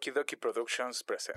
Okie 0.00 0.14
Dokie 0.14 0.36
Productions 0.36 1.02
present. 1.02 1.36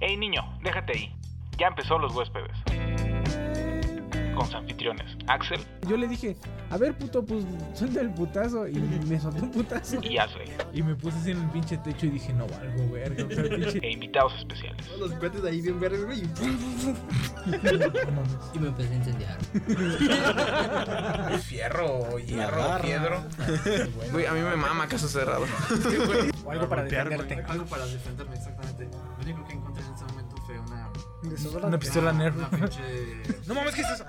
Hey 0.00 0.16
niño, 0.16 0.42
déjate 0.64 0.92
ahí. 0.92 1.16
Ya 1.56 1.68
empezó 1.68 2.00
los 2.00 2.12
huéspedes. 2.12 2.56
Con 4.34 4.46
sus 4.46 4.54
anfitriones, 4.54 5.16
Axel 5.26 5.60
Yo 5.88 5.96
le 5.96 6.06
dije, 6.08 6.36
a 6.70 6.76
ver, 6.76 6.96
puto, 6.96 7.24
pues 7.24 7.44
suelta 7.74 8.00
el 8.00 8.10
putazo. 8.14 8.68
Y 8.68 8.74
me 8.74 9.18
soltó 9.18 9.42
un 9.42 9.50
putazo. 9.50 9.98
y 10.02 10.18
Ashley. 10.18 10.48
Y 10.72 10.82
me 10.82 10.94
puse 10.94 11.18
así 11.18 11.32
en 11.32 11.42
el 11.42 11.50
pinche 11.50 11.76
techo 11.78 12.06
y 12.06 12.10
dije, 12.10 12.32
no 12.32 12.46
valgo, 12.46 12.90
verga. 12.92 13.24
O 13.24 13.30
sea, 13.30 13.42
pinche. 13.44 13.78
E 13.82 13.92
invitados 13.92 14.34
especiales. 14.38 14.86
Los 14.98 15.10
cuates 15.12 15.44
ahí 15.44 15.60
bien 15.60 15.80
verdes, 15.80 16.04
güey. 16.04 16.22
y 18.54 18.58
me 18.58 18.68
empecé 18.68 18.92
a 18.92 18.96
incendiar. 18.96 19.38
Fierro, 21.40 22.18
hierro, 22.18 22.78
piedro. 22.82 23.24
Güey, 24.12 24.26
a 24.26 24.32
mí 24.32 24.40
me 24.40 24.56
mama 24.56 24.86
caso 24.86 25.08
cerrado. 25.08 25.46
O 26.44 26.50
algo 26.52 26.68
para 26.68 26.84
defenderte. 26.84 27.42
Algo 27.48 27.64
para 27.64 27.84
defenderme, 27.86 28.36
exactamente. 28.36 28.84
Lo 28.84 29.24
único 29.24 29.44
que 29.48 29.54
encontré 29.54 29.84
en 29.84 29.92
ese 29.92 30.04
momento 30.04 30.19
una. 31.22 31.66
Una 31.66 31.78
pistola 31.78 32.12
Nerf. 32.12 32.36
Una 32.36 32.50
pinche. 32.50 32.80
No 33.46 33.54
mames, 33.54 33.74
¿qué 33.74 33.82
es 33.82 33.90
eso? 33.90 34.04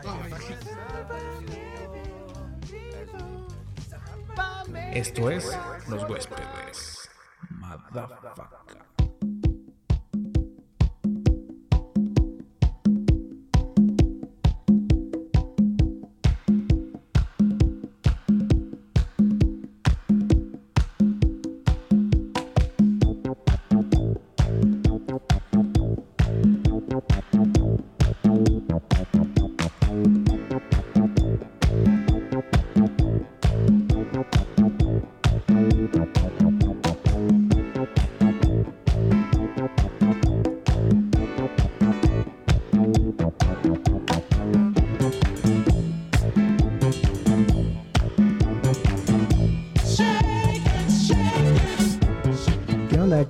Esto 4.94 5.30
es 5.30 5.58
Los 5.88 6.04
Huéspedes. 6.10 7.10
Motherfucker. 7.50 8.91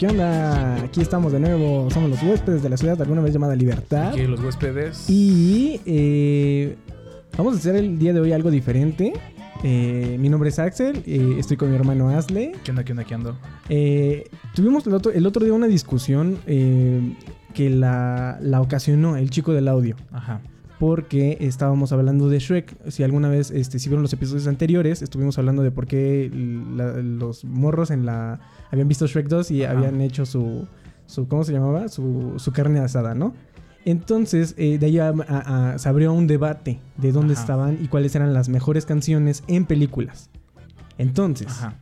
¿Qué 0.02 0.08
onda? 0.08 0.82
Aquí 0.82 1.00
estamos 1.00 1.32
de 1.32 1.40
nuevo. 1.40 1.88
Somos 1.92 2.10
los 2.10 2.24
huéspedes 2.24 2.64
de 2.64 2.70
la 2.70 2.76
ciudad, 2.76 3.00
alguna 3.00 3.22
vez 3.22 3.34
llamada 3.34 3.56
Libertad. 3.56 4.08
Aquí 4.08 4.26
Los 4.26 4.40
Huéspedes. 4.40 5.08
Y 5.08 5.80
eh, 5.86 6.76
vamos 7.38 7.54
a 7.54 7.58
hacer 7.58 7.76
el 7.76 8.00
día 8.00 8.12
de 8.12 8.20
hoy 8.20 8.32
algo 8.32 8.50
diferente. 8.50 9.14
Eh, 9.64 10.18
mi 10.20 10.28
nombre 10.28 10.50
es 10.50 10.58
Axel, 10.58 11.04
eh, 11.06 11.36
estoy 11.38 11.56
con 11.56 11.70
mi 11.70 11.76
hermano 11.76 12.10
Asle. 12.10 12.54
¿Qué 12.64 12.72
onda, 12.72 12.84
qué 12.84 12.94
onda, 12.94 13.04
qué 13.04 13.14
onda? 13.14 13.36
Eh, 13.70 14.28
tuvimos 14.56 14.88
el 14.88 14.96
otro, 14.96 15.12
el 15.12 15.24
otro 15.28 15.46
día 15.46 15.54
una 15.54 15.68
discusión 15.68 16.40
que 16.48 17.70
la, 17.70 18.40
la 18.42 18.60
ocasionó 18.60 19.18
el 19.18 19.30
chico 19.30 19.54
del 19.54 19.68
audio. 19.68 19.98
Ajá. 20.12 20.42
Porque 20.82 21.38
estábamos 21.42 21.92
hablando 21.92 22.28
de 22.28 22.40
Shrek. 22.40 22.76
Si 22.90 23.04
alguna 23.04 23.30
vez, 23.30 23.52
este, 23.52 23.78
si 23.78 23.88
vieron 23.88 24.02
los 24.02 24.14
episodios 24.14 24.48
anteriores, 24.48 25.04
estuvimos 25.04 25.38
hablando 25.38 25.62
de 25.62 25.70
por 25.70 25.86
qué 25.86 26.32
la- 26.76 26.94
los 26.98 27.46
morros 27.46 27.92
en 27.92 28.04
la 28.08 28.40
habían 28.72 28.88
visto 28.88 29.06
Shrek 29.06 29.28
2 29.28 29.52
y 29.52 29.64
Ajá. 29.64 29.78
habían 29.78 30.02
hecho 30.02 30.26
su, 30.26 30.68
su 31.06 31.28
¿cómo 31.28 31.44
se 31.44 31.54
llamaba? 31.54 31.88
Su, 31.88 32.34
su 32.38 32.52
carne 32.52 32.80
asada, 32.80 33.14
¿no? 33.14 33.36
Entonces, 33.86 34.56
eh, 34.58 34.80
de 34.80 34.88
ahí 34.88 34.98
a- 34.98 35.10
a- 35.28 35.74
a- 35.74 35.78
se 35.78 35.88
abrió 35.88 36.14
un 36.14 36.26
debate 36.26 36.80
de 36.98 37.12
dónde 37.12 37.34
Ajá. 37.34 37.42
estaban 37.44 37.78
y 37.80 37.88
cuáles 37.88 38.16
eran 38.16 38.34
las 38.34 38.50
mejores 38.50 38.88
canciones 38.88 39.44
en 39.48 39.66
películas. 39.68 40.32
Entonces, 40.98 41.48
Ajá. 41.50 41.76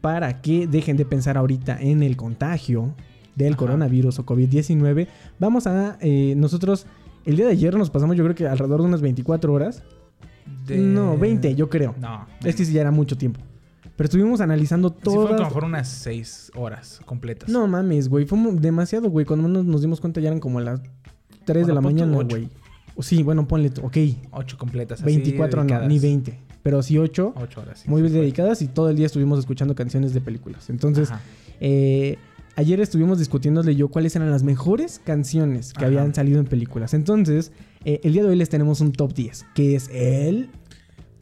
para 0.00 0.40
que 0.40 0.66
dejen 0.66 0.96
de 0.96 1.04
pensar 1.04 1.36
ahorita 1.36 1.76
en 1.78 2.02
el 2.02 2.16
contagio 2.16 2.94
del 3.36 3.56
coronavirus 3.56 4.18
o 4.18 4.24
COVID-19, 4.26 5.06
vamos 5.38 5.66
a 5.66 5.96
eh, 6.00 6.32
nosotros 6.36 6.86
el 7.28 7.36
día 7.36 7.46
de 7.46 7.52
ayer 7.52 7.74
nos 7.76 7.90
pasamos 7.90 8.16
yo 8.16 8.24
creo 8.24 8.34
que 8.34 8.46
alrededor 8.46 8.80
de 8.80 8.86
unas 8.88 9.00
24 9.00 9.52
horas. 9.52 9.82
De- 10.66 10.78
No, 10.78 11.16
20 11.18 11.54
yo 11.54 11.68
creo. 11.68 11.94
No. 12.00 12.26
Es 12.44 12.56
que 12.56 12.64
sí 12.64 12.72
ya 12.72 12.80
era 12.80 12.90
mucho 12.90 13.16
tiempo. 13.16 13.40
Pero 13.96 14.06
estuvimos 14.06 14.40
analizando 14.40 14.90
Sí, 14.90 14.96
fueron 15.04 15.24
todas... 15.26 15.40
como 15.40 15.50
por 15.52 15.64
unas 15.64 15.88
seis 15.88 16.52
horas 16.54 17.00
completas. 17.04 17.48
no 17.48 17.66
mames, 17.66 18.08
güey, 18.08 18.24
fue 18.26 18.38
demasiado, 18.54 19.10
güey. 19.10 19.26
Cuando 19.26 19.48
nos, 19.48 19.64
nos 19.64 19.80
dimos 19.82 20.00
cuenta 20.00 20.20
ya 20.20 20.28
eran 20.28 20.40
como 20.40 20.60
las 20.60 20.80
3 21.44 21.66
de 21.66 21.72
la 21.74 21.80
mañana, 21.80 22.16
güey. 22.22 22.48
Sí, 23.00 23.22
bueno, 23.22 23.46
ponle, 23.46 23.70
ok. 23.82 23.96
Ocho 24.32 24.56
completas. 24.58 25.00
así 25.00 25.06
24 25.06 25.64
no, 25.64 25.80
ni 25.86 25.98
20. 25.98 26.38
Pero 26.62 26.82
sí 26.82 26.98
8. 26.98 27.34
Ocho 27.36 27.60
horas. 27.60 27.80
sí, 27.80 27.88
muy 27.90 28.02
sí 28.02 28.08
fue. 28.08 28.20
dedicadas 28.20 28.60
y 28.62 28.68
todo 28.68 28.90
el 28.90 28.96
día 28.96 29.06
estuvimos 29.06 29.38
escuchando 29.38 29.74
canciones 29.74 30.12
de 30.14 30.20
películas. 30.20 30.68
Entonces. 30.70 31.10
Eh, 31.60 32.18
ayer 32.58 32.80
estuvimos 32.80 33.20
discutiéndole 33.20 33.76
yo 33.76 33.88
cuáles 33.88 34.16
eran 34.16 34.32
las 34.32 34.42
mejores 34.42 35.00
canciones 35.04 35.72
que 35.72 35.84
Ajá. 35.84 35.86
habían 35.86 36.12
salido 36.12 36.40
en 36.40 36.46
películas. 36.46 36.92
Entonces, 36.92 37.52
eh, 37.84 38.00
el 38.02 38.12
día 38.12 38.24
de 38.24 38.30
hoy 38.30 38.36
les 38.36 38.48
tenemos 38.48 38.80
un 38.80 38.90
top 38.90 39.14
10, 39.14 39.46
que 39.54 39.76
es 39.76 39.88
el... 39.92 40.50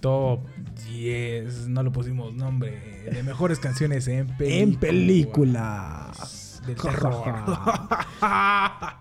Top 0.01 0.41
10. 0.89 1.69
No 1.69 1.83
le 1.83 1.91
pusimos 1.91 2.35
nombre. 2.35 3.05
De 3.13 3.23
mejores 3.23 3.59
canciones 3.59 4.09
en 4.09 4.29
películas. 4.29 4.63
En 4.63 4.75
películas. 4.77 6.63
Ja, 6.77 6.91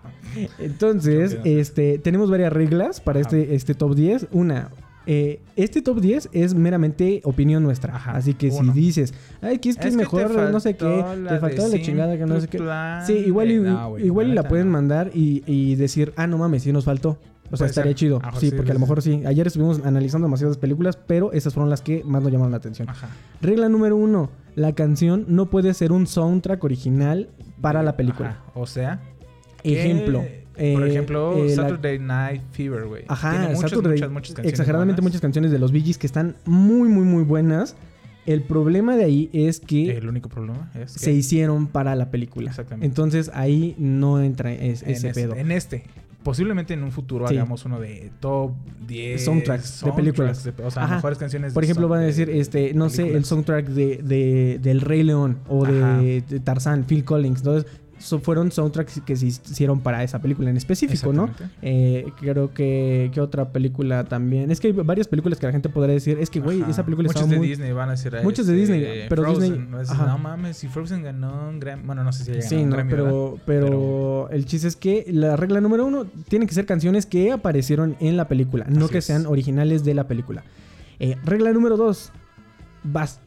terror. 0.34 0.52
Entonces, 0.58 1.38
este, 1.44 1.98
tenemos 1.98 2.30
varias 2.30 2.52
reglas 2.52 3.00
para 3.00 3.20
este, 3.20 3.54
este 3.54 3.74
top 3.74 3.94
10. 3.94 4.28
Una, 4.32 4.70
eh, 5.06 5.40
este 5.54 5.82
top 5.82 6.00
10 6.00 6.30
es 6.32 6.54
meramente 6.54 7.20
opinión 7.24 7.62
nuestra. 7.62 7.94
Ajá. 7.94 8.12
Así 8.12 8.34
que 8.34 8.48
Uno. 8.48 8.74
si 8.74 8.80
dices, 8.80 9.14
ay, 9.40 9.58
que 9.58 9.70
es 9.70 9.76
que 9.76 9.88
es, 9.88 9.94
que 9.94 9.98
mejor, 9.98 10.50
no 10.50 10.60
sé 10.60 10.76
qué, 10.76 11.04
te 11.28 11.38
faltó 11.38 11.68
la 11.68 11.80
chingada, 11.80 12.16
que 12.16 12.26
no 12.26 12.40
sé 12.40 12.48
qué. 12.48 12.58
Sí, 13.06 13.12
igual, 13.12 13.50
y, 13.50 13.58
no, 13.60 13.98
igual 13.98 14.28
y 14.28 14.34
la 14.34 14.48
pueden 14.48 14.68
mandar 14.68 15.10
y, 15.14 15.42
y 15.46 15.76
decir, 15.76 16.12
ah, 16.16 16.26
no 16.26 16.38
mames, 16.38 16.62
sí 16.62 16.72
nos 16.72 16.84
faltó. 16.84 17.18
O 17.50 17.56
sea, 17.56 17.66
estaría 17.66 17.90
ser. 17.90 17.96
chido. 17.96 18.20
Ajá, 18.22 18.38
sí, 18.40 18.50
sí, 18.50 18.56
porque 18.56 18.72
a 18.72 18.74
lo 18.74 18.80
mejor 18.80 19.02
sí. 19.02 19.22
Ayer 19.24 19.46
estuvimos 19.46 19.80
analizando 19.84 20.26
demasiadas 20.26 20.58
películas, 20.58 20.96
pero 20.96 21.32
esas 21.32 21.54
fueron 21.54 21.70
las 21.70 21.80
que 21.82 22.02
más 22.04 22.22
nos 22.22 22.32
llamaron 22.32 22.50
la 22.50 22.58
atención. 22.58 22.88
Ajá. 22.88 23.08
Regla 23.40 23.68
número 23.68 23.96
uno. 23.96 24.30
La 24.54 24.74
canción 24.74 25.26
no 25.28 25.46
puede 25.46 25.74
ser 25.74 25.92
un 25.92 26.06
soundtrack 26.06 26.62
original 26.64 27.30
para 27.60 27.82
la 27.82 27.96
película. 27.96 28.42
O 28.54 28.66
sea. 28.66 29.00
Ejemplo. 29.62 30.24
Por 30.56 30.82
eh, 30.84 30.90
ejemplo, 30.90 31.36
eh, 31.36 31.48
la- 31.50 31.54
Saturday 31.54 31.98
Night 31.98 32.42
Fever, 32.52 32.86
güey. 32.86 33.04
Ajá, 33.08 33.30
Tiene 33.30 33.54
muchas, 33.54 33.70
Saturday- 33.72 33.90
muchas, 33.92 34.10
muchas 34.10 34.34
canciones. 34.34 34.50
Exageradamente 34.52 35.00
buenas. 35.00 35.12
muchas 35.12 35.20
canciones 35.20 35.50
de 35.50 35.58
los 35.58 35.72
Bee 35.72 35.82
Gees 35.82 35.98
que 35.98 36.06
están 36.06 36.36
muy, 36.44 36.88
muy, 36.88 37.04
muy 37.04 37.22
buenas. 37.24 37.76
El 38.24 38.42
problema 38.42 38.96
de 38.96 39.04
ahí 39.04 39.30
es 39.32 39.60
que 39.60 39.96
El 39.96 40.08
único 40.08 40.28
problema 40.28 40.70
es 40.74 40.94
que 40.94 40.98
se 40.98 41.12
hicieron 41.12 41.68
para 41.68 41.94
la 41.94 42.10
película. 42.10 42.50
Exactamente. 42.50 42.86
Entonces 42.86 43.30
ahí 43.34 43.76
no 43.78 44.20
entra 44.20 44.52
es- 44.52 44.82
en 44.82 44.90
ese 44.90 45.08
este, 45.08 45.20
pedo. 45.22 45.36
en 45.36 45.52
este. 45.52 45.84
Posiblemente 46.24 46.74
en 46.74 46.82
un 46.82 46.90
futuro 46.90 47.28
Sí. 47.28 47.36
hagamos 47.36 47.64
uno 47.66 47.78
de 47.78 48.10
top 48.18 48.50
10 48.88 49.24
Soundtracks 49.24 49.84
de 49.84 49.92
películas. 49.92 50.42
de- 50.42 50.50
o 50.64 50.70
sea, 50.72 50.82
Ajá. 50.82 50.96
mejores 50.96 51.18
canciones. 51.18 51.52
de 51.52 51.54
Por 51.54 51.62
ejemplo, 51.62 51.86
van 51.86 51.98
a 52.00 52.02
de- 52.02 52.06
decir, 52.08 52.26
de 52.26 52.40
este, 52.40 52.74
no 52.74 52.90
sé, 52.90 53.14
el 53.16 53.24
soundtrack 53.24 53.68
de, 53.68 53.98
de- 54.02 54.58
del 54.60 54.80
Rey 54.80 55.04
León 55.04 55.38
o 55.48 55.64
de, 55.64 56.24
de 56.28 56.40
Tarzán, 56.40 56.82
Phil 56.82 57.04
Collins. 57.04 57.38
Entonces, 57.38 57.70
so- 57.98 58.18
fueron 58.20 58.50
soundtracks 58.52 59.00
que 59.04 59.16
se 59.16 59.26
hicieron 59.26 59.80
para 59.80 60.02
esa 60.02 60.20
película 60.20 60.50
en 60.50 60.56
específico, 60.56 61.12
¿no? 61.12 61.30
Eh, 61.62 62.06
creo 62.20 62.52
que, 62.52 63.10
¿qué 63.12 63.20
otra 63.20 63.50
película 63.50 64.04
también? 64.04 64.50
Es 64.50 64.60
que 64.60 64.68
hay 64.68 64.72
varias 64.72 65.08
películas 65.08 65.38
que 65.38 65.46
la 65.46 65.52
gente 65.52 65.68
podría 65.68 65.94
decir, 65.94 66.18
es 66.20 66.30
que, 66.30 66.40
güey, 66.40 66.62
esa 66.68 66.84
película 66.84 67.08
Muchos 67.08 67.28
de 67.28 67.36
muy... 67.36 67.48
Disney 67.48 67.72
van 67.72 67.88
a 67.88 67.92
decir. 67.92 68.14
Muchos 68.22 68.46
de 68.46 68.54
Disney, 68.54 69.06
pero 69.08 69.22
Frozen, 69.22 69.42
Disney- 69.52 69.68
¿no? 69.70 69.80
Es- 69.80 69.90
ajá. 69.90 70.06
No 70.06 70.18
mames, 70.18 70.56
si 70.56 70.68
Frozen 70.68 71.02
ganó 71.02 71.48
un 71.48 71.60
Grammy. 71.60 71.82
Bueno, 71.86 72.04
no 72.04 72.12
sé 72.12 72.24
si 72.24 72.30
ya 72.32 72.38
ganó 72.38 72.48
Sí, 72.48 72.56
un 72.56 72.68
no, 72.70 72.76
Grammy, 72.76 72.90
pero, 72.90 73.38
pero, 73.46 74.28
el 74.30 74.44
chiste 74.46 74.68
es 74.68 74.76
que 74.76 75.04
la 75.08 75.36
regla 75.36 75.60
número 75.60 75.84
uno 75.86 76.06
tienen 76.28 76.48
que 76.48 76.54
ser 76.54 76.66
canciones 76.66 77.06
que 77.06 77.32
aparecieron 77.32 77.96
en 78.00 78.16
la 78.16 78.28
película, 78.28 78.66
no 78.68 78.84
Así 78.86 78.92
que 78.92 78.98
es. 78.98 79.04
sean 79.04 79.26
originales 79.26 79.84
de 79.84 79.94
la 79.94 80.06
película. 80.06 80.44
Eh, 80.98 81.16
regla 81.24 81.52
número 81.52 81.76
dos, 81.76 82.12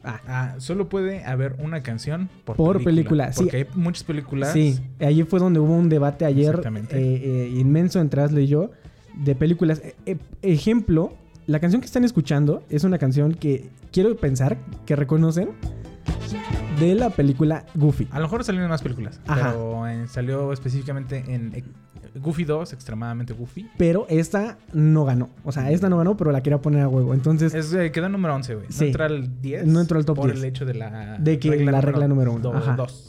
Ah, 0.04 0.20
Ah, 0.26 0.54
solo 0.58 0.88
puede 0.88 1.24
haber 1.24 1.56
una 1.58 1.82
canción 1.82 2.28
por, 2.44 2.56
Por 2.56 2.82
película, 2.82 3.32
sí. 3.32 3.42
Porque 3.44 3.56
hay 3.58 3.66
muchas 3.74 4.04
películas. 4.04 4.52
Sí, 4.52 4.78
allí 5.00 5.22
fue 5.24 5.38
donde 5.40 5.60
hubo 5.60 5.74
un 5.74 5.88
debate 5.88 6.24
ayer 6.24 6.60
eh, 6.66 6.86
eh, 6.92 7.52
inmenso 7.56 8.00
entre 8.00 8.22
Ashley 8.22 8.44
y 8.44 8.48
yo 8.48 8.70
de 9.14 9.34
películas. 9.34 9.80
Eh, 9.84 9.94
eh, 10.06 10.16
ejemplo, 10.42 11.14
la 11.46 11.58
canción 11.60 11.80
que 11.80 11.86
están 11.86 12.04
escuchando 12.04 12.62
es 12.70 12.84
una 12.84 12.98
canción 12.98 13.34
que 13.34 13.68
quiero 13.92 14.16
pensar 14.16 14.56
que 14.86 14.96
reconocen 14.96 15.50
de 16.78 16.94
la 16.94 17.10
película 17.10 17.64
Goofy. 17.74 18.08
A 18.10 18.18
lo 18.18 18.24
mejor 18.26 18.44
salieron 18.44 18.70
más 18.70 18.82
películas. 18.82 19.20
Ajá. 19.26 19.50
Pero 19.52 19.86
en- 19.88 20.08
salió 20.08 20.52
específicamente 20.52 21.24
en. 21.28 21.52
Goofy 22.14 22.44
2, 22.44 22.72
extremadamente 22.72 23.32
Goofy. 23.34 23.68
Pero 23.78 24.06
esta 24.08 24.58
no 24.72 25.04
ganó. 25.04 25.30
O 25.44 25.52
sea, 25.52 25.70
esta 25.70 25.88
no 25.88 25.98
ganó, 25.98 26.16
pero 26.16 26.32
la 26.32 26.42
quería 26.42 26.58
poner 26.60 26.82
a 26.82 26.88
huevo. 26.88 27.14
Entonces, 27.14 27.54
Es, 27.54 27.72
eh, 27.72 27.92
quedó 27.92 28.08
número 28.08 28.34
11, 28.34 28.54
güey. 28.56 28.66
No 28.66 28.72
Sí. 28.72 28.86
entra 28.86 29.06
al 29.06 29.40
10. 29.40 29.66
No 29.66 29.80
entró 29.80 29.98
al 29.98 30.04
top 30.04 30.16
por 30.16 30.26
10. 30.26 30.38
el 30.38 30.44
hecho 30.46 30.64
de 30.64 30.74
la... 30.74 31.18
De 31.18 31.38
que 31.38 31.56
la 31.64 31.80
regla 31.80 32.08
número 32.08 32.32
uno, 32.32 32.40
do- 32.50 32.54
ajá. 32.56 32.74
dos. 32.76 33.06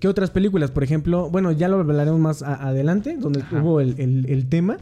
¿qué 0.00 0.08
otras 0.08 0.30
películas? 0.30 0.70
Por 0.70 0.82
ejemplo, 0.82 1.28
bueno, 1.30 1.52
ya 1.52 1.68
lo 1.68 1.78
hablaremos 1.78 2.18
más 2.18 2.42
adelante, 2.42 3.16
donde 3.18 3.40
Ajá. 3.40 3.60
hubo 3.62 3.80
el, 3.80 4.00
el- 4.00 4.26
el 4.30 4.48
tema. 4.48 4.78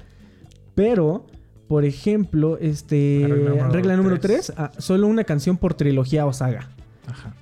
Pero, 0.75 1.27
por 1.67 1.85
ejemplo, 1.85 2.57
este. 2.59 3.21
La 3.23 3.29
regla 3.29 3.49
número 3.51 3.71
Regla 3.73 3.97
número 3.97 4.21
tres. 4.21 4.53
3, 4.57 4.71
solo 4.79 5.07
una 5.09 5.25
canción 5.25 5.57
por 5.57 5.75
trilogía 5.75 6.25
o 6.27 6.33
saga. 6.33 6.69
Ajá. 7.09 7.35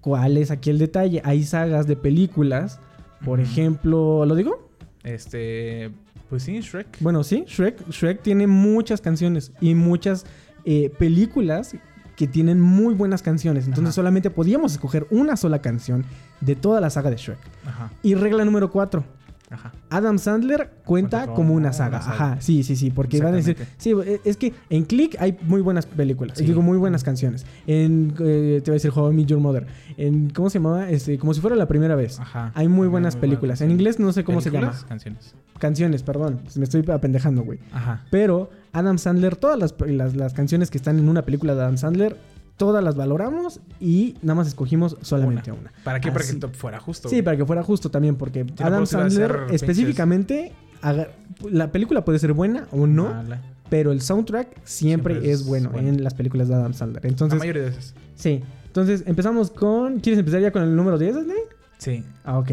¿Cuál 0.00 0.36
es 0.36 0.50
aquí 0.50 0.68
el 0.70 0.78
detalle? 0.78 1.22
Hay 1.24 1.42
sagas 1.44 1.86
de 1.86 1.96
películas. 1.96 2.80
Por 3.24 3.38
Ujú. 3.38 3.48
ejemplo, 3.48 4.26
¿lo 4.26 4.34
digo? 4.34 4.68
Este... 5.04 5.90
Pues 6.28 6.44
sí, 6.44 6.60
Shrek. 6.60 6.98
Bueno, 7.00 7.22
sí, 7.24 7.44
Shrek, 7.46 7.90
Shrek 7.90 8.22
tiene 8.22 8.46
muchas 8.46 9.02
canciones 9.02 9.52
y 9.60 9.74
muchas 9.74 10.24
eh, 10.64 10.90
películas 10.98 11.76
que 12.16 12.26
tienen 12.26 12.58
muy 12.60 12.94
buenas 12.94 13.22
canciones. 13.22 13.66
Entonces 13.66 13.90
Ajá. 13.90 13.96
solamente 13.96 14.30
podíamos 14.30 14.72
escoger 14.72 15.06
una 15.10 15.36
sola 15.36 15.60
canción 15.60 16.04
de 16.40 16.56
toda 16.56 16.80
la 16.80 16.88
saga 16.88 17.10
de 17.10 17.16
Shrek. 17.16 17.38
Ajá. 17.66 17.90
Y 18.02 18.14
regla 18.14 18.44
número 18.44 18.70
4. 18.70 19.04
Ajá. 19.52 19.72
Adam 19.90 20.18
Sandler 20.18 20.70
cuenta 20.84 21.02
Cuenta 21.22 21.34
como 21.34 21.54
una 21.54 21.62
una 21.68 21.72
saga. 21.72 21.98
Ajá, 21.98 22.36
sí, 22.40 22.62
sí, 22.62 22.74
sí, 22.76 22.90
porque 22.90 23.20
van 23.20 23.34
a 23.34 23.36
decir, 23.36 23.56
sí, 23.76 23.92
eh, 24.04 24.20
es 24.24 24.36
que 24.36 24.52
en 24.70 24.84
Click 24.84 25.16
hay 25.20 25.36
muy 25.42 25.60
buenas 25.60 25.86
películas, 25.86 26.38
Sí. 26.38 26.44
digo, 26.44 26.62
muy 26.62 26.78
buenas 26.78 27.04
canciones. 27.04 27.46
En, 27.66 28.14
eh, 28.18 28.60
te 28.64 28.70
voy 28.70 28.74
a 28.74 28.78
decir, 28.80 28.90
How 28.94 29.12
I 29.12 29.14
Met 29.14 29.26
Your 29.26 29.40
Mother. 29.40 29.66
En, 29.96 30.30
¿cómo 30.30 30.50
se 30.50 30.58
llamaba? 30.58 30.88
Este, 30.90 31.18
como 31.18 31.34
si 31.34 31.40
fuera 31.40 31.54
la 31.56 31.66
primera 31.68 31.94
vez. 31.94 32.18
Ajá. 32.18 32.50
Hay 32.54 32.68
muy 32.68 32.88
buenas 32.88 33.16
películas. 33.16 33.60
En 33.60 33.70
inglés 33.70 34.00
no 34.00 34.12
sé 34.12 34.24
cómo 34.24 34.40
se 34.40 34.50
llama. 34.50 34.72
Canciones. 34.88 35.34
Canciones, 35.58 36.02
perdón. 36.02 36.40
Me 36.56 36.64
estoy 36.64 36.84
apendejando, 36.90 37.42
güey. 37.42 37.58
Ajá. 37.72 38.04
Pero 38.10 38.50
Adam 38.72 38.98
Sandler, 38.98 39.36
todas 39.36 39.58
las, 39.58 39.74
las, 39.86 40.16
las 40.16 40.32
canciones 40.34 40.70
que 40.70 40.78
están 40.78 40.98
en 40.98 41.08
una 41.08 41.22
película 41.22 41.54
de 41.54 41.60
Adam 41.62 41.76
Sandler, 41.76 42.16
todas 42.56 42.82
las 42.84 42.94
valoramos 42.96 43.60
y 43.80 44.16
nada 44.22 44.34
más 44.36 44.46
escogimos 44.48 44.96
solamente 45.02 45.50
una. 45.52 45.72
¿Para 45.84 46.00
qué? 46.00 46.12
Para 46.12 46.24
que 46.24 46.30
el 46.32 46.38
top 46.40 46.54
fuera 46.54 46.78
justo. 46.80 47.08
Sí, 47.08 47.22
para 47.22 47.36
que 47.36 47.44
fuera 47.44 47.62
justo 47.62 47.90
también, 47.90 48.16
porque 48.16 48.46
Adam 48.60 48.86
Sandler 48.86 49.46
específicamente, 49.50 50.52
haga- 50.80 51.08
la 51.50 51.72
película 51.72 52.04
puede 52.04 52.18
ser 52.18 52.32
buena 52.32 52.66
o 52.70 52.86
no, 52.86 53.04
Mala. 53.08 53.40
pero 53.68 53.92
el 53.92 54.00
soundtrack 54.00 54.48
siempre, 54.64 55.14
Siempre 55.14 55.30
es, 55.32 55.40
es 55.40 55.46
bueno, 55.46 55.70
bueno. 55.70 55.88
en 55.88 56.04
las 56.04 56.14
películas 56.14 56.48
de 56.48 56.54
Adam 56.54 56.74
Sandler. 56.74 57.02
La 57.04 57.08
Entonces, 57.10 57.38
mayoría 57.38 57.62
de 57.62 57.68
veces. 57.70 57.94
sí. 58.14 58.42
Entonces, 58.66 59.04
empezamos 59.06 59.50
con... 59.50 60.00
¿Quieres 60.00 60.18
empezar 60.18 60.40
ya 60.40 60.50
con 60.50 60.62
el 60.62 60.74
número 60.74 60.96
10, 60.96 61.16
Ashley? 61.16 61.36
Sí. 61.76 62.04
Ah, 62.24 62.38
ok. 62.38 62.52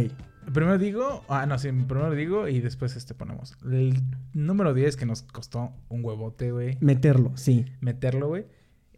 Primero 0.53 0.77
digo, 0.77 1.23
ah, 1.29 1.45
no, 1.45 1.57
sí, 1.57 1.69
primero 1.71 2.11
digo 2.11 2.47
y 2.49 2.59
después 2.59 2.97
este 2.97 3.13
ponemos. 3.13 3.55
El 3.71 4.01
número 4.33 4.73
10 4.73 4.97
que 4.97 5.05
nos 5.05 5.21
costó 5.21 5.71
un 5.87 6.03
huevote, 6.03 6.51
güey, 6.51 6.77
Meterlo, 6.81 7.31
sí. 7.35 7.67
meterlo, 7.79 8.27
güey. 8.27 8.47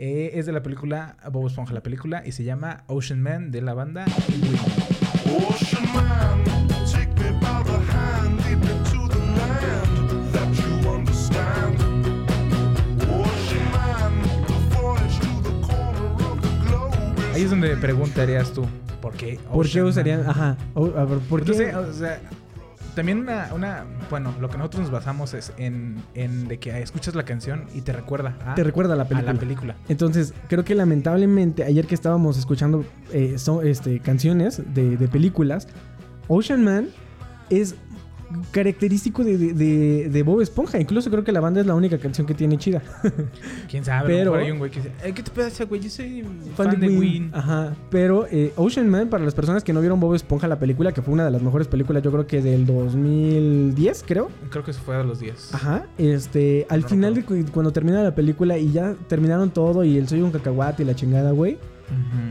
Eh, 0.04 0.32
es 0.40 0.46
de 0.48 0.52
la 0.52 0.64
película 0.64 1.16
Bob 1.32 1.46
Esponja, 1.48 1.74
la 1.76 1.84
película, 1.84 2.24
y 2.26 2.32
se 2.32 2.44
llama 2.44 2.84
Ocean 2.88 3.22
Man 3.22 3.52
de 3.52 3.62
la 3.62 3.74
banda 3.76 4.06
Wii. 4.30 4.58
Ocean 5.48 5.94
man, 5.94 6.44
take 6.92 7.08
me 7.22 7.32
by 7.40 7.64
the 7.64 7.78
hand, 7.92 8.40
lead 8.44 8.58
me 8.58 8.74
to 8.90 9.08
the 9.08 9.20
land 9.38 10.34
that 10.34 10.50
you 10.56 10.90
understand. 10.90 11.78
Ocean 13.10 13.72
man, 13.72 14.22
the 14.48 14.76
voyage 14.76 15.20
to 15.20 15.42
the 15.44 15.68
corner 15.68 16.10
of 16.32 16.42
the 16.42 16.50
globe 16.66 17.34
Ahí 17.36 17.44
es 17.44 17.50
donde 17.50 17.76
preguntarías 17.78 18.52
tú, 18.52 18.66
¿por 19.02 19.14
qué? 19.14 19.40
¿Por 19.54 19.70
qué 19.70 19.84
usarían...? 19.84 20.22
Man? 20.22 20.30
Ajá. 20.30 20.58
O- 20.74 20.86
a 20.98 21.06
ver, 21.06 21.20
¿por 21.20 21.44
Pues 21.46 21.58
qué? 21.58 21.76
o 21.76 21.94
sea, 21.94 22.20
también 22.96 23.20
una, 23.20 23.50
una, 23.54 23.86
bueno, 24.10 24.34
lo 24.40 24.50
que 24.50 24.58
nosotros 24.58 24.82
nos 24.84 24.92
basamos 24.92 25.34
es 25.34 25.54
en, 25.58 25.96
en 26.14 26.48
de 26.48 26.60
que 26.60 26.82
escuchas 26.82 27.16
la 27.16 27.24
canción 27.24 27.66
y 27.74 27.82
te 27.82 27.94
recuerda 27.94 28.38
a, 28.46 28.56
Te 28.56 28.64
recuerda 28.64 28.94
a 28.94 28.98
la 28.98 29.04
a 29.04 29.08
película. 29.08 29.34
la 29.34 29.40
película. 29.40 29.76
Entonces, 29.90 30.34
creo 30.50 30.64
que 30.64 30.76
lamentablemente, 30.76 31.64
ayer 31.64 31.86
que 31.88 31.96
estábamos 31.96 32.38
escuchando 32.38 32.84
eh, 33.14 33.36
so- 33.38 33.62
este, 33.62 34.00
canciones 34.00 34.62
de, 34.74 34.98
de 34.98 35.08
películas, 35.08 35.68
Ocean 36.28 36.64
Man 36.64 36.90
es 37.50 37.76
característico 38.52 39.24
de, 39.24 39.38
de- 39.38 39.54
de- 39.54 40.10
de 40.10 40.24
Bob 40.24 40.42
Esponja. 40.42 40.80
Incluso 40.80 41.10
creo 41.10 41.24
que 41.24 41.32
la 41.32 41.40
banda 41.40 41.62
es 41.62 41.68
la 41.68 41.76
única 41.76 41.98
canción 41.98 42.26
que 42.28 42.34
tiene 42.34 42.58
chida. 42.58 42.82
¿Quién 43.70 43.84
sabe? 43.86 44.08
Pero- 44.08 44.36
hay 44.36 44.52
un 44.52 44.58
güey 44.60 44.72
que 44.72 44.82
dice, 44.82 44.92
"Eh, 45.04 45.14
¿qué 45.14 45.24
te 45.24 45.32
pasa, 45.32 45.66
güey? 45.66 45.82
Yo 45.82 45.90
soy 45.90 46.24
fan, 46.56 46.80
de 46.80 46.90
Win. 46.90 47.30
Ajá. 47.34 47.76
Pero 47.90 48.28
eh, 48.32 48.54
Ocean 48.56 48.90
Man, 48.90 49.10
para 49.10 49.24
las 49.24 49.34
personas 49.34 49.64
que 49.64 49.74
no 49.74 49.80
vieron 49.82 50.00
Bob 50.00 50.16
Esponja, 50.16 50.48
la 50.48 50.60
película, 50.60 50.92
que 50.92 51.02
fue 51.02 51.14
una 51.14 51.26
de 51.26 51.32
las 51.32 51.42
mejores 51.42 51.68
películas, 51.68 52.04
yo 52.04 52.12
creo 52.12 52.28
que 52.28 52.42
del 52.42 52.66
2010, 52.66 54.04
creo. 54.08 54.30
Creo 54.50 54.64
que 54.64 54.74
se 54.74 54.80
fue 54.82 54.96
a 54.96 55.04
los 55.04 55.20
10. 55.20 55.54
Ajá, 55.54 55.86
este, 55.98 56.66
al 56.70 56.82
No 56.82 56.88
final 56.88 57.14
de 57.16 57.24
cuando 57.52 57.72
termina 57.72 58.04
la 58.04 58.16
película 58.16 58.58
y 58.58 58.72
ya 58.72 58.96
terminaron 59.08 59.50
todo 59.52 59.84
y 59.84 59.98
el 59.98 60.08
soy 60.08 60.22
un 60.22 60.32
cacahuate 60.32 60.84
y 60.84 60.86
la 60.86 60.96
chingada, 60.96 61.32
güey. 61.32 61.58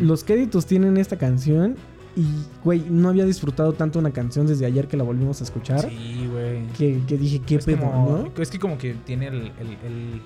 Los 0.01 0.25
créditos 0.25 0.65
tienen 0.65 0.97
esta 0.97 1.17
canción 1.19 1.77
y, 2.17 2.27
güey, 2.65 2.81
no 2.91 3.09
había 3.09 3.25
disfrutado 3.25 3.73
tanto 3.73 3.99
una 3.99 4.11
canción 4.11 4.47
desde 4.47 4.67
ayer 4.67 4.89
que 4.89 4.97
la 4.97 5.05
volvimos 5.05 5.41
a 5.41 5.45
escuchar. 5.45 5.81
Sí, 5.89 6.29
güey. 6.31 6.67
Que, 6.77 7.03
que 7.07 7.17
dije, 7.17 7.41
qué 7.41 7.57
Es 7.57 7.65
pedo, 7.65 7.79
como- 7.81 8.31
¿no? 8.35 8.43
Es 8.43 8.51
que 8.51 8.59
como 8.59 8.79
que 8.79 8.95
tiene 8.95 9.29
el, 9.29 9.53
el, 9.59 9.79
el, 9.85 10.23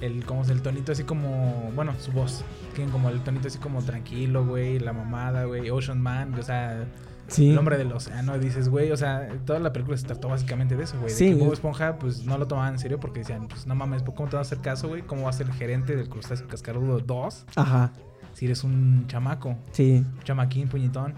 el, 0.00 0.24
¿cómo 0.24 0.42
es? 0.42 0.48
El 0.50 0.62
tonito 0.62 0.92
así 0.92 1.04
como, 1.04 1.70
bueno, 1.74 1.92
su 1.98 2.12
voz. 2.12 2.44
Tienen 2.74 2.92
como 2.92 3.08
el 3.10 3.20
tonito 3.20 3.48
así 3.48 3.58
como 3.58 3.82
tranquilo, 3.82 4.44
güey, 4.46 4.78
la 4.78 4.92
mamada, 4.92 5.44
güey, 5.44 5.68
Ocean 5.70 6.00
Man, 6.00 6.34
o 6.34 6.42
sea, 6.42 6.86
Sí. 7.26 7.50
el 7.50 7.58
hombre 7.58 7.76
del 7.76 7.92
océano, 7.92 8.38
dices, 8.38 8.70
güey, 8.70 8.90
o 8.90 8.96
sea, 8.96 9.28
toda 9.44 9.58
la 9.58 9.70
película 9.70 9.98
se 9.98 10.06
trató 10.06 10.28
básicamente 10.28 10.76
de 10.76 10.84
eso, 10.84 10.98
güey. 10.98 11.10
Sí. 11.12 11.26
De 11.30 11.36
que 11.36 11.44
Bob 11.44 11.52
Esponja, 11.52 11.98
pues, 11.98 12.24
no 12.24 12.38
lo 12.38 12.46
tomaban 12.48 12.72
en 12.74 12.78
serio 12.78 12.98
porque 12.98 13.18
decían, 13.20 13.48
pues, 13.48 13.66
no 13.66 13.74
mames, 13.74 14.02
¿cómo 14.02 14.30
te 14.30 14.36
vas 14.36 14.46
a 14.46 14.48
hacer 14.54 14.60
caso, 14.62 14.88
güey? 14.88 15.02
¿Cómo 15.02 15.24
vas 15.24 15.34
a 15.34 15.38
ser 15.38 15.48
el 15.48 15.52
gerente 15.52 15.94
del 15.94 16.08
crustáceo 16.08 16.48
cascarudo 16.48 17.00
2 17.00 17.44
Ajá, 17.54 17.92
si 18.38 18.44
eres 18.44 18.62
un 18.62 19.04
chamaco? 19.08 19.56
sí. 19.72 20.04
Un 20.16 20.22
chamaquín, 20.22 20.68
puñetón. 20.68 21.14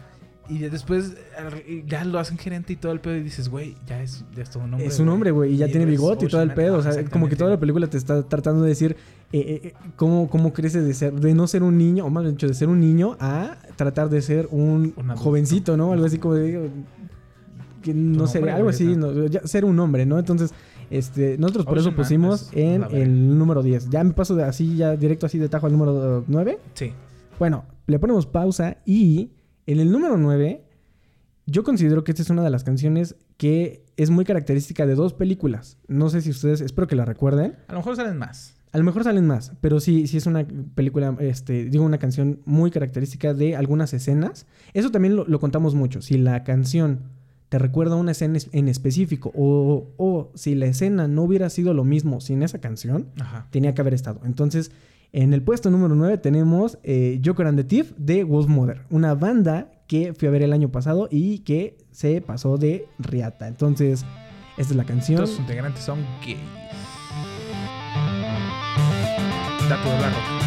Y 0.49 0.59
de- 0.59 0.71
después 0.71 1.17
ya 1.87 2.03
lo 2.05 2.19
hacen 2.19 2.39
gerente 2.39 2.73
y 2.73 2.77
todo 2.77 2.93
el 2.93 3.01
pedo 3.01 3.15
y 3.15 3.23
dices, 3.23 3.51
güey, 3.51 3.77
ya 3.87 4.03
es, 4.03 4.25
ya 4.35 4.43
es 4.43 4.51
todo 4.51 4.65
un 4.65 4.73
hombre. 4.73 4.87
es 4.89 4.99
un 4.99 5.09
hombre, 5.11 5.31
güey, 5.31 5.53
y 5.53 5.57
ya 5.59 5.67
tiene 5.67 5.85
bigote 5.85 6.25
y 6.25 6.29
todo 6.29 6.43
el 6.43 6.55
pedo. 6.55 6.79
O 6.79 6.83
sea, 6.83 7.05
como 7.05 7.29
que 7.29 7.37
toda 7.37 7.51
la 7.51 7.61
película 7.61 7.87
te 7.89 7.99
está 7.99 8.23
tratando 8.23 8.63
de 8.63 8.71
decir 8.71 8.97
eh, 9.33 9.39
eh, 9.39 9.61
eh, 9.65 9.75
cómo, 9.97 10.31
cómo 10.31 10.55
crece 10.55 10.81
de 10.81 10.95
ser, 10.95 11.13
de 11.13 11.35
no 11.35 11.47
ser 11.47 11.63
un 11.63 11.77
niño, 11.77 12.07
o 12.07 12.11
más 12.11 12.25
bien 12.25 12.37
dicho, 12.37 12.49
de 12.49 12.55
ser 12.55 12.69
un 12.69 12.81
niño 12.81 13.19
a 13.21 13.59
tratar 13.77 14.09
de 14.09 14.23
ser 14.23 14.49
un, 14.51 14.95
jovencito, 15.15 15.77
¿no? 15.77 15.93
Algo 15.93 16.07
así 16.07 16.19
como 16.19 16.35
de. 16.35 16.71
Que 17.83 17.95
no 17.95 18.27
sé, 18.27 18.39
algo 18.51 18.71
así, 18.71 18.89
ajá. 18.89 18.97
no, 18.97 19.27
ya, 19.27 19.47
ser 19.47 19.67
un 19.67 19.79
hombre, 19.79 20.05
¿no? 20.05 20.19
Entonces, 20.19 20.53
este, 20.91 21.39
nosotros 21.39 21.67
por 21.67 21.79
eso 21.79 21.91
Ocean 21.91 21.97
pusimos 21.97 22.43
es 22.51 22.57
en 22.57 22.83
el 22.91 23.39
número 23.39 23.63
10. 23.63 23.89
Ya 23.91 24.03
me 24.03 24.13
paso 24.15 24.35
de 24.35 24.43
así, 24.43 24.77
ya 24.77 24.97
directo 24.97 25.27
así 25.27 25.39
de 25.39 25.49
tajo 25.49 25.67
al 25.67 25.73
número 25.73 26.25
9. 26.27 26.59
Sí. 26.75 26.93
Bueno, 27.41 27.65
le 27.87 27.99
ponemos 27.99 28.27
pausa 28.27 28.77
y 28.85 29.33
en 29.67 29.81
el 29.81 29.91
número 29.91 30.19
9, 30.19 30.63
yo 31.47 31.65
considero 31.65 32.05
que 32.05 32.13
esta 32.13 32.23
es 32.23 32.29
una 32.29 32.45
de 32.45 32.51
las 32.51 32.65
canciones 32.65 33.17
que 33.39 33.87
es 33.97 34.11
muy 34.11 34.27
característica 34.27 34.85
de 34.87 34.95
dos 34.95 35.15
películas. 35.15 35.79
No 35.89 36.11
sé 36.11 36.21
si 36.21 36.29
ustedes, 36.29 36.61
espero 36.61 36.87
que 36.87 36.97
la 36.97 37.07
recuerden. 37.07 37.57
A 37.67 37.73
lo 37.73 37.79
mejor 37.79 37.97
salen 37.97 38.19
más. 38.19 38.57
A 38.73 38.77
lo 38.79 38.85
mejor 38.85 39.05
salen 39.05 39.27
más, 39.27 39.53
pero 39.63 39.81
sí, 39.81 40.07
sí 40.07 40.19
es 40.19 40.27
una 40.27 40.47
película, 40.75 41.17
este, 41.19 41.65
digo, 41.65 41.83
una 41.83 41.97
canción 41.97 42.41
muy 42.45 42.71
característica 42.71 43.33
de 43.33 43.57
algunas 43.57 43.95
escenas. 43.95 44.45
Eso 44.75 44.91
también 44.91 45.17
lo, 45.17 45.25
lo 45.25 45.41
contamos 45.41 45.75
mucho. 45.75 46.03
Si 46.03 46.19
la 46.19 46.45
canción 46.45 47.01
te 47.49 47.59
recuerda 47.59 47.97
una 47.97 48.13
escena 48.13 48.37
es- 48.37 48.51
en 48.53 48.69
específico 48.69 49.33
o, 49.35 49.95
o 49.97 50.31
si 50.35 50.55
la 50.57 50.67
escena 50.67 51.09
no 51.09 51.23
hubiera 51.23 51.49
sido 51.49 51.73
lo 51.73 51.85
mismo 51.85 52.21
sin 52.21 52.43
esa 52.43 52.61
canción, 52.61 53.09
Ajá. 53.19 53.49
tenía 53.51 53.75
que 53.75 53.81
haber 53.81 53.95
estado. 53.95 54.21
Entonces, 54.27 54.71
en 55.13 55.33
el 55.33 55.43
puesto 55.43 55.71
número 55.71 55.95
9 55.95 56.19
tenemos 56.19 56.79
eh, 56.83 57.21
Joker 57.25 57.47
and 57.47 57.59
the 57.59 57.65
Thief 57.65 57.93
de 57.97 58.25
Wolf 58.25 58.49
Mother, 58.49 58.83
una 58.91 59.15
banda 59.15 59.71
que 59.87 60.15
fui 60.15 60.29
a 60.29 60.31
ver 60.31 60.43
el 60.43 60.53
año 60.53 60.71
pasado 60.71 61.09
y 61.11 61.41
que 61.41 61.79
se 61.91 62.21
pasó 62.21 62.57
de 62.59 62.87
riata. 62.99 63.49
Entonces, 63.49 64.05
esta 64.57 64.73
es 64.73 64.77
la 64.77 64.85
canción. 64.85 65.17
Todos 65.17 65.39
integrantes 65.39 65.83
son 65.83 65.99
gays. 66.25 66.39
Dato 69.69 69.89
de 69.89 70.01
la 70.01 70.40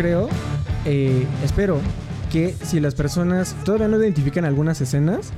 creo, 0.00 0.28
eh, 0.86 1.26
espero 1.44 1.78
que 2.32 2.54
si 2.62 2.80
las 2.80 2.94
personas 2.94 3.54
todavía 3.64 3.88
no 3.88 3.98
identifican 3.98 4.44
algunas 4.46 4.80
escenas, 4.80 5.30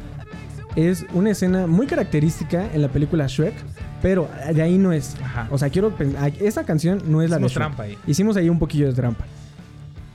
es 0.77 1.05
una 1.15 1.31
escena 1.31 1.67
muy 1.67 1.87
característica 1.87 2.73
en 2.73 2.81
la 2.83 2.89
película 2.89 3.27
Shrek, 3.27 3.55
pero 4.01 4.29
de 4.55 4.63
ahí 4.63 4.79
no 4.79 4.93
es. 4.93 5.17
Ajá. 5.23 5.49
O 5.51 5.59
sea, 5.59 5.69
quiero 5.71 5.91
pen- 5.97 6.17
a- 6.17 6.29
esta 6.29 6.65
canción 6.65 7.03
no 7.07 7.23
es 7.23 7.31
la 7.31 7.39
de 7.39 7.43
Shrek. 7.45 7.55
trampa 7.55 7.83
ahí. 7.85 7.99
Hicimos 8.07 8.37
ahí 8.37 8.49
un 8.49 8.59
poquillo 8.59 8.87
de 8.87 8.93
trampa. 8.95 9.25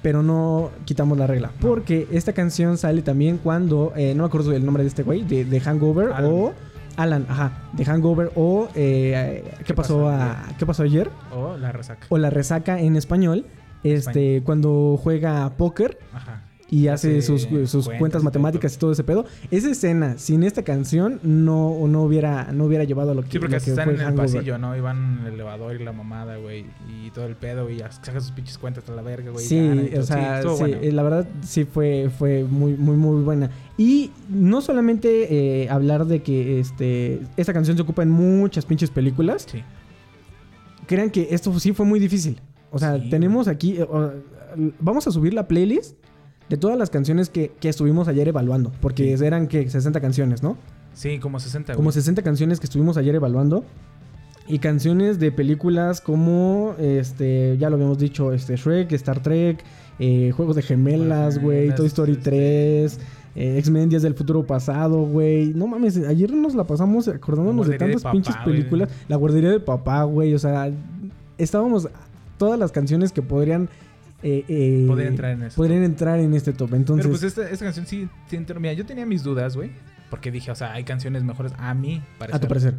Pero 0.02 0.24
no 0.24 0.72
quitamos 0.86 1.18
la 1.18 1.28
regla. 1.28 1.52
Porque 1.60 2.08
esta 2.12 2.32
canción 2.32 2.78
sale 2.78 3.02
también 3.02 3.38
cuando. 3.40 3.92
eh, 3.98 4.14
no 4.16 4.24
me 4.24 4.28
acuerdo 4.28 4.54
el 4.54 4.64
nombre 4.66 4.84
de 4.84 4.90
este 4.90 5.04
güey. 5.04 5.24
De, 5.24 5.44
de 5.44 5.60
Hangover 5.60 6.12
Alan. 6.14 6.32
o. 6.32 6.54
Alan, 6.96 7.26
ajá. 7.28 7.52
De 7.74 7.84
Hangover 7.84 8.32
o. 8.36 8.70
eh, 8.76 9.44
¿qué, 9.60 9.64
¿Qué 9.66 9.74
pasó 9.74 9.96
pasó 10.06 10.10
a- 10.10 10.44
ayer? 10.44 10.56
¿Qué 10.58 10.66
pasó 10.66 10.84
ayer? 10.84 11.10
O 11.36 11.58
la 11.58 11.72
resaca. 11.72 12.06
O 12.10 12.18
la 12.18 12.30
resaca 12.30 12.80
en 12.80 12.96
español. 12.96 13.46
Este, 13.84 14.42
cuando 14.44 15.00
juega 15.02 15.50
póker 15.56 15.98
Ajá. 16.14 16.44
y 16.70 16.88
hace 16.88 17.22
sus, 17.22 17.48
sus 17.68 17.88
cuentas 17.98 18.24
matemáticas 18.24 18.76
y 18.76 18.80
todo 18.80 18.92
ese 18.92 19.04
pedo. 19.04 19.26
Esa 19.52 19.70
escena, 19.72 20.18
sin 20.18 20.44
esta 20.44 20.64
canción, 20.64 21.20
no, 21.24 21.88
no 21.88 22.04
hubiera, 22.04 22.52
no 22.52 22.66
hubiera 22.66 22.84
llevado 22.84 23.12
a 23.12 23.14
lo 23.14 23.22
que, 23.24 23.32
Sí, 23.32 23.40
porque 23.40 23.52
lo 23.52 23.58
hasta 23.58 23.66
que 23.66 23.72
están 23.72 23.86
fue 23.86 23.94
en 23.94 24.00
el 24.02 24.06
Hangover. 24.08 24.32
pasillo, 24.34 24.58
¿no? 24.58 24.76
Y 24.76 24.82
van 24.82 25.20
en 25.22 25.28
el 25.28 25.34
elevador 25.36 25.80
y 25.80 25.84
la 25.84 25.94
mamada, 25.94 26.36
güey. 26.38 26.66
Y 26.90 27.12
todo 27.12 27.26
el 27.26 27.36
pedo, 27.36 27.70
y 27.70 27.80
saca 27.80 28.20
sus 28.20 28.32
pinches 28.32 28.58
cuentas 28.58 28.90
a 28.90 28.92
la 28.92 29.02
verga, 29.02 29.32
güey. 29.32 29.46
Sí, 29.46 29.56
y 29.56 29.96
o 29.96 30.04
sea, 30.04 30.42
sí, 30.42 30.48
bueno. 30.60 30.78
la 30.82 31.04
verdad 31.04 31.28
sí 31.42 31.64
fue, 31.64 32.10
fue 32.18 32.44
muy, 32.44 32.74
muy, 32.74 32.98
muy 32.98 33.24
buena. 33.24 33.50
Y 33.78 34.12
no 34.28 34.60
solamente 34.62 35.64
eh, 35.64 35.70
hablar 35.70 36.06
de 36.06 36.22
que 36.22 36.60
este, 36.60 37.22
esta 37.38 37.54
canción 37.54 37.78
se 37.78 37.84
ocupa 37.84 38.04
en 38.04 38.10
muchas 38.10 38.66
pinches 38.66 38.90
películas. 38.90 39.46
Sí. 39.50 39.64
Crean 40.88 41.10
que 41.10 41.28
esto 41.32 41.58
sí 41.60 41.74
fue 41.74 41.86
muy 41.86 42.00
difícil. 42.00 42.42
O 42.72 42.80
sea, 42.80 43.00
Sí, 43.00 43.10
tenemos 43.10 43.48
aquí... 43.48 43.78
eh, 43.80 43.86
vamos 44.80 45.08
a 45.08 45.12
subir 45.12 45.34
la 45.34 45.48
playlist 45.48 45.96
de 46.50 46.58
todas 46.58 46.78
las 46.78 46.90
canciones 46.90 47.30
que, 47.30 47.52
que 47.60 47.70
estuvimos 47.70 48.08
ayer 48.08 48.28
evaluando. 48.28 48.72
Porque 48.82 49.18
Sí. 49.18 49.26
eran 49.26 49.48
que 49.48 49.70
60 49.70 50.00
canciones, 50.02 50.44
¿no? 50.44 50.58
Sí, 50.94 51.20
como 51.20 51.40
60, 51.40 51.74
Como 51.76 51.88
güey. 51.88 51.94
60 51.94 52.22
canciones 52.24 52.60
que 52.60 52.66
estuvimos 52.66 52.98
ayer 52.98 53.16
evaluando. 53.16 53.64
Y 54.48 54.60
canciones 54.60 55.20
de 55.20 55.32
películas 55.34 56.00
como, 56.00 56.74
este, 56.80 57.58
ya 57.60 57.70
lo 57.70 57.76
habíamos 57.76 57.98
dicho, 57.98 58.32
este, 58.32 58.56
Shrek, 58.56 58.94
Star 58.94 59.22
Trek, 59.22 59.62
eh, 60.00 60.32
Juegos 60.36 60.56
de 60.56 60.62
Gemelas, 60.62 61.38
güey, 61.42 61.76
Toy 61.76 61.88
Story 61.88 62.14
este- 62.14 62.24
3, 62.24 63.00
eh, 63.36 63.58
X-Men 63.60 63.90
Días 63.90 64.04
del 64.04 64.14
Futuro 64.16 64.48
Pasado, 64.48 65.02
güey. 65.04 65.48
No 65.54 65.68
mames, 65.68 65.98
ayer 65.98 66.32
nos 66.32 66.56
la 66.56 66.64
pasamos 66.66 67.10
acordándonos 67.10 67.68
La 67.68 67.74
de 67.74 67.78
tantas 67.78 68.10
pinches 68.10 68.38
películas. 68.38 68.90
La 69.10 69.18
guardería 69.18 69.50
de 69.52 69.60
papá, 69.60 70.04
güey, 70.04 70.34
o 70.34 70.40
sea, 70.40 70.72
estábamos 71.38 71.90
todas 72.38 72.60
las 72.60 72.72
canciones 72.72 73.12
que 73.12 73.22
podrían... 73.22 73.70
eh, 74.24 74.44
eh, 74.48 74.86
Podría 74.88 75.08
entrar 75.08 75.32
en 75.32 75.44
eso. 75.44 75.56
podrían 75.56 75.84
entrar 75.84 76.20
en 76.20 76.34
este 76.34 76.54
top. 76.54 76.74
Entonces, 76.74 77.06
Pero 77.06 77.12
pues 77.20 77.24
esta, 77.24 77.50
esta 77.50 77.66
canción 77.66 77.86
sí, 77.86 78.08
sí 78.30 78.36
entró- 78.36 78.60
Mira, 78.60 78.74
yo 78.74 78.86
tenía 78.86 79.06
mis 79.06 79.24
dudas, 79.24 79.56
güey. 79.56 79.72
Porque 80.10 80.32
dije, 80.32 80.52
o 80.52 80.56
sea, 80.56 80.72
hay 80.74 80.84
canciones 80.86 81.24
mejores 81.24 81.52
a 81.58 81.74
mí, 81.74 82.02
parecer. 82.18 82.36
a 82.36 82.40
tu 82.40 82.48
parecer. 82.48 82.76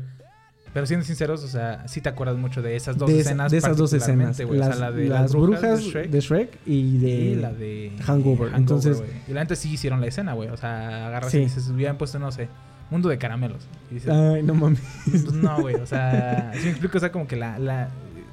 Pero 0.72 0.86
siendo 0.86 1.04
sinceros, 1.04 1.44
o 1.44 1.48
sea, 1.48 1.86
sí 1.88 2.00
te 2.00 2.08
acuerdas 2.08 2.36
mucho 2.36 2.60
de 2.62 2.76
esas 2.76 2.96
dos 2.96 3.08
de, 3.08 3.20
esa- 3.20 3.30
escenas. 3.30 3.50
de 3.52 3.58
esas 3.58 3.76
dos 3.76 3.92
escenas. 3.92 4.38
Las, 4.38 4.48
o 4.50 4.54
sea, 4.54 4.74
la 4.76 4.92
de 4.92 5.06
las 5.08 5.32
brujas, 5.34 5.82
de 5.84 5.90
Shrek 5.90 6.10
de 6.10 6.20
Shrek 6.20 6.58
y 6.66 6.98
de, 6.98 7.08
y 7.10 7.34
la 7.36 7.52
de 7.52 7.92
Hangover. 8.04 8.52
Entonces- 8.54 8.98
güey. 8.98 9.10
y 9.28 9.32
la 9.32 9.40
neta 9.42 9.56
sí 9.56 9.72
hicieron 9.72 10.00
la 10.00 10.06
escena, 10.06 10.34
güey. 10.34 10.48
O 10.50 10.56
sea, 10.56 11.06
agarras 11.08 11.30
Sí. 11.32 11.38
y 11.38 11.40
dices, 11.42 11.68
hubieran 11.68 11.96
puesto, 11.98 12.18
no 12.18 12.30
sé, 12.32 12.48
mundo 12.90 13.08
de 13.08 13.18
caramelos. 13.18 13.66
Y 13.90 13.94
dices, 13.94 14.10
Ay, 14.10 14.42
no 14.42 14.54
mames. 14.54 14.80
pues 15.10 15.32
no, 15.32 15.60
güey. 15.60 15.74
O 15.76 15.86
sea, 15.86 16.52
si 16.54 16.64
me 16.64 16.70
explico, 16.70 16.96
o 16.98 17.00
sea, 17.00 17.12
como 17.12 17.26
que 17.26 17.36
la. 17.36 17.58
la 17.58 17.88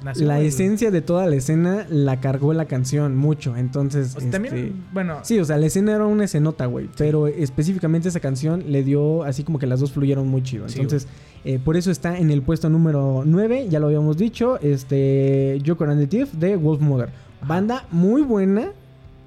nació, 0.06 0.26
La 0.26 0.40
esencia 0.40 0.90
de 0.90 1.02
toda 1.02 1.26
la 1.26 1.36
escena 1.36 1.86
la 1.90 2.20
cargó 2.20 2.52
la 2.54 2.64
canción 2.64 3.16
mucho. 3.16 3.56
Entonces, 3.56 4.16
O 4.16 4.20
sea, 4.20 4.30
también, 4.30 4.56
este, 4.56 4.72
bueno. 4.92 5.18
Sí, 5.22 5.38
o 5.38 5.44
sea, 5.44 5.58
la 5.58 5.66
escena 5.66 5.94
era 5.94 6.06
una 6.06 6.24
escenota, 6.24 6.66
güey. 6.66 6.88
Pero 6.96 7.26
específicamente 7.26 8.08
esa 8.08 8.20
canción 8.20 8.64
le 8.68 8.82
dio 8.82 9.22
así 9.24 9.44
como 9.44 9.58
que 9.58 9.66
las 9.66 9.80
dos 9.80 9.92
fluyeron 9.92 10.26
muy 10.26 10.42
chido. 10.42 10.68
Sí, 10.68 10.80
Entonces, 10.80 11.08
eh, 11.44 11.58
por 11.62 11.76
eso 11.76 11.90
está 11.90 12.18
en 12.18 12.30
el 12.30 12.42
puesto 12.42 12.68
número 12.70 13.22
9, 13.26 13.66
ya 13.68 13.78
lo 13.78 13.86
habíamos 13.86 14.16
dicho. 14.16 14.58
Este, 14.60 15.60
Joker 15.66 15.90
and 15.90 16.00
the 16.00 16.06
Thief 16.06 16.32
de 16.32 16.56
Wolf 16.56 16.80
Mother. 16.80 17.10
Banda 17.46 17.86
muy 17.90 18.22
buena. 18.22 18.72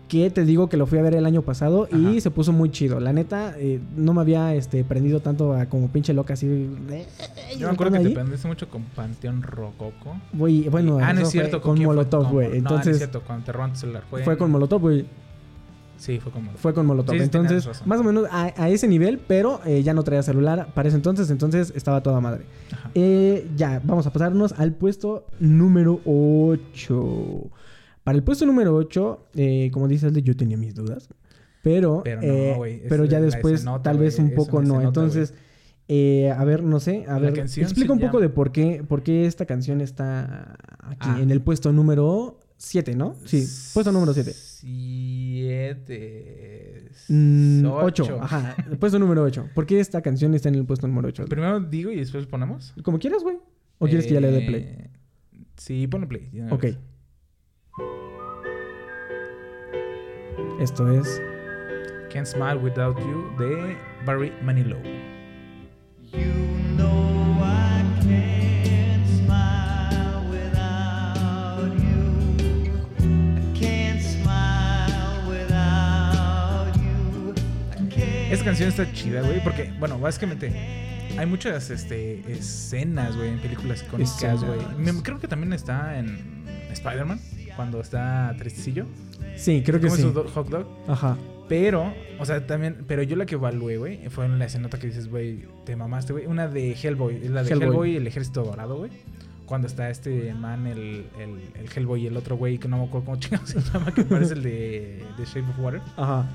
Que 0.09 0.29
te 0.31 0.43
digo 0.43 0.67
que 0.67 0.75
lo 0.75 0.87
fui 0.87 0.97
a 0.97 1.03
ver 1.03 1.13
el 1.13 1.25
año 1.25 1.43
pasado 1.43 1.87
y 1.91 2.19
se 2.19 2.31
puso 2.31 2.51
muy 2.51 2.71
chido. 2.71 2.99
La 2.99 3.13
neta, 3.13 3.53
eh, 3.57 3.79
no 3.95 4.13
me 4.13 4.21
había 4.21 4.55
este, 4.55 4.83
prendido 4.83 5.19
tanto 5.19 5.53
a 5.53 5.67
como 5.67 5.87
pinche 5.89 6.13
loca 6.13 6.33
así. 6.33 6.67
Yo 7.57 7.67
me 7.67 7.73
acuerdo 7.73 7.93
que 7.93 7.99
ahí. 7.99 8.03
te 8.05 8.15
prendiste 8.15 8.47
mucho 8.47 8.67
con 8.69 8.83
Panteón 8.83 9.43
Rococo. 9.43 10.19
Bueno, 10.33 10.97
ah, 10.99 11.13
no 11.13 11.21
es 11.21 11.29
cierto. 11.29 11.61
con 11.61 11.77
fue? 11.77 11.85
Molotov, 11.85 12.23
Con- 12.23 12.31
güey. 12.33 12.47
No, 12.47 12.51
no 12.51 12.57
es 12.57 12.57
Entonces, 12.57 12.97
cierto, 12.97 13.21
cuando 13.21 13.45
te 13.45 13.51
roban 13.51 13.73
tu 13.73 13.79
celular. 13.79 14.03
Fue, 14.09 14.23
fue 14.23 14.35
con 14.35 14.49
Molotov, 14.49 14.81
güey. 14.81 15.05
Sí, 15.97 16.17
fue 16.19 16.31
con 16.31 16.41
Molotov. 16.43 16.61
Fue 16.61 16.73
con 16.73 16.85
Molotov. 16.87 17.15
Sí, 17.15 17.21
entonces, 17.21 17.65
razón. 17.65 17.87
más 17.87 17.99
o 17.99 18.03
menos 18.03 18.25
a, 18.31 18.53
a 18.57 18.69
ese 18.69 18.87
nivel, 18.87 19.19
pero 19.19 19.61
eh, 19.65 19.83
ya 19.83 19.93
no 19.93 20.03
traía 20.03 20.23
celular 20.23 20.69
para 20.73 20.87
ese 20.87 20.95
entonces, 20.97 21.29
entonces 21.29 21.71
estaba 21.75 22.01
toda 22.01 22.19
madre. 22.19 22.45
Ajá. 22.71 22.89
Eh, 22.95 23.47
ya, 23.55 23.79
vamos 23.83 24.07
a 24.07 24.11
pasarnos 24.11 24.53
al 24.53 24.71
puesto 24.73 25.25
número 25.39 25.99
8. 26.05 27.43
Para 28.09 28.17
el 28.17 28.23
puesto 28.23 28.43
número 28.47 28.73
8, 28.75 29.27
eh, 29.35 29.69
como 29.71 29.87
dice 29.87 30.07
Alde, 30.07 30.23
yo 30.23 30.35
tenía 30.35 30.57
mis 30.57 30.73
dudas. 30.73 31.09
Pero, 31.61 32.01
Pero 32.03 32.21
no, 32.21 32.65
eh, 32.65 32.83
pero 32.89 33.05
ya 33.05 33.21
después, 33.21 33.53
escenota, 33.59 33.83
tal 33.83 33.99
vez 33.99 34.17
un 34.17 34.33
poco 34.33 34.63
no. 34.63 34.81
Entonces, 34.81 35.35
eh, 35.87 36.31
a 36.35 36.43
ver, 36.43 36.63
no 36.63 36.79
sé, 36.79 37.05
a 37.07 37.19
ver, 37.19 37.37
explica 37.37 37.93
un 37.93 37.99
poco 37.99 38.13
llama- 38.13 38.21
de 38.21 38.29
por 38.29 38.51
qué, 38.51 38.83
por 38.87 39.03
qué 39.03 39.27
esta 39.27 39.45
canción 39.45 39.79
está 39.79 40.55
aquí, 40.79 41.07
Ah. 41.11 41.19
en 41.21 41.29
el 41.29 41.39
puesto 41.43 41.71
número 41.71 42.39
7, 42.57 42.95
¿no? 42.95 43.13
Sí, 43.25 43.45
puesto 43.75 43.91
número 43.91 44.11
7. 44.11 44.33
Siete. 45.69 46.89
Mm, 47.09 47.63
ocho. 47.67 48.05
8, 48.05 48.17
ajá. 48.23 48.55
El 48.71 48.79
puesto 48.79 48.97
número 48.97 49.21
8. 49.21 49.49
¿Por 49.53 49.67
qué 49.67 49.79
esta 49.79 50.01
canción 50.01 50.33
está 50.33 50.49
en 50.49 50.55
el 50.55 50.65
puesto 50.65 50.87
número 50.87 51.09
8? 51.09 51.25
Primero 51.25 51.59
digo 51.59 51.91
y 51.91 51.97
después 51.97 52.25
ponemos. 52.25 52.73
Como 52.81 52.97
quieras, 52.97 53.21
güey. 53.21 53.37
¿O 53.77 53.85
quieres 53.85 54.07
que 54.07 54.15
ya 54.15 54.19
le 54.21 54.31
dé 54.31 54.41
play? 54.47 54.61
Eh, 54.63 54.89
Sí, 55.57 55.85
ponle 55.87 56.07
play. 56.07 56.31
Ok. 56.49 56.63
vez. 56.63 56.77
Esto 60.59 60.91
es. 60.91 61.21
Can't 62.11 62.27
Smile 62.27 62.55
Without 62.55 62.97
You 62.99 63.29
de 63.37 63.77
Barry 64.05 64.31
Manilow. 64.43 64.81
You 66.11 66.33
know 66.75 67.37
I 67.41 67.83
can't 68.01 69.05
smile 69.07 70.25
without 70.29 71.71
you. 71.77 72.33
I 72.99 73.59
can't 73.59 74.01
smile 74.01 75.29
without 75.29 76.75
you. 76.75 77.33
I 77.71 77.89
can't 77.89 78.31
Esta 78.33 78.45
canción 78.45 78.69
está 78.69 78.91
chida, 78.91 79.21
güey, 79.21 79.41
porque, 79.43 79.71
bueno, 79.79 79.99
básicamente 79.99 80.51
hay 81.17 81.25
muchas 81.25 81.69
este, 81.69 82.19
escenas, 82.31 83.15
güey, 83.15 83.29
en 83.29 83.39
películas 83.39 83.83
icónicas, 83.83 84.43
güey. 84.43 84.59
Me- 84.77 85.03
Creo 85.03 85.19
que 85.19 85.27
también 85.27 85.53
está 85.53 85.97
en 85.99 86.43
Spider-Man, 86.71 87.19
cuando 87.55 87.79
está 87.81 88.33
tristecillo. 88.37 88.85
Sí, 89.35 89.63
creo 89.65 89.79
que 89.79 89.89
sí. 89.89 90.01
su 90.01 90.13
hot 90.13 90.49
dog. 90.49 90.67
Ajá. 90.87 91.17
Pero, 91.49 91.91
o 92.19 92.25
sea, 92.25 92.45
también, 92.45 92.85
pero 92.87 93.01
yo 93.01 93.15
la 93.15 93.25
que 93.25 93.35
evalué, 93.35 93.77
güey, 93.77 94.07
fue 94.09 94.25
en 94.25 94.37
la 94.37 94.45
escenota 94.45 94.77
que 94.77 94.87
dices, 94.87 95.09
güey, 95.09 95.45
te 95.65 95.75
mamaste, 95.75 96.13
güey. 96.13 96.27
Una 96.27 96.47
de 96.47 96.73
Hellboy, 96.73 97.15
es 97.23 97.31
la 97.31 97.43
de 97.43 97.49
Hellboy. 97.49 97.67
Hellboy, 97.67 97.91
y 97.93 97.95
el 97.95 98.07
ejército 98.07 98.43
dorado, 98.43 98.77
güey. 98.77 98.91
Cuando 99.47 99.65
está 99.65 99.89
este 99.89 100.31
man, 100.35 100.67
el, 100.67 101.07
el, 101.19 101.41
el 101.55 101.69
Hellboy 101.75 102.03
y 102.03 102.07
el 102.07 102.17
otro 102.17 102.37
güey, 102.37 102.59
que 102.59 102.67
no 102.67 102.77
me 102.77 102.83
acuerdo 102.83 103.05
cómo 103.05 103.17
chingados 103.19 103.49
se 103.49 103.61
llama, 103.61 103.91
que 103.91 104.03
parece 104.03 104.35
el 104.35 104.43
de, 104.43 105.03
de 105.17 105.25
Shape 105.25 105.49
of 105.49 105.59
Water. 105.59 105.81
Ajá. 105.97 106.27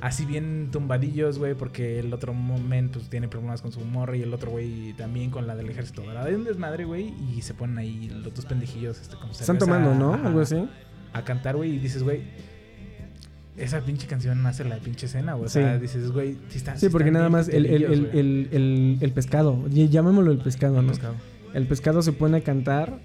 Así 0.00 0.24
bien 0.24 0.70
tumbadillos, 0.72 1.38
güey, 1.38 1.54
porque 1.54 2.00
el 2.00 2.12
otro 2.12 2.34
momento 2.34 2.98
pues, 2.98 3.10
tiene 3.10 3.28
problemas 3.28 3.62
con 3.62 3.70
su 3.70 3.80
morra 3.80 4.16
y 4.16 4.22
el 4.22 4.34
otro 4.34 4.50
güey 4.50 4.94
también 4.94 5.30
con 5.30 5.46
la 5.46 5.54
del 5.54 5.68
ejército 5.68 6.02
dorado. 6.02 6.26
Hay 6.26 6.34
un 6.34 6.44
desmadre, 6.44 6.86
güey, 6.86 7.14
y 7.36 7.42
se 7.42 7.54
ponen 7.54 7.78
ahí 7.78 8.08
los 8.08 8.34
dos 8.34 8.46
pendejillos, 8.46 9.00
este, 9.00 9.14
como 9.16 9.30
Están 9.30 9.58
tomando, 9.58 9.94
¿no? 9.94 10.14
Algo 10.14 10.40
así. 10.40 10.66
A 11.12 11.22
cantar, 11.24 11.56
güey, 11.56 11.74
y 11.74 11.78
dices, 11.78 12.02
güey, 12.02 12.20
esa 13.56 13.80
pinche 13.80 14.06
canción 14.06 14.44
hace 14.46 14.64
la 14.64 14.76
pinche 14.76 15.06
escena, 15.06 15.34
güey. 15.34 15.46
O 15.46 15.48
sea, 15.48 15.74
Sí. 15.76 15.82
dices, 15.82 16.10
güey, 16.12 16.36
sí 16.48 16.58
está. 16.58 16.76
Sí, 16.76 16.88
porque 16.88 17.10
nada 17.10 17.28
más 17.28 17.48
el, 17.48 17.66
el, 17.66 17.84
el, 18.12 18.98
el, 19.00 19.12
pescado. 19.12 19.66
Llamémoslo 19.68 20.30
el 20.32 20.38
pescado, 20.38 20.80
¿no? 20.82 20.92
El 21.52 21.66
pescado 21.66 22.00
se 22.02 22.12
pone 22.12 22.38
a 22.38 22.40
cantar 22.42 23.00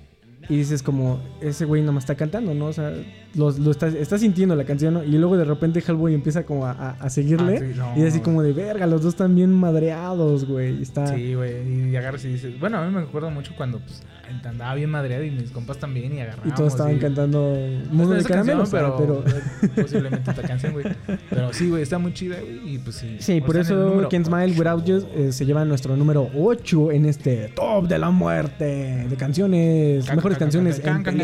y 0.48 0.58
dices 0.58 0.84
como, 0.84 1.20
ese 1.42 1.66
güey 1.66 1.82
nada 1.82 1.94
más 1.94 2.04
está 2.04 2.14
cantando, 2.16 2.54
¿no? 2.54 2.68
O 2.68 2.74
sea, 2.74 2.94
lo, 3.34 3.50
lo 3.50 3.72
está, 3.72 3.88
está 3.88 4.20
sintiendo 4.20 4.56
la 4.56 4.64
canción, 4.64 4.94
¿no? 4.94 5.04
Y 5.04 5.14
luego 5.18 5.36
de 5.36 5.44
repente 5.46 5.80
Hellboy 5.86 6.14
empieza 6.14 6.44
como 6.46 6.68
a, 6.68 6.72
a- 6.72 6.92
a 6.92 7.10
seguirle. 7.10 7.58
Ah, 7.58 7.60
sí, 7.60 7.74
no, 7.76 7.94
y 7.98 8.02
es 8.04 8.14
así 8.14 8.20
como 8.22 8.44
de, 8.44 8.54
verga, 8.54 8.86
los 8.86 9.02
dos 9.02 9.16
están 9.16 9.34
bien 9.36 9.52
madreados, 9.52 10.46
güey. 10.46 10.80
Está... 10.84 11.08
Sí, 11.08 11.34
güey, 11.34 11.90
y 11.90 11.96
agarras 11.96 12.24
y 12.26 12.28
dices, 12.34 12.60
bueno, 12.60 12.78
a 12.78 12.86
mí 12.88 12.94
me 12.94 13.02
acuerdo 13.02 13.32
mucho 13.32 13.54
cuando 13.58 13.80
pues, 13.80 14.04
andaba 14.44 14.76
bien 14.76 14.90
madreado 14.90 15.24
y 15.24 15.32
mis 15.32 15.52
compas 15.52 15.78
también 15.78 16.14
y 16.14 16.22
agarramos. 16.22 16.48
Y 16.48 16.56
todos 16.56 16.74
estaban 16.74 16.96
y- 16.96 17.00
cantando 17.00 17.56
Mundo 17.92 18.14
de 18.14 18.24
Caramelos, 18.24 18.70
pero, 18.70 19.24
posiblemente 19.76 20.30
esta 20.32 20.42
canción, 20.44 20.74
güey. 20.74 20.86
Pero 21.30 21.54
sí, 21.54 21.70
güey, 21.70 21.84
está 21.84 21.98
muy 21.98 22.14
chida, 22.14 22.38
güey, 22.40 22.76
y 22.76 22.78
pues 22.80 22.96
sí. 22.98 23.18
Sí, 23.20 23.42
por 23.42 23.58
eso 23.58 24.08
Can't 24.10 24.26
Smile. 24.28 24.54
Without 24.58 24.86
You 24.86 25.06
eh, 25.16 25.32
se 25.32 25.46
lleva 25.46 25.66
nuestro 25.66 25.96
número 25.96 26.30
8 26.36 26.92
en 26.92 27.06
este 27.06 27.50
top 27.56 27.88
de 27.88 28.00
la 28.00 28.10
muerte 28.10 28.66
de 29.10 29.16
canciones, 29.16 30.06
Can, 30.06 30.16
mejores 30.18 30.38
can, 30.38 30.46
canciones 30.48 30.80
can, 30.80 30.98
en 30.98 31.04
can, 31.04 31.18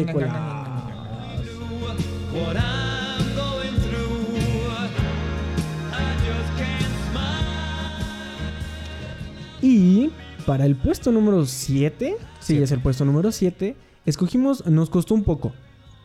para 10.46 10.66
el 10.66 10.76
puesto 10.76 11.12
número 11.12 11.46
7, 11.46 12.16
sí, 12.40 12.58
es 12.62 12.72
el 12.72 12.80
puesto 12.82 13.06
número 13.06 13.32
7, 13.32 13.76
escogimos, 14.06 14.66
nos 14.68 14.90
costó 14.90 15.14
un 15.14 15.24
poco, 15.24 15.54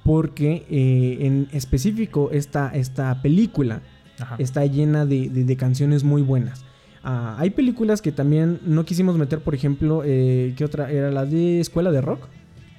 porque 0.04 0.66
eh, 0.70 1.18
en 1.26 1.48
específico 1.52 2.30
esta, 2.32 2.70
esta 2.74 3.20
película 3.22 3.82
Ajá. 4.18 4.36
está 4.38 4.64
llena 4.66 5.04
de, 5.06 5.28
de- 5.28 5.44
de 5.44 5.56
canciones 5.56 6.04
muy 6.04 6.22
buenas. 6.22 6.64
Ah, 7.02 7.36
hay 7.38 7.50
películas 7.50 8.02
que 8.02 8.10
también 8.12 8.60
no 8.64 8.84
quisimos 8.84 9.16
meter, 9.16 9.40
por 9.40 9.54
ejemplo, 9.54 10.02
eh, 10.04 10.54
¿qué 10.56 10.64
otra? 10.64 10.90
Era 10.90 11.10
la 11.10 11.24
de 11.24 11.60
Escuela 11.60 11.90
de 11.92 12.00
Rock. 12.00 12.26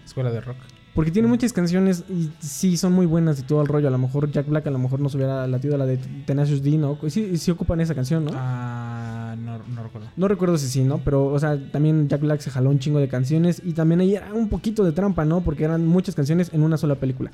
Escuela 0.05 0.31
de 0.31 0.41
rock. 0.41 0.57
Porque 0.97 1.11
tiene 1.11 1.27
muchas 1.27 1.53
canciones 1.53 2.05
y 2.09 2.31
sí 2.39 2.75
son 2.75 2.91
muy 2.91 3.05
buenas 3.05 3.39
y 3.39 3.43
todo 3.43 3.61
el 3.61 3.67
rollo. 3.67 3.87
A 3.87 3.91
lo 3.91 3.99
mejor 3.99 4.31
Jack 4.31 4.47
Black 4.47 4.65
a 4.65 4.71
lo 4.71 4.79
mejor 4.79 4.99
nos 4.99 5.13
hubiera 5.13 5.45
latido 5.45 5.77
la 5.77 5.85
de 5.85 5.97
Tenacious 6.25 6.63
D, 6.63 6.71
¿no? 6.71 6.97
Sí, 7.07 7.37
sí 7.37 7.51
ocupan 7.51 7.79
esa 7.81 7.93
canción, 7.93 8.25
¿no? 8.25 8.31
Ah, 8.33 9.35
no, 9.37 9.59
no 9.59 9.83
recuerdo. 9.83 10.07
No 10.17 10.27
recuerdo 10.27 10.57
si 10.57 10.67
sí, 10.67 10.83
¿no? 10.83 10.97
Pero, 11.05 11.27
o 11.27 11.37
sea, 11.37 11.55
también 11.71 12.09
Jack 12.09 12.21
Black 12.21 12.39
se 12.39 12.49
jaló 12.49 12.71
un 12.71 12.79
chingo 12.79 12.97
de 12.97 13.07
canciones 13.07 13.61
y 13.63 13.73
también 13.73 13.99
ahí 13.99 14.15
era 14.15 14.33
un 14.33 14.49
poquito 14.49 14.83
de 14.83 14.91
trampa, 14.91 15.23
¿no? 15.23 15.41
Porque 15.41 15.65
eran 15.65 15.85
muchas 15.85 16.15
canciones 16.15 16.49
en 16.51 16.63
una 16.63 16.77
sola 16.77 16.95
película. 16.95 17.29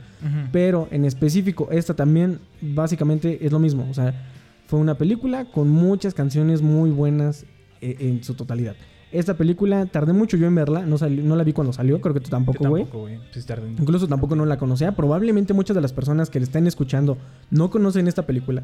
Pero 0.51 0.89
en 0.91 1.05
específico, 1.05 1.69
esta 1.71 1.93
también 1.93 2.41
básicamente 2.59 3.45
es 3.45 3.53
lo 3.53 3.59
mismo. 3.59 3.87
O 3.89 3.93
sea, 3.93 4.13
fue 4.67 4.77
una 4.77 4.95
película 4.95 5.45
con 5.45 5.69
muchas 5.69 6.13
canciones 6.13 6.61
muy 6.61 6.91
buenas 6.91 7.45
eh, 7.79 7.95
en 7.99 8.25
su 8.25 8.33
totalidad. 8.33 8.75
Esta 9.13 9.35
película 9.35 9.85
tardé 9.85 10.11
mucho 10.11 10.35
yo 10.37 10.47
en 10.47 10.55
verla, 10.55 10.85
no, 10.85 10.97
no 10.97 11.35
la 11.35 11.43
vi 11.43 11.53
cuando 11.53 11.71
salió, 11.71 12.01
creo 12.01 12.13
que 12.13 12.19
tú 12.19 12.29
tampoco, 12.29 12.57
güey. 12.69 12.83
un- 12.83 13.81
Incluso 13.81 14.07
tampoco 14.07 14.35
no 14.35 14.45
la 14.45 14.57
conocía. 14.57 14.91
Probablemente 14.95 15.53
muchas 15.53 15.75
de 15.75 15.81
las 15.81 15.93
personas 15.93 16.29
que 16.29 16.39
le 16.39 16.45
estén 16.45 16.65
escuchando 16.67 17.17
no 17.51 17.69
conocen 17.69 18.07
esta 18.07 18.25
película. 18.25 18.63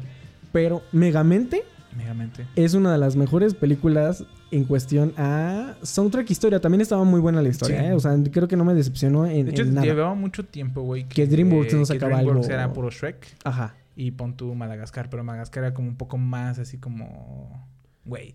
Pero 0.52 0.82
Megamente 0.92 1.62
Megamente. 1.96 2.46
es 2.56 2.74
una 2.74 2.90
de 2.92 2.98
las 2.98 3.14
mejores 3.16 3.54
películas 3.54 4.24
en 4.50 4.64
cuestión 4.64 5.12
a 5.16 5.76
soundtrack 5.82 6.28
historia. 6.30 6.60
También 6.60 6.80
estaba 6.80 7.04
muy 7.04 7.20
buena 7.20 7.40
la 7.42 7.48
historia, 7.48 7.80
Sí. 7.80 7.86
¿eh? 7.86 7.92
O 7.94 8.00
sea, 8.00 8.16
creo 8.32 8.48
que 8.48 8.56
no 8.56 8.64
me 8.64 8.74
decepcionó 8.74 9.26
en, 9.26 9.46
De 9.46 9.52
hecho, 9.52 9.62
en 9.62 9.74
nada. 9.74 9.86
llevaba 9.86 10.14
mucho 10.14 10.44
tiempo, 10.44 10.82
güey. 10.82 11.04
Que 11.08 11.26
DreamWorks 11.26 11.74
no 11.74 11.80
que 11.80 11.86
sacaba 11.86 12.16
DreamWorks 12.16 12.46
algo- 12.48 12.54
era 12.54 12.72
puro 12.72 12.90
Shrek. 12.90 13.36
Ajá. 13.44 13.74
Y 13.94 14.10
pon 14.12 14.34
tu 14.36 14.52
Madagascar. 14.54 15.08
Pero 15.10 15.22
Madagascar 15.22 15.62
era 15.64 15.74
como 15.74 15.88
un 15.88 15.96
poco 15.96 16.18
más 16.18 16.58
así 16.58 16.78
como... 16.78 17.68
Güey. 18.04 18.34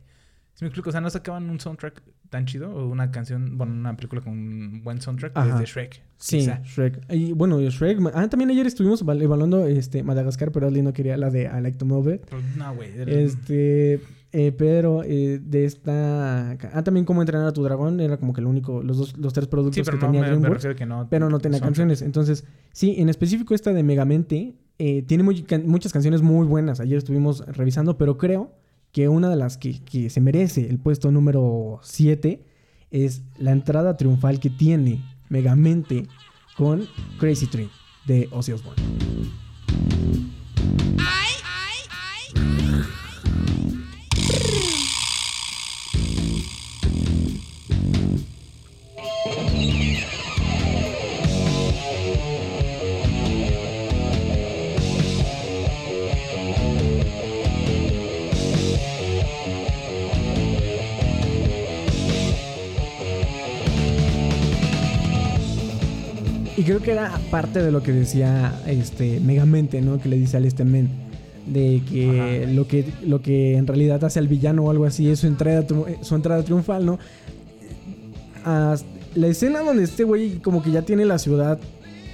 Si 0.55 0.63
me 0.63 0.69
explico, 0.69 0.89
o 0.89 0.91
sea, 0.91 1.01
no 1.01 1.09
sacaban 1.09 1.50
un 1.50 1.59
soundtrack 1.59 2.01
tan 2.29 2.45
chido 2.45 2.74
o 2.74 2.88
una 2.89 3.12
canción, 3.12 3.57
bueno, 3.57 3.74
una 3.74 3.95
película 3.95 4.21
con 4.21 4.33
un 4.33 4.81
buen 4.83 5.01
soundtrack 5.01 5.33
Ajá. 5.35 5.47
desde 5.59 5.65
Shrek. 5.65 6.01
Sí, 6.17 6.38
quizá. 6.39 6.62
Shrek. 6.63 7.01
Y 7.13 7.33
bueno, 7.33 7.59
Shrek. 7.62 8.00
Ah, 8.13 8.27
también 8.29 8.50
ayer 8.50 8.65
estuvimos 8.65 9.03
val- 9.03 9.21
evaluando 9.21 9.65
este, 9.67 10.01
Madagascar, 10.01 10.51
pero 10.53 10.67
Ashley 10.67 10.81
no 10.81 10.93
quería 10.93 11.17
la 11.17 11.29
de 11.29 11.43
I 11.43 11.62
Like 11.62 11.77
to 11.77 11.85
Move 11.85 12.15
It. 12.15 12.21
Pero 12.29 12.41
no, 12.57 12.74
güey. 12.74 12.89
Este. 13.05 14.00
eh, 14.31 14.51
pero 14.57 15.03
eh, 15.03 15.39
de 15.43 15.65
esta. 15.65 16.51
Ah, 16.51 16.83
también 16.83 17.05
como 17.05 17.21
entrenar 17.21 17.47
a 17.47 17.51
tu 17.53 17.62
dragón. 17.62 18.00
Era 18.00 18.15
como 18.17 18.31
que 18.33 18.39
lo 18.41 18.50
único. 18.50 18.81
Los 18.81 18.97
dos, 18.97 19.17
los 19.17 19.33
tres 19.33 19.47
productos 19.47 19.75
Sí, 19.75 19.81
pero 19.83 20.00
que 20.00 20.05
no 20.05 20.12
tenía 20.12 20.21
me, 20.21 20.27
DreamWorks. 20.27 20.53
refiero 20.63 20.75
que 20.77 20.85
no. 20.85 21.07
pero 21.09 21.29
no 21.29 21.39
tenía 21.39 21.59
soundtrack. 21.59 21.67
canciones. 21.89 22.01
Entonces, 22.01 22.45
sí, 22.71 22.95
en 22.97 23.09
específico 23.09 23.53
esta 23.53 23.74
de 23.74 23.83
Megamente 23.83 24.55
eh, 24.79 25.01
tiene 25.03 25.24
muy 25.24 25.43
can- 25.43 25.67
muchas 25.67 25.91
canciones 25.91 26.21
muy 26.21 26.47
buenas. 26.47 26.79
Ayer 26.79 26.97
estuvimos 26.97 27.45
revisando, 27.45 27.97
pero 27.97 28.17
creo 28.17 28.53
que 28.96 29.10
una 29.10 29.30
de 29.30 29.36
las 29.36 29.58
que, 29.58 29.84
que 29.84 30.10
se 30.10 30.22
merece 30.22 30.70
el 30.70 30.80
puesto 30.80 31.12
número 31.12 31.82
7 31.84 32.42
es 32.92 33.24
la 33.38 33.52
entrada 33.52 33.98
triunfal 33.98 34.40
que 34.40 34.50
tiene 34.50 35.04
Megamente 35.28 36.08
con 36.56 36.88
Crazy 37.20 37.48
Train 37.48 37.70
de 38.06 38.30
Ozzy 38.32 38.54
Osbourne. 38.54 38.82
Creo 66.66 66.82
que 66.82 66.92
era 66.92 67.18
parte 67.32 67.62
de 67.62 67.72
lo 67.72 67.82
que 67.82 67.92
decía 67.92 68.62
este 68.68 69.20
Megamente, 69.20 69.82
¿no? 69.82 70.00
Que 70.00 70.10
le 70.10 70.18
dice 70.18 70.38
al 70.38 70.46
este 70.46 70.66
men. 70.66 70.90
De 71.46 71.82
que 71.90 72.42
Ajá. 72.44 72.51
lo 72.51 72.68
que 72.68 72.86
lo 73.06 73.22
que 73.22 73.56
en 73.56 73.68
realidad 73.68 74.04
hace 74.04 74.18
al 74.18 74.28
villano 74.28 74.64
o 74.64 74.72
algo 74.72 74.86
así 74.86 75.10
es 75.10 75.20
su 75.20 75.28
entrada, 75.28 75.62
eh, 75.88 75.98
su 76.01 76.16
entrada 76.16 76.44
triunfal, 76.44 76.86
¿no? 76.86 76.98
Ah, 78.44 78.75
la 79.14 79.28
escena 79.28 79.62
donde 79.62 79.84
este 79.84 80.04
güey 80.04 80.40
como 80.40 80.64
que 80.64 80.72
ya 80.72 80.82
tiene 80.82 81.06
la 81.06 81.20
ciudad 81.20 81.60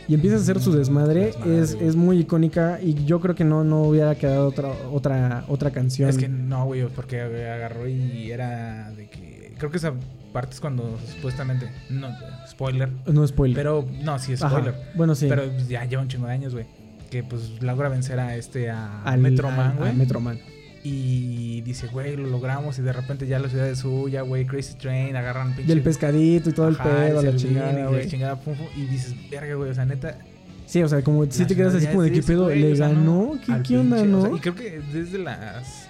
y 0.08 0.14
empieza 0.14 0.36
a 0.36 0.40
hacer 0.40 0.60
su 0.60 0.74
desmadre, 0.74 1.28
Desmadre, 1.28 1.62
es, 1.62 1.78
es 1.80 1.96
muy 1.96 2.20
icónica 2.20 2.80
y 2.82 3.06
yo 3.06 3.22
creo 3.22 3.34
que 3.34 3.46
no, 3.46 3.64
no 3.64 3.84
hubiera 3.84 4.16
quedado 4.16 4.48
otra, 4.50 4.74
otra, 4.92 5.46
otra 5.48 5.72
canción. 5.72 6.10
Es 6.10 6.18
que 6.18 6.28
no, 6.28 6.66
güey, 6.66 6.86
porque 6.88 7.22
agarró 7.22 7.88
y 7.88 8.30
era 8.30 8.92
de 8.92 9.10
que. 9.10 9.54
Creo 9.58 9.72
que 9.72 9.78
esa 9.78 9.94
parte 10.32 10.54
es 10.56 10.60
cuando 10.62 10.98
supuestamente. 11.16 11.70
No, 11.90 12.10
spoiler. 12.48 12.90
No 13.06 13.26
spoiler. 13.28 13.56
Pero 13.56 13.88
no, 14.04 14.18
sí 14.20 14.34
es 14.34 14.42
Ajá. 14.42 14.56
spoiler. 14.58 14.76
Bueno, 14.96 15.16
sí. 15.16 15.28
Pero 15.30 15.44
ya 15.68 15.86
lleva 15.86 16.02
un 16.02 16.08
chingo 16.08 16.28
de 16.28 16.34
años, 16.34 16.54
güey. 16.54 16.66
Que 17.10 17.24
pues 17.24 17.62
logra 17.62 17.90
vencer 17.90 18.20
a 18.20 18.36
este, 18.36 18.70
a 18.70 19.04
Al- 19.04 19.20
Metroman, 19.20 19.78
güey. 19.78 19.94
Metroman. 19.94 20.40
Y 20.84 21.62
dice, 21.62 21.88
güey, 21.88 22.16
lo 22.16 22.28
logramos. 22.28 22.80
Y 22.80 22.82
de 22.82 22.94
repente 22.94 23.28
ya 23.28 23.38
la 23.40 23.50
ciudad 23.50 23.68
es 23.68 23.80
suya, 23.80 24.22
güey. 24.22 24.46
Crazy 24.46 24.76
Train, 24.76 25.16
agarran 25.16 25.56
pinche. 25.56 25.70
Y 25.72 25.76
el 25.78 25.84
pescadito 25.84 26.50
y 26.50 26.54
todo 26.54 26.70
el 26.70 26.76
Ajá, 26.76 26.86
pedo, 26.90 27.22
la 27.22 27.36
chingada, 27.36 27.92
y 27.92 27.94
la 27.94 28.08
chingada, 28.08 28.36
pum, 28.40 28.56
pum, 28.56 28.68
y 28.76 28.86
dices, 28.86 29.14
verga, 29.30 29.56
güey, 29.56 29.70
o 29.70 29.74
sea, 29.74 29.86
neta. 29.86 30.18
Sí, 30.66 30.82
o 30.82 30.88
sea, 30.88 31.04
como 31.04 31.30
si 31.30 31.46
te 31.46 31.56
quedas 31.56 31.76
así 31.76 31.86
como 31.88 32.02
de 32.04 32.12
qué 32.14 32.24
pedo, 32.24 32.50
le 32.50 32.74
ganó, 32.76 33.34
¿qué, 33.68 33.78
onda, 33.78 34.04
no? 34.06 34.36
y 34.36 34.40
creo 34.40 34.56
que 34.56 34.80
desde 34.94 35.18
las. 35.20 35.90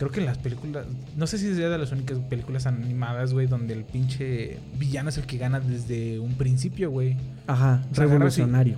Creo 0.00 0.10
que 0.10 0.22
las 0.22 0.38
películas. 0.38 0.86
No 1.14 1.26
sé 1.26 1.36
si 1.36 1.54
sea 1.54 1.68
de 1.68 1.76
las 1.76 1.92
únicas 1.92 2.16
películas 2.20 2.64
animadas, 2.64 3.34
güey, 3.34 3.46
donde 3.46 3.74
el 3.74 3.84
pinche 3.84 4.56
villano 4.78 5.10
es 5.10 5.18
el 5.18 5.26
que 5.26 5.36
gana 5.36 5.60
desde 5.60 6.18
un 6.18 6.32
principio, 6.36 6.90
güey. 6.90 7.18
Ajá, 7.46 7.84
O 7.92 7.94
sea, 7.94 8.06
y- 8.06 8.08
revolucionario. 8.08 8.76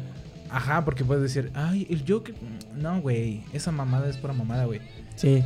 Ajá, 0.51 0.85
porque 0.85 1.05
puedes 1.05 1.23
decir, 1.23 1.53
ay, 1.55 1.87
el 1.89 2.03
Joker. 2.07 2.35
No, 2.77 3.01
güey, 3.01 3.43
esa 3.53 3.71
mamada 3.71 4.11
es 4.11 4.17
pura 4.17 4.33
mamada, 4.33 4.65
güey. 4.65 4.81
Sí. 5.15 5.45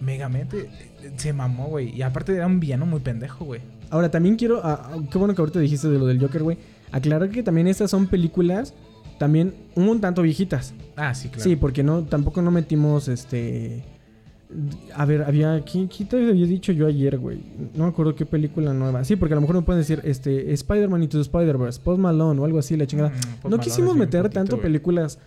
Megamente 0.00 0.70
se 1.16 1.32
mamó, 1.32 1.66
güey. 1.66 1.92
Y 1.92 2.02
aparte 2.02 2.32
era 2.32 2.46
un 2.46 2.60
villano 2.60 2.86
muy 2.86 3.00
pendejo, 3.00 3.44
güey. 3.44 3.62
Ahora, 3.90 4.10
también 4.12 4.36
quiero. 4.36 4.60
ah, 4.64 4.90
ah, 4.92 4.96
qué 5.10 5.18
bueno 5.18 5.34
que 5.34 5.42
ahorita 5.42 5.58
dijiste 5.58 5.88
de 5.88 5.98
lo 5.98 6.06
del 6.06 6.20
Joker, 6.20 6.44
güey. 6.44 6.58
Aclarar 6.92 7.30
que 7.30 7.42
también 7.42 7.66
estas 7.66 7.90
son 7.90 8.06
películas 8.06 8.74
también 9.18 9.54
un 9.74 10.00
tanto 10.00 10.22
viejitas. 10.22 10.72
Ah, 10.94 11.14
sí, 11.14 11.28
claro. 11.30 11.42
Sí, 11.42 11.56
porque 11.56 11.82
no, 11.82 12.04
tampoco 12.04 12.42
no 12.42 12.52
metimos 12.52 13.08
este. 13.08 13.82
A 14.94 15.04
ver, 15.04 15.22
había. 15.22 15.60
¿Quién, 15.64 15.88
te 15.88 16.16
había 16.16 16.46
dicho 16.46 16.70
yo 16.72 16.86
ayer, 16.86 17.18
güey? 17.18 17.38
No 17.74 17.84
me 17.84 17.90
acuerdo 17.90 18.14
qué 18.14 18.24
película 18.24 18.72
nueva. 18.72 19.04
Sí, 19.04 19.16
porque 19.16 19.34
a 19.34 19.36
lo 19.36 19.40
mejor 19.40 19.56
me 19.56 19.62
pueden 19.62 19.80
decir 19.82 20.00
este, 20.04 20.52
Spider-Man 20.52 21.02
Into 21.02 21.20
Spider-Verse, 21.20 21.80
Post 21.82 21.98
Malone 22.00 22.40
o 22.40 22.44
algo 22.44 22.58
así, 22.60 22.76
la 22.76 22.86
chingada. 22.86 23.08
Mm, 23.10 23.40
Post 23.42 23.54
no 23.54 23.58
quisimos 23.58 23.96
meter 23.96 24.22
poquito, 24.22 24.34
tanto 24.40 24.60
películas 24.60 25.18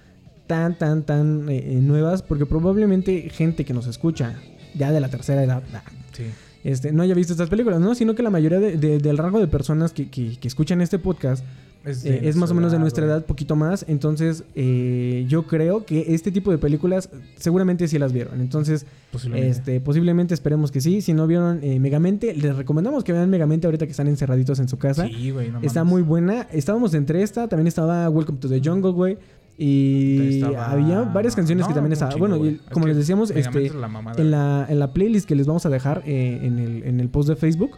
tan, 0.48 0.78
tan, 0.78 1.04
tan 1.04 1.50
eh, 1.50 1.58
eh, 1.74 1.80
nuevas 1.82 2.22
porque 2.24 2.46
probablemente 2.46 3.30
gente 3.30 3.66
que 3.66 3.74
nos 3.74 3.88
escucha 3.88 4.36
ya 4.74 4.92
de 4.92 5.00
la 5.00 5.10
tercera 5.10 5.44
edad 5.44 5.64
nah, 5.72 5.82
Sí. 6.14 6.24
este, 6.64 6.92
no 6.92 7.04
haya 7.04 7.14
visto 7.14 7.34
estas 7.34 7.50
películas, 7.50 7.80
¿no? 7.80 7.94
Sino 7.96 8.16
que 8.16 8.24
la 8.24 8.30
mayoría 8.32 8.60
de- 8.60 8.78
de- 8.78 8.98
del 9.00 9.18
rango 9.18 9.40
de 9.40 9.48
personas 9.48 9.94
que, 9.94 10.10
que- 10.10 10.38
que 10.40 10.48
escuchan 10.48 10.82
este 10.82 10.98
podcast 10.98 11.44
Es, 11.86 12.04
eh, 12.06 12.28
es 12.28 12.36
más 12.36 12.52
o 12.52 12.54
menos 12.56 12.72
de 12.74 12.80
nuestra 12.80 13.06
edad, 13.06 13.26
poquito 13.26 13.56
más. 13.56 13.86
Entonces, 13.88 14.44
eh, 14.56 15.26
yo 15.30 15.44
creo 15.48 15.86
que 15.86 16.14
este 16.14 16.32
tipo 16.32 16.52
de 16.52 16.58
películas 16.58 17.10
seguramente 17.38 17.88
sí 17.88 17.98
las 17.98 18.12
vieron. 18.12 18.42
Entonces, 18.42 18.86
Posiblemente. 19.12 19.50
este, 19.50 19.80
posiblemente 19.82 20.34
esperemos 20.34 20.72
que 20.72 20.82
sí. 20.82 21.02
Si 21.02 21.14
no 21.14 21.26
vieron 21.26 21.60
eh, 21.64 21.80
Megamente, 21.80 22.34
les 22.36 22.56
recomendamos 22.56 23.04
que 23.06 23.14
vean 23.14 23.30
Megamente 23.30 23.66
ahorita 23.68 23.86
que 23.86 23.92
están 23.92 24.08
encerraditos 24.08 24.60
en 24.60 24.68
su 24.68 24.78
casa. 24.78 25.08
Sí, 25.08 25.32
güey, 25.32 25.52
no 25.52 25.62
Está 25.62 25.84
mames. 25.84 25.92
muy 25.94 26.02
buena. 26.02 26.48
Estábamos 26.52 26.94
entre 26.94 27.24
esta, 27.24 27.48
también 27.48 27.68
estaba 27.68 28.10
Welcome 28.10 28.40
to 28.40 28.50
the 28.50 28.62
Jungle, 28.64 28.92
güey. 28.92 29.18
Y 29.58 30.36
Estaba- 30.36 30.72
había 30.72 31.02
varias 31.02 31.36
canciones 31.36 31.68
que 31.68 31.74
también 31.74 31.92
estaban. 31.94 32.18
Bueno, 32.18 32.38
y 32.46 32.60
como 32.72 32.88
les 32.88 32.96
decíamos, 32.96 33.30
este, 33.32 33.70
la 33.74 33.90
en, 34.18 34.32
la, 34.32 34.66
en 34.70 34.80
la 34.80 34.94
playlist 34.94 35.28
que 35.28 35.36
les 35.36 35.48
vamos 35.48 35.66
a 35.66 35.70
dejar 35.70 36.02
eh, 36.06 36.40
en, 36.44 36.60
el, 36.60 36.84
en 36.84 37.00
el 37.02 37.10
post 37.10 37.28
de 37.28 37.36
Facebook, 37.36 37.72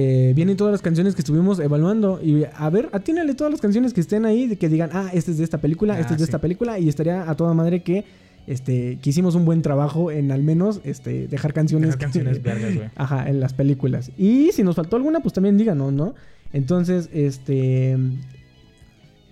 eh, 0.00 0.32
vienen 0.32 0.56
todas 0.56 0.70
las 0.70 0.80
canciones 0.80 1.16
que 1.16 1.22
estuvimos 1.22 1.58
evaluando. 1.58 2.20
Y 2.22 2.44
a 2.54 2.70
ver, 2.70 2.88
atínale 2.92 3.34
todas 3.34 3.50
las 3.50 3.60
canciones 3.60 3.92
que 3.92 4.00
estén 4.00 4.26
ahí, 4.26 4.46
de 4.46 4.56
que 4.56 4.68
digan, 4.68 4.90
ah, 4.92 5.10
este 5.12 5.32
es 5.32 5.38
de 5.38 5.44
esta 5.44 5.58
película, 5.58 5.94
Ah, 5.94 5.98
este 6.00 6.12
es 6.12 6.20
de 6.20 6.26
sí. 6.26 6.28
esta 6.28 6.38
película. 6.40 6.78
Y 6.78 6.88
estaría 6.88 7.28
a 7.28 7.34
toda 7.34 7.52
madre 7.52 7.82
que, 7.82 8.04
este, 8.46 9.00
que 9.02 9.10
hicimos 9.10 9.34
un 9.34 9.44
buen 9.44 9.60
trabajo 9.60 10.12
en 10.12 10.30
al 10.30 10.44
menos 10.44 10.80
este, 10.84 11.26
dejar 11.26 11.52
canciones. 11.52 11.88
Dejar 11.88 11.98
canciones 12.00 12.40
vergas, 12.44 12.76
güey. 12.76 12.90
Ajá, 12.94 13.28
en 13.28 13.40
las 13.40 13.54
películas. 13.54 14.12
Y 14.16 14.52
si 14.52 14.62
nos 14.62 14.76
faltó 14.76 14.94
alguna, 14.94 15.18
pues 15.18 15.32
también 15.34 15.58
díganos, 15.58 15.92
¿no? 15.92 16.14
Entonces, 16.52 17.10
este. 17.12 17.96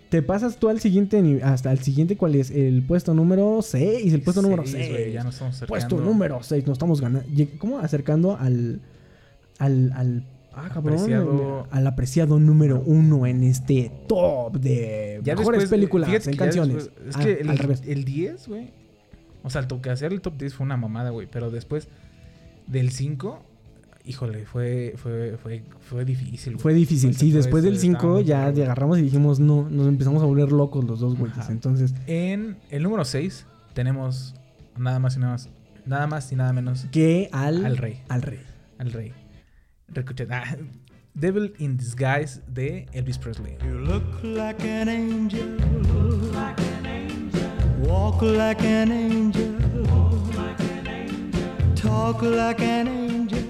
Te 0.09 0.21
pasas 0.23 0.57
tú 0.59 0.69
al 0.69 0.81
siguiente, 0.81 1.41
hasta 1.45 1.71
el 1.71 1.79
siguiente, 1.79 2.17
¿cuál 2.17 2.35
es? 2.35 2.51
El 2.51 2.83
puesto 2.83 3.15
número 3.15 3.61
6. 3.63 4.13
El 4.13 4.23
puesto 4.23 4.43
número 4.43 4.63
Seis, 4.65 4.87
6. 4.87 4.91
güey, 4.91 5.13
ya 5.13 5.23
nos 5.23 5.35
estamos 5.35 5.55
acercando. 5.55 5.69
Puesto 5.69 6.01
número 6.01 6.43
6. 6.43 6.67
Nos 6.67 6.75
estamos 6.75 7.01
ganando. 7.01 7.29
¿Cómo? 7.59 7.79
Acercando 7.79 8.37
al. 8.37 8.81
Al. 9.59 9.93
al 9.95 10.25
ah, 10.57 10.69
cabrón. 10.73 10.95
Apreciado- 10.95 11.67
Al 11.71 11.87
apreciado 11.87 12.39
número 12.41 12.83
uno 12.85 13.27
en 13.27 13.43
este 13.45 13.91
top 14.09 14.55
de 14.59 15.21
Ya 15.23 15.35
mejores 15.37 15.61
después, 15.61 15.79
películas 15.79 16.11
fíjate 16.11 16.31
en 16.31 16.37
canciones. 16.37 16.75
después- 16.77 17.09
es 17.09 17.17
Ah, 17.17 17.21
que 17.25 17.33
el, 17.41 17.51
al 17.51 17.59
revés. 17.59 17.83
el 17.87 18.05
10, 18.05 18.49
güey. 18.49 18.71
O 19.43 19.51
sea, 19.51 19.61
el 19.61 19.69
que 19.81 19.91
hacer 19.91 20.13
el 20.13 20.21
top 20.21 20.37
10 20.39 20.55
fue 20.55 20.65
una 20.65 20.77
mamada, 20.77 21.11
güey. 21.11 21.29
Pero 21.31 21.51
después 21.51 21.87
del 22.67 22.91
5, 22.91 23.41
híjole, 24.05 24.45
fue, 24.47 24.95
fue, 24.97 25.37
fue, 25.41 25.63
fue 25.81 26.05
difícil, 26.05 26.55
güey. 26.55 26.63
Fue 26.63 26.75
difícil. 26.75 27.11
Fue- 27.13 27.19
Sí, 27.21 27.31
después 27.33 27.63
del 27.63 27.79
5 27.79 27.97
estábamos 27.97 28.25
ya 28.27 28.51
güey. 28.51 28.63
agarramos 28.65 28.99
y 28.99 29.03
dijimos 29.03 29.39
no. 29.39 29.69
Nos 29.71 29.87
empezamos 29.87 30.23
a 30.23 30.27
volver 30.27 30.51
locos 30.51 30.85
los 30.85 30.99
dos 31.01 31.17
güeyes. 31.17 31.49
Entonces, 31.49 31.95
En 32.07 32.57
el 32.71 32.83
número 32.83 33.05
6 33.05 33.47
tenemos 33.75 34.35
nada 34.77 34.99
más 34.99 35.17
y 35.17 35.21
nada 35.21 35.33
más, 35.33 35.49
nada 35.85 36.07
más 36.09 36.33
y 36.33 36.37
nada 36.37 36.53
menos 36.53 36.87
que 36.91 37.29
al. 37.33 37.65
al 37.65 37.77
rey. 37.77 38.01
Al 38.09 38.23
rey. 38.23 38.41
Al 38.79 38.93
rey. 38.93 39.13
Ah, 40.31 40.57
Devil 41.15 41.53
in 41.59 41.77
Disguise 41.77 42.43
de 42.53 42.87
Elvis 42.93 43.17
Presley. 43.19 43.57
You 43.65 43.79
look 43.79 44.03
like 44.23 44.63
an 44.65 44.89
angel. 44.89 45.57
Walk 47.79 48.21
like 48.21 48.63
an 48.63 48.91
angel. 48.91 49.55
Talk 51.75 52.21
like 52.23 52.61
an 52.61 52.89
angel. 52.89 53.41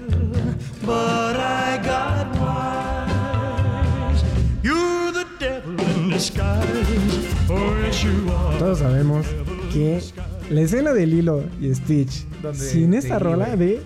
But 0.85 1.35
I 1.37 1.79
got 1.83 2.27
wise. 2.39 4.23
You're 4.63 5.11
the 5.11 5.25
devil 5.39 5.77
in 5.95 6.09
disguise. 6.11 7.35
Oh, 7.49 7.77
yes, 7.81 8.03
you 8.03 8.31
are. 8.31 8.57
Todos 8.59 8.79
sabemos 8.79 9.25
que 9.73 10.01
la 10.49 10.61
escena 10.61 10.93
de 10.93 11.07
Lilo 11.07 11.43
y 11.59 11.73
Stitch 11.73 12.25
sin 12.53 12.93
esta 12.93 13.19
rola 13.19 13.55
de. 13.57 13.81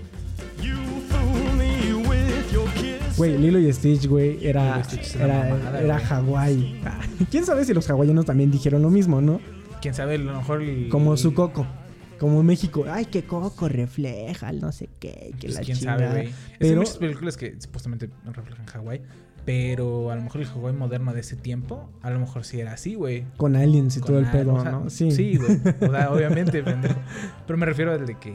Güey, 3.22 3.38
Lilo 3.38 3.60
y 3.60 3.72
Stitch, 3.72 4.08
güey, 4.08 4.46
era, 4.46 4.84
Stitch 4.84 5.16
era, 5.16 5.50
mamada, 5.50 5.80
era 5.82 5.94
güey. 5.96 6.06
Hawái. 6.08 6.82
¿Quién 7.32 7.46
sabe 7.46 7.66
si 7.66 7.74
los 7.74 7.90
hawaianos 7.90 8.26
también 8.26 8.50
dijeron 8.52 8.82
lo 8.82 8.90
mismo, 8.90 9.22
no? 9.22 9.40
Quién 9.82 9.94
sabe, 9.94 10.16
a 10.16 10.18
lo 10.18 10.36
mejor. 10.38 10.62
el- 10.62 10.90
Como 10.90 11.16
su 11.18 11.34
coco. 11.34 11.66
Como 12.20 12.44
México. 12.44 12.86
Ay, 12.88 13.06
que 13.06 13.24
coco 13.24 13.68
refleja, 13.68 14.52
no 14.52 14.72
sé 14.72 14.90
qué, 15.00 15.32
que 15.40 15.48
Pues, 15.48 15.56
la 15.56 15.62
quién 15.62 15.78
chingada. 15.78 16.08
sabe, 16.10 16.22
güey. 16.60 16.70
Hay 16.72 16.76
muchas 16.78 16.98
películas 16.98 17.36
que 17.38 17.56
supuestamente 17.60 18.10
reflejan 18.26 18.66
Hawái. 18.66 19.02
Pero 19.44 20.12
a 20.12 20.16
lo 20.16 20.22
mejor 20.22 20.42
el 20.42 20.48
Hawái 20.48 20.74
moderno 20.74 21.14
de 21.16 21.22
ese 21.22 21.36
tiempo, 21.36 21.90
a 22.04 22.12
lo 22.12 22.20
mejor 22.20 22.46
sí 22.46 22.60
era 22.60 22.74
así, 22.74 22.94
güey. 22.94 23.26
con 23.38 23.56
aliens 23.56 23.98
y 23.98 24.00
Con 24.02 24.08
todo 24.10 24.20
el 24.20 24.28
pedo, 24.28 24.54
o 24.54 24.62
sea, 24.62 24.72
¿no? 24.72 24.90
Sí. 24.92 25.10
Sí, 25.12 25.38
güey. 25.38 25.60
O 25.82 25.92
sea, 25.92 26.12
obviamente, 26.12 26.62
pendejo. 26.64 27.00
Pero 27.48 27.58
me 27.58 27.66
refiero 27.66 27.92
al 27.92 28.06
de 28.06 28.20
que. 28.20 28.34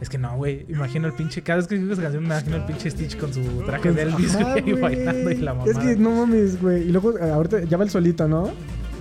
Es 0.00 0.08
que 0.08 0.16
no, 0.18 0.36
güey. 0.36 0.64
Imagino 0.68 1.08
el 1.08 1.12
pinche. 1.14 1.42
Cada 1.42 1.56
vez 1.58 1.66
que 1.66 1.74
escucho 1.74 1.92
esa 1.94 2.02
canción, 2.02 2.22
me 2.22 2.28
imagino 2.28 2.56
el 2.56 2.64
pinche 2.64 2.90
Stitch 2.90 3.16
con 3.18 3.32
su 3.34 3.42
traje 3.66 3.92
de 3.92 4.02
Elvis, 4.02 4.36
güey, 4.38 4.72
bailando 4.80 5.30
y 5.30 5.36
la 5.38 5.54
mamá. 5.54 5.70
Es 5.70 5.76
que 5.78 5.96
no 5.96 6.10
mames, 6.12 6.60
güey. 6.62 6.88
Y 6.88 6.92
luego, 6.92 7.14
ahorita 7.20 7.64
ya 7.64 7.76
va 7.76 7.84
el 7.84 7.90
solito, 7.90 8.28
¿no? 8.28 8.50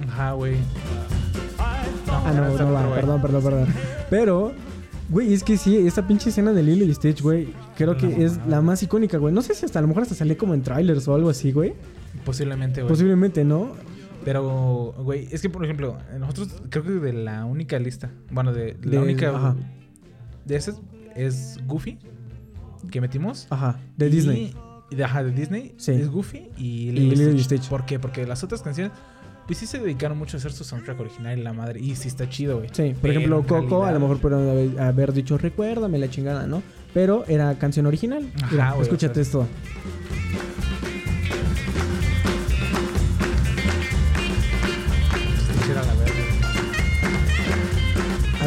Ajá, 0.07 0.31
güey. 0.33 0.55
Ah, 1.59 2.31
no, 2.35 2.57
no 2.57 2.71
va. 2.73 2.95
Perdón, 2.95 3.21
perdón, 3.21 3.43
perdón. 3.43 3.67
Pero, 4.09 4.53
güey, 5.09 5.33
es 5.33 5.43
que 5.43 5.57
sí, 5.57 5.77
esa 5.77 6.07
pinche 6.07 6.29
escena 6.29 6.53
de 6.53 6.63
Lilo 6.63 6.85
y 6.85 6.93
Stitch, 6.93 7.21
güey, 7.21 7.49
creo 7.75 7.95
que 7.97 8.23
es 8.23 8.39
la 8.47 8.61
más 8.61 8.81
icónica, 8.83 9.17
güey. 9.17 9.33
No 9.33 9.41
sé 9.41 9.53
si 9.53 9.65
hasta 9.65 9.79
a 9.79 9.81
lo 9.81 9.87
mejor 9.89 10.03
hasta 10.03 10.15
sale 10.15 10.35
como 10.37 10.53
en 10.53 10.61
trailers 10.61 11.07
o 11.07 11.15
algo 11.15 11.29
así, 11.29 11.51
güey. 11.51 11.73
Posiblemente, 12.25 12.81
güey. 12.81 12.89
Posiblemente, 12.89 13.43
¿no? 13.43 13.71
Pero, 14.25 14.93
güey, 14.97 15.27
es 15.31 15.41
que, 15.41 15.49
por 15.49 15.63
ejemplo, 15.63 15.97
nosotros 16.19 16.49
creo 16.69 16.83
que 16.83 16.89
de 16.91 17.13
la 17.13 17.45
única 17.45 17.79
lista, 17.79 18.09
bueno, 18.31 18.51
de, 18.51 18.73
De- 18.73 18.95
la 18.97 19.01
única 19.01 19.29
ajá. 19.29 19.55
De 20.47 20.55
esas 20.55 20.81
es 21.15 21.59
Goofy 21.67 21.97
que 22.91 23.01
metimos. 23.01 23.47
Ajá, 23.49 23.79
de 23.97 24.07
Y- 24.07 24.09
Disney. 24.09 24.55
y 24.89 24.95
de, 24.95 25.03
ajá, 25.03 25.23
de 25.23 25.31
Disney. 25.31 25.73
Sí. 25.77 25.91
Es 25.91 26.09
Goofy 26.09 26.49
y 26.57 26.91
Lilo 26.91 27.15
Lilo 27.15 27.31
y 27.31 27.35
y 27.39 27.43
Stitch. 27.43 27.67
¿Por 27.69 27.85
qué? 27.85 27.99
Porque 27.99 28.25
las 28.25 28.43
otras 28.43 28.61
canciones, 28.61 28.93
pues 29.45 29.59
sí 29.59 29.65
se 29.65 29.79
dedicaron 29.79 30.17
mucho 30.17 30.37
a 30.37 30.39
hacer 30.39 30.51
su 30.53 30.63
soundtrack 30.63 30.99
original 30.99 31.37
y 31.37 31.41
la 31.43 31.53
madre. 31.53 31.79
Y 31.79 31.95
sí 31.95 32.07
está 32.07 32.29
chido, 32.29 32.57
güey. 32.57 32.69
Sí, 32.71 32.93
por 32.99 33.09
ejemplo, 33.09 33.43
Coco, 33.45 33.85
a 33.85 33.91
lo 33.91 33.99
mejor 33.99 34.19
pudieron 34.19 34.49
haber, 34.49 34.79
haber 34.79 35.13
dicho, 35.13 35.37
recuérdame 35.37 35.97
la 35.97 36.09
chingada, 36.09 36.47
¿no? 36.47 36.63
Pero 36.93 37.25
era 37.27 37.53
canción 37.59 37.85
original. 37.85 38.29
Ajá, 38.41 38.47
Mira, 38.51 38.75
o 38.75 38.81
escúchate 38.81 39.13
sea, 39.15 39.21
esto. 39.23 39.47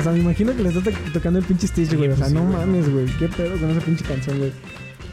Hasta 0.01 0.13
me 0.13 0.19
imagino 0.21 0.57
que 0.57 0.63
le 0.63 0.71
está 0.71 0.81
to- 0.83 0.97
tocando 1.13 1.39
el 1.39 1.45
pinche 1.45 1.67
Stitch, 1.67 1.95
güey. 1.95 2.09
o 2.09 2.17
sea, 2.17 2.25
pues 2.25 2.33
no 2.33 2.45
mames, 2.45 2.91
güey. 2.91 3.07
Qué 3.19 3.29
pedo 3.29 3.59
con 3.59 3.71
esa 3.71 3.81
pinche 3.81 4.05
canción, 4.05 4.39
güey. 4.39 4.51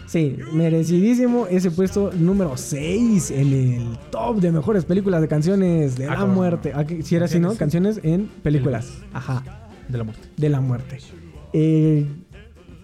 Sí, 0.06 0.38
merecidísimo 0.54 1.48
ese 1.48 1.70
puesto 1.72 2.12
número 2.18 2.56
6 2.56 3.32
en 3.32 3.52
el 3.54 3.98
top 4.10 4.40
de 4.40 4.52
mejores 4.54 4.86
películas 4.86 5.20
de 5.22 5.28
canciones 5.28 5.98
de 5.98 6.06
Ah, 6.06 6.12
la 6.12 6.16
cabrón. 6.16 6.36
muerte. 6.36 6.72
Ah, 6.74 6.86
si 7.04 7.16
era 7.16 7.26
así, 7.26 7.40
¿no? 7.40 7.50
Canciones. 7.56 7.98
Canciones 7.98 8.22
en 8.22 8.28
películas. 8.42 9.00
Ajá, 9.12 9.44
De 9.90 9.98
la 9.98 10.04
muerte. 10.06 10.28
de 10.38 10.50
la 10.50 10.62
muerte. 10.62 11.00
Eh, 11.52 12.06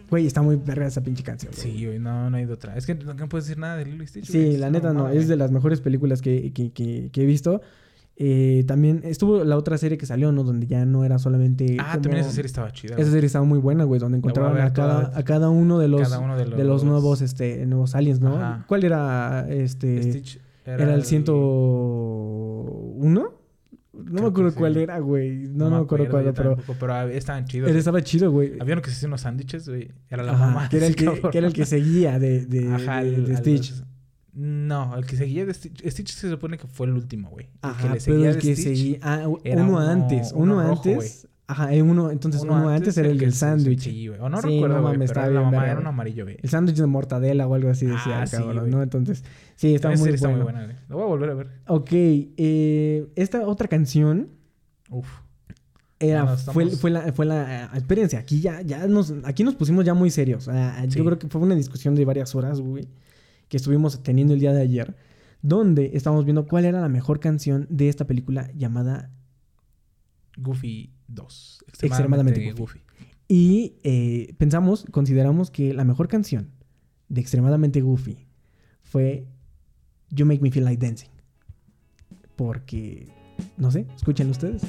güey, 0.10 0.28
está 0.28 0.42
muy 0.42 0.58
verga 0.58 0.86
esa 0.88 1.02
pinche 1.02 1.24
canción. 1.24 1.54
güey. 1.56 1.64
Sí, 1.78 1.86
güey, 1.86 2.00
no, 2.00 2.30
no 2.30 2.36
hay 2.36 2.46
de 2.46 2.52
otra. 2.52 2.76
Es 2.76 2.86
que 2.86 2.96
no, 2.96 3.14
no 3.14 3.30
puedes 3.30 3.46
decir 3.46 3.58
nada 3.58 3.78
de 3.78 3.86
Lilo 3.86 4.04
y 4.04 4.08
Stitch. 4.08 4.26
Sí, 4.26 4.58
la 4.58 4.70
neta 4.70 4.92
no. 4.92 5.08
Es 5.08 5.30
de 5.30 5.38
las 5.38 5.52
mejores 5.52 5.80
películas 5.80 6.22
que, 6.22 6.52
que- 6.54 6.74
que- 6.74 7.10
que 7.14 7.22
he 7.22 7.26
visto. 7.26 7.62
Eh, 8.16 8.64
también 8.68 9.02
estuvo 9.04 9.44
la 9.44 9.58
otra 9.58 9.76
serie 9.80 9.98
que 9.98 10.06
salió, 10.06 10.32
¿no? 10.32 10.44
Donde 10.44 10.68
ya 10.68 10.86
no 10.86 11.04
era 11.04 11.18
solamente. 11.18 11.78
Ah, 11.80 11.94
como- 11.94 12.04
también 12.04 12.22
esa 12.24 12.32
serie 12.32 12.46
estaba 12.48 12.72
chida. 12.72 12.96
Esa 12.98 13.10
serie 13.12 13.26
estaba 13.26 13.44
muy 13.44 13.58
buena, 13.60 13.84
güey, 13.86 14.00
donde 14.00 14.18
a 14.18 14.20
encontraban 14.20 14.62
a 14.62 14.72
cada, 14.72 15.12
a 15.18 15.24
cada 15.24 15.50
uno 15.50 15.80
de 15.80 15.88
los, 15.88 16.12
uno 16.18 16.38
de 16.38 16.46
de 16.46 16.64
los 16.64 16.84
nuevos, 16.84 17.22
este, 17.22 17.66
nuevos 17.66 17.96
aliens, 17.96 18.22
¿no? 18.22 18.36
Ajá. 18.38 18.66
¿Cuál 18.68 18.84
era 18.84 19.48
este? 19.50 20.04
Stitch 20.04 20.40
era, 20.66 20.94
el 20.94 21.04
101? 21.06 23.34
No 23.94 24.22
me 24.24 24.28
acuerdo 24.28 24.56
cuál 24.56 24.76
era, 24.78 24.98
güey. 25.00 25.48
No, 25.50 25.70
me 25.70 25.78
acuerdo 25.78 26.10
cuál 26.10 26.24
era, 26.24 26.34
pero 26.34 26.56
tampoco, 26.56 26.78
pero 26.80 27.10
estaban 27.10 27.46
chidos. 27.46 27.70
él 27.70 27.78
estaba 27.78 28.02
chido, 28.02 28.32
güey. 28.32 28.54
Había 28.60 28.74
uno 28.74 28.82
que 28.82 28.90
se 28.90 28.96
hacía 28.98 29.08
unos 29.08 29.22
sándwiches, 29.22 29.70
güey. 29.70 29.92
Era 30.10 30.24
la 30.24 30.32
Ajá, 30.34 30.48
mamá. 30.48 30.70
que, 30.70 30.78
era 30.78 30.88
el 30.88 30.96
que, 30.96 31.06
cabrón. 31.06 31.32
que 31.32 31.38
era 31.38 31.48
el 31.48 31.54
que 31.54 31.66
seguía 31.66 32.18
de, 32.20 32.46
de, 32.48 32.74
Ajá, 32.74 33.04
de- 33.04 33.16
el- 33.16 33.26
de 33.26 33.32
al- 33.36 33.40
Stitch. 33.40 33.74
No, 34.36 34.96
el 34.98 35.06
que 35.06 35.16
seguía 35.16 35.46
de 35.46 35.54
Stitch. 35.54 35.86
Stitch 35.88 36.12
se 36.14 36.30
supone 36.30 36.58
que 36.58 36.68
fue 36.68 36.88
el 36.88 36.94
último, 36.94 37.30
güey. 37.30 37.46
El 37.46 37.70
Ajá, 37.70 37.94
que 37.94 38.00
pero 38.06 38.26
el 38.26 38.38
que 38.40 38.56
seguía. 38.56 38.98
Ah, 39.02 39.28
uno, 39.28 39.40
uno- 39.44 39.80
antes. 39.80 40.32
uno 40.34 40.54
Uno, 40.56 40.68
rojo, 40.70 40.90
antes. 40.90 41.28
Ajá, 41.46 41.70
uno, 41.84 42.10
entonces 42.10 42.42
uno, 42.42 42.70
antes 42.70 42.98
era 42.98 43.10
el 43.10 43.18
del 43.20 43.34
sándwich. 43.34 43.82
Sí, 43.82 44.08
güey. 44.08 44.20
O 44.22 44.30
no 44.30 44.42
Sí, 44.42 44.48
recuerdo, 44.48 44.78
no 44.78 44.84
mames, 44.84 45.10
estaba 45.12 45.28
era 45.28 45.36
la 45.36 45.42
bien 45.42 45.52
mamá 45.52 45.70
era 45.70 45.80
un 45.80 45.86
amarillo, 45.88 46.24
güey. 46.24 46.38
El 46.42 46.50
sándwich 46.50 46.78
de 46.78 46.86
mortadela 46.88 47.46
o 47.48 47.54
algo 47.54 47.70
así 47.70 47.86
decía 47.86 48.20
Ah, 48.20 48.22
el 48.24 48.28
sí, 48.30 48.38
cabrón, 48.38 48.60
güey. 48.60 48.72
¿no? 48.72 48.82
Entonces, 48.82 49.24
sí, 49.56 49.76
estaba 49.76 49.94
Esa 49.94 50.04
muy 50.04 50.14
está 50.14 50.28
bueno. 50.30 50.44
muy 50.46 50.52
buena, 50.54 50.66
güey. 50.66 50.78
Lo 50.90 50.96
voy 50.96 51.04
a 51.04 51.08
volver 51.08 51.30
a 51.30 51.34
ver. 51.36 51.48
Ok, 51.68 51.90
eh, 51.92 53.08
esta 53.16 53.46
otra 53.46 53.68
canción 53.68 54.30
Uf. 54.90 55.08
era, 56.00 56.26
fue, 56.38 56.64
estamos- 56.64 56.80
fue 56.82 56.90
la, 56.92 57.14
fue 57.14 57.26
la, 57.26 57.70
ah, 57.72 57.78
espérense, 57.78 58.18
aquí 58.18 58.40
ya, 58.40 58.62
ya 58.62 58.88
nos, 58.88 59.14
aquí 59.26 59.44
nos 59.44 59.54
pusimos 59.56 59.86
ya 59.86 59.94
muy 59.94 60.10
serios. 60.10 60.48
Ah, 60.48 60.84
Sí. 60.90 60.98
Yo 60.98 61.06
creo 61.06 61.20
que 61.20 61.28
fue 61.28 61.42
una 61.42 61.56
discusión 61.56 61.94
de 61.94 62.04
varias 62.06 62.34
horas, 62.36 62.60
güey, 62.62 62.88
que 63.54 63.58
estuvimos 63.58 64.02
teniendo 64.02 64.34
el 64.34 64.40
día 64.40 64.52
de 64.52 64.64
ayer, 64.64 64.96
donde 65.44 65.92
estábamos 65.94 66.26
viendo 66.26 66.48
cuál 66.48 66.66
era 66.66 66.82
la 66.82 66.90
mejor 66.90 67.20
canción 67.20 67.68
de 67.70 67.88
esta 67.88 68.08
película 68.08 68.50
llamada 68.56 69.12
Goofy 70.38 70.92
2. 71.08 71.66
Extremadamente 71.84 72.52
Goofy. 72.54 72.82
Y 73.28 73.76
eh, 73.84 74.34
pensamos, 74.40 74.88
consideramos 74.90 75.52
que 75.52 75.72
la 75.72 75.84
mejor 75.84 76.08
canción 76.08 76.50
de 77.10 77.22
Extremadamente 77.22 77.82
Goofy 77.82 78.26
fue 78.82 79.28
You 80.10 80.26
Make 80.26 80.42
Me 80.42 80.50
Feel 80.50 80.66
Like 80.66 80.84
Dancing. 80.84 81.12
Porque, 82.36 83.08
no 83.58 83.70
sé, 83.70 83.86
escuchen 83.96 84.32
ustedes. 84.32 84.64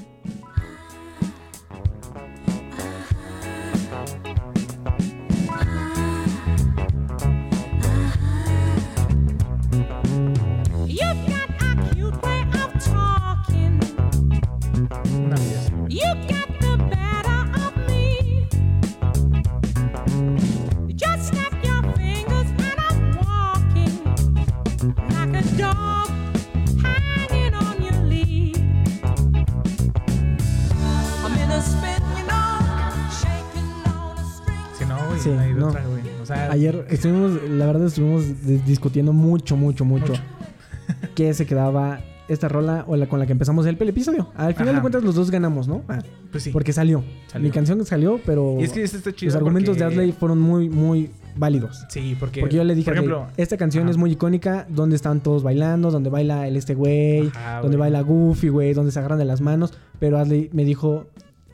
Ayer 36.55 36.87
estuvimos, 36.89 37.33
la 37.51 37.67
verdad, 37.67 37.87
estuvimos 37.87 38.25
discutiendo 38.65 39.13
mucho, 39.13 39.57
mucho, 39.57 39.85
mucho. 39.85 40.13
Mucho. 40.13 40.23
¿Qué 41.17 41.35
se 41.35 41.47
quedaba 41.47 42.01
esta 42.29 42.49
rola 42.49 42.85
o 42.87 42.97
la 42.97 43.07
con 43.07 43.19
la 43.19 43.27
que 43.27 43.33
empezamos 43.33 43.67
el 43.67 43.77
episodio. 43.89 44.31
Al 44.37 44.55
final 44.55 44.69
Ajá. 44.69 44.77
de 44.77 44.81
cuentas 44.81 45.03
los 45.03 45.15
dos 45.15 45.31
ganamos, 45.31 45.69
¿no? 45.69 45.83
Ah, 45.89 45.99
Pues 46.31 46.45
sí. 46.45 46.51
Porque 46.51 46.73
salió. 46.73 47.03
Salió. 47.27 47.49
Mi 47.49 47.53
canción 47.53 47.85
salió, 47.85 48.21
pero 48.25 48.57
Y 48.61 48.65
es 48.65 48.73
que 48.73 48.83
este 48.83 48.97
está 48.99 49.13
chido. 49.13 49.31
los 49.31 49.37
argumentos 49.37 49.77
de 49.77 49.85
Adley 49.85 50.13
fueron 50.13 50.41
muy, 50.41 50.69
muy 50.71 51.11
válidos. 51.37 51.85
Sí, 51.91 52.17
porque. 52.19 52.41
Porque 52.41 52.57
yo 52.57 52.65
le 52.65 52.75
dije, 52.75 52.87
por 52.87 52.95
ejemplo, 52.95 53.27
esta 53.37 53.57
canción 53.57 53.85
ajá. 53.85 53.91
es 53.91 53.97
muy 53.97 54.13
icónica, 54.13 54.67
donde 54.71 54.97
están 54.97 55.21
todos 55.23 55.43
bailando, 55.43 55.91
donde 55.91 56.09
baila 56.09 56.47
el 56.49 56.57
este 56.57 56.75
güey, 56.75 57.29
Ajá, 57.29 57.61
donde 57.61 57.77
güey. 57.77 57.91
baila 57.91 58.01
Goofy, 58.01 58.49
güey, 58.49 58.73
donde 58.75 58.93
se 58.93 58.99
agarran 59.01 59.19
de 59.19 59.25
las 59.27 59.41
manos, 59.41 59.75
pero 59.99 60.19
Adley 60.19 60.49
me 60.53 60.65
dijo, 60.65 61.07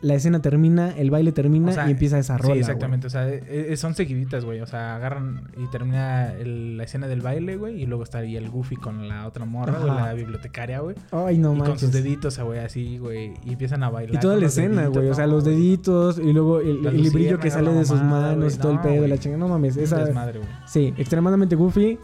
la 0.03 0.15
escena 0.15 0.41
termina, 0.41 0.91
el 0.97 1.11
baile 1.11 1.31
termina 1.33 1.71
O 1.71 1.75
sea, 1.75 1.87
y 1.89 1.91
empieza 1.91 2.19
esa 2.19 2.39
rola. 2.39 2.45
Sí, 2.47 2.49
güey. 2.53 2.61
exactamente. 2.61 3.07
O 3.07 3.11
sea, 3.11 3.29
e- 3.29 3.73
e- 3.73 3.77
son 3.77 3.95
seguiditas, 3.95 4.45
güey. 4.45 4.61
O 4.61 4.67
sea, 4.67 4.97
agarran 4.97 5.49
y 5.57 5.67
termina 5.71 6.33
el- 6.35 6.77
la 6.79 6.85
escena 6.85 7.07
del 7.07 7.21
baile, 7.21 7.57
güey. 7.57 7.83
Y 7.83 7.87
luego 7.87 8.03
está 8.05 8.19
ahí 8.19 8.37
el 8.37 8.49
Goofy 8.49 8.77
con 8.77 9.09
la 9.09 9.27
otra 9.27 9.45
morra, 9.45 9.79
güey, 9.79 9.93
la 9.95 10.13
bibliotecaria, 10.15 10.81
güey. 10.81 10.97
Ay, 11.13 11.37
no 11.39 11.55
y 11.55 11.59
con 11.59 11.69
manches. 11.69 11.81
sus 11.81 11.93
deditos, 11.93 12.39
güey, 12.39 12.61
así, 12.61 12.99
güey. 12.99 13.35
Y 13.45 13.53
empiezan 13.53 13.83
a 13.83 13.91
bailar. 13.91 14.15
Y 14.15 14.19
toda 14.21 14.35
con 14.35 14.41
la 14.41 14.47
escena, 14.49 14.87
güey. 14.87 15.09
O 15.09 15.15
sea, 15.15 15.27
los 15.27 15.45
deditos 15.45 16.19
y 16.19 16.33
luego 16.33 16.61
el, 16.61 16.87
el 16.87 17.03
librillo 17.03 17.39
que 17.39 17.51
sale 17.51 17.73
de 17.73 17.85
sus 17.85 18.03
manos 18.03 18.37
güey. 18.45 18.55
y 18.55 18.59
todo 18.59 18.73
el 18.73 18.81
pedo, 18.81 18.97
güey. 18.97 19.11
la 19.11 19.19
chingada. 19.19 19.39
No 19.41 19.49
mames, 19.49 19.77
esa. 19.77 20.05
desmadre, 20.05 20.39
güey. 20.39 20.51
Sí, 20.67 20.95
extremadamente 20.97 21.57
Goofy. 21.57 21.99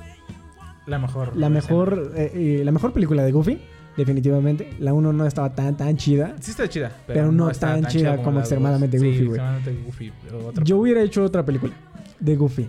La 0.86 0.98
mejor. 0.98 1.36
La 1.36 1.48
mejor, 1.48 2.12
eh, 2.14 2.30
eh, 2.34 2.62
la 2.64 2.70
mejor 2.72 2.92
película 2.92 3.24
de 3.24 3.32
Goofy, 3.32 3.58
definitivamente. 3.96 4.70
La 4.78 4.92
1 4.92 5.12
no 5.12 5.26
estaba 5.26 5.54
tan, 5.54 5.76
tan 5.76 5.96
chida. 5.96 6.34
Sí 6.40 6.50
está 6.50 6.68
chida. 6.68 6.92
Pero 7.06 7.32
no 7.32 7.50
está 7.50 7.74
tan 7.74 7.86
chida 7.86 8.16
como 8.16 8.32
dos. 8.32 8.40
Extremadamente 8.40 8.98
Sí, 8.98 9.26
Goofy, 9.84 10.12
Yo 10.64 10.78
hubiera 10.78 11.02
hecho 11.02 11.24
otra 11.24 11.44
película 11.44 11.72
de 12.20 12.36
Goofy. 12.36 12.68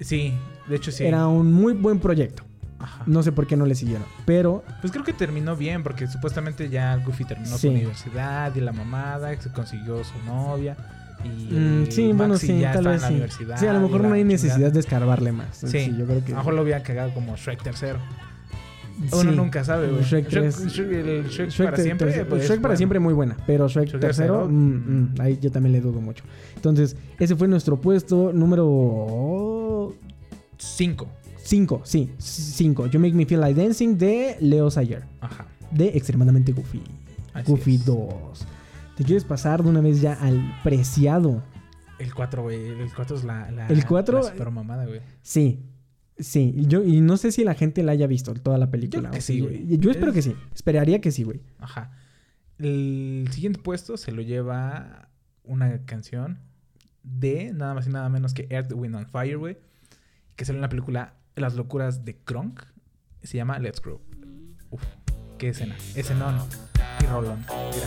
Sí, 0.00 0.32
de 0.68 0.76
hecho 0.76 0.90
sí. 0.92 1.04
Era 1.04 1.26
un 1.26 1.52
muy 1.52 1.72
buen 1.74 1.98
proyecto. 1.98 2.44
Ajá. 2.80 3.02
No 3.06 3.24
sé 3.24 3.32
por 3.32 3.46
qué 3.48 3.56
no 3.56 3.66
le 3.66 3.74
siguieron. 3.74 4.06
Pero 4.24 4.62
Pues 4.80 4.92
creo 4.92 5.04
que 5.04 5.12
terminó 5.12 5.56
bien, 5.56 5.82
porque 5.82 6.06
supuestamente 6.06 6.68
ya 6.68 6.96
Goofy 6.98 7.24
terminó 7.24 7.56
Sí. 7.56 7.66
su 7.66 7.70
universidad 7.70 8.54
y 8.54 8.60
la 8.60 8.72
mamada, 8.72 9.34
se 9.40 9.50
consiguió 9.50 10.04
su 10.04 10.16
novia. 10.24 10.76
Y 11.24 11.52
mm, 11.52 11.86
sí, 11.90 12.12
bueno, 12.12 12.36
sí, 12.38 12.60
ya 12.60 12.72
tal 12.72 12.84
vez 12.84 12.96
en 12.96 13.00
la 13.02 13.08
sí. 13.08 13.14
universidad. 13.14 13.56
Sí, 13.58 13.66
a 13.66 13.72
lo 13.72 13.80
mejor 13.80 14.04
no 14.04 14.12
hay 14.12 14.22
necesidad 14.22 14.70
de 14.70 14.78
escarbarle 14.78 15.32
más. 15.32 15.56
Sí, 15.56 15.92
yo 15.98 16.06
creo 16.06 16.24
que. 16.24 16.26
A 16.32 16.36
lo 16.36 16.36
mejor 16.36 16.54
lo 16.54 16.60
habían 16.60 16.82
cagado 16.82 17.12
como 17.12 17.36
Shrek 17.36 17.60
tercero. 17.64 17.98
Sí. 18.98 19.16
Uno 19.16 19.32
nunca 19.32 19.62
sabe, 19.64 19.88
güey. 19.88 20.02
Shrek 20.02 20.28
Shrek, 20.28 20.52
3. 20.52 20.66
Shrek- 20.66 20.92
el 20.92 21.24
Shrek, 21.28 21.50
Shrek 21.50 21.66
para 21.66 21.76
te- 21.76 21.82
siempre. 21.84 22.12
te- 22.12 22.24
pues, 22.24 22.42
Shrek 22.44 22.56
para 22.60 22.68
bueno. 22.70 22.76
siempre 22.76 22.98
muy 22.98 23.14
buena, 23.14 23.36
pero 23.46 23.68
Shrek, 23.68 23.88
Shrek 23.90 24.00
tercero, 24.00 24.48
mm, 24.48 24.52
mm. 24.52 25.14
mm, 25.16 25.20
ahí 25.20 25.38
yo 25.40 25.50
también 25.52 25.72
le 25.72 25.80
dudo 25.80 26.00
mucho. 26.00 26.24
Entonces, 26.56 26.96
ese 27.18 27.36
fue 27.36 27.46
nuestro 27.48 27.80
puesto 27.80 28.32
número 28.32 29.94
Cinco. 30.58 31.08
5, 31.44 31.80
sí, 31.84 32.10
5. 32.18 32.86
You 32.88 33.00
Make 33.00 33.14
Me 33.14 33.24
Feel 33.24 33.40
Like 33.40 33.60
Dancing 33.62 33.96
de 33.96 34.36
Leo 34.40 34.70
Sayer, 34.70 35.04
Ajá. 35.20 35.46
de 35.70 35.88
Extremadamente 35.96 36.52
Goofy. 36.52 36.82
Así 37.32 37.50
Goofy 37.50 37.76
es. 37.76 37.86
2. 37.86 38.46
¿Te 38.96 39.04
quieres 39.04 39.24
pasar 39.24 39.62
de 39.62 39.70
una 39.70 39.80
vez 39.80 40.00
ya 40.00 40.14
al 40.14 40.42
preciado? 40.64 41.42
El 41.98 42.12
4, 42.14 42.42
güey. 42.42 42.66
El 42.66 42.92
4 42.94 43.16
es 43.16 43.24
la, 43.24 43.50
la, 43.50 43.66
El 43.68 43.86
cuatro- 43.86 44.18
la 44.18 44.24
super 44.30 44.50
mamada, 44.50 44.84
güey. 44.86 45.00
Sí. 45.22 45.62
Sí, 46.18 46.52
yo, 46.56 46.82
y 46.84 47.00
no 47.00 47.16
sé 47.16 47.30
si 47.32 47.44
la 47.44 47.54
gente 47.54 47.82
la 47.82 47.92
haya 47.92 48.06
visto 48.06 48.34
toda 48.34 48.58
la 48.58 48.70
película. 48.70 49.02
Yo 49.02 49.08
creo 49.10 49.12
que 49.12 49.20
sí, 49.20 49.40
güey. 49.40 49.78
Yo 49.78 49.90
espero 49.90 50.08
Es- 50.10 50.14
que 50.14 50.22
sí. 50.22 50.34
Esperaría 50.54 51.00
que 51.00 51.12
sí, 51.12 51.22
güey. 51.22 51.40
Ajá. 51.58 51.92
El 52.58 53.28
siguiente 53.30 53.60
puesto 53.60 53.96
se 53.96 54.10
lo 54.10 54.20
lleva 54.22 55.08
una 55.44 55.84
canción 55.86 56.40
de 57.04 57.52
nada 57.54 57.72
más 57.74 57.86
y 57.86 57.90
nada 57.90 58.08
menos 58.08 58.34
que 58.34 58.46
Earth, 58.50 58.72
Wind 58.74 58.96
and 58.96 59.08
Fire, 59.10 59.38
güey. 59.38 59.58
Que 60.34 60.44
salió 60.44 60.58
en 60.58 60.62
la 60.62 60.68
película 60.68 61.14
Las 61.36 61.54
locuras 61.54 62.04
de 62.04 62.16
Kronk. 62.16 62.62
Se 63.22 63.36
llama 63.36 63.58
Let's 63.60 63.80
Grow. 63.80 64.00
Uf, 64.70 64.82
qué 65.38 65.50
escena. 65.50 65.76
Escenón 65.94 66.36
y 67.00 67.06
rolón. 67.06 67.44
Mira. 67.72 67.86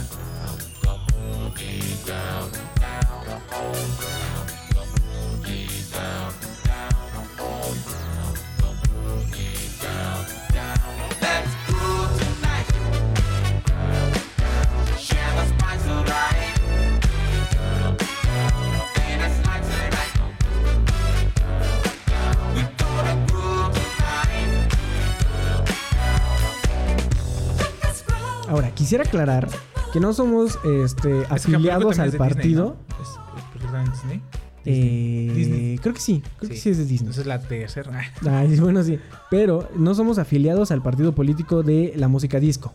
Quisiera 28.92 29.06
aclarar 29.08 29.48
que 29.94 30.02
no 30.02 30.12
somos 30.12 30.60
este, 30.66 31.24
afiliados 31.30 31.98
al 31.98 32.12
partido. 32.12 32.76
¿no? 32.90 33.02
¿Es, 33.02 33.08
es 33.08 33.44
perfectamente 33.54 33.92
Disney? 33.94 34.22
Eh, 34.66 35.32
Disney. 35.34 35.78
Creo 35.78 35.94
que 35.94 36.02
sí, 36.02 36.22
creo 36.38 36.50
que 36.52 36.58
sí 36.58 36.70
es 36.72 36.78
de 36.78 36.84
Disney. 36.84 37.00
Entonces 37.08 37.26
la 37.26 37.40
tercera. 37.40 38.02
Ay, 38.30 38.60
bueno, 38.60 38.84
sí. 38.84 39.00
Pero 39.30 39.70
no 39.78 39.96
somos 39.96 40.18
afiliados 40.18 40.72
al 40.72 40.82
partido 40.84 41.16
político 41.16 41.64
de 41.64 41.94
la 41.96 42.10
música 42.10 42.38
disco. 42.42 42.74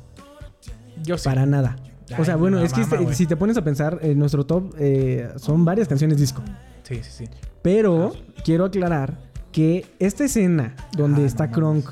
Yo 1.02 1.18
sí. 1.18 1.24
Para 1.28 1.44
nada. 1.44 1.76
O 2.18 2.24
sea, 2.24 2.36
bueno, 2.36 2.60
no, 2.60 2.64
es 2.64 2.72
que 2.72 2.80
este- 2.80 3.12
si 3.14 3.26
te 3.26 3.36
pones 3.36 3.58
a 3.58 3.62
pensar, 3.62 3.98
en 4.00 4.18
nuestro 4.18 4.46
top 4.46 4.74
eh, 4.78 5.28
son 5.36 5.66
varias 5.66 5.86
canciones 5.86 6.16
disco. 6.18 6.40
Sí, 6.84 6.94
sí, 7.02 7.10
sí. 7.10 7.24
Pero 7.60 8.14
quiero 8.42 8.64
aclarar 8.64 9.18
que 9.52 9.84
esta 9.98 10.24
escena 10.24 10.74
donde 10.96 11.24
Ah, 11.24 11.26
está 11.26 11.48
no 11.48 11.52
Kronk. 11.52 11.90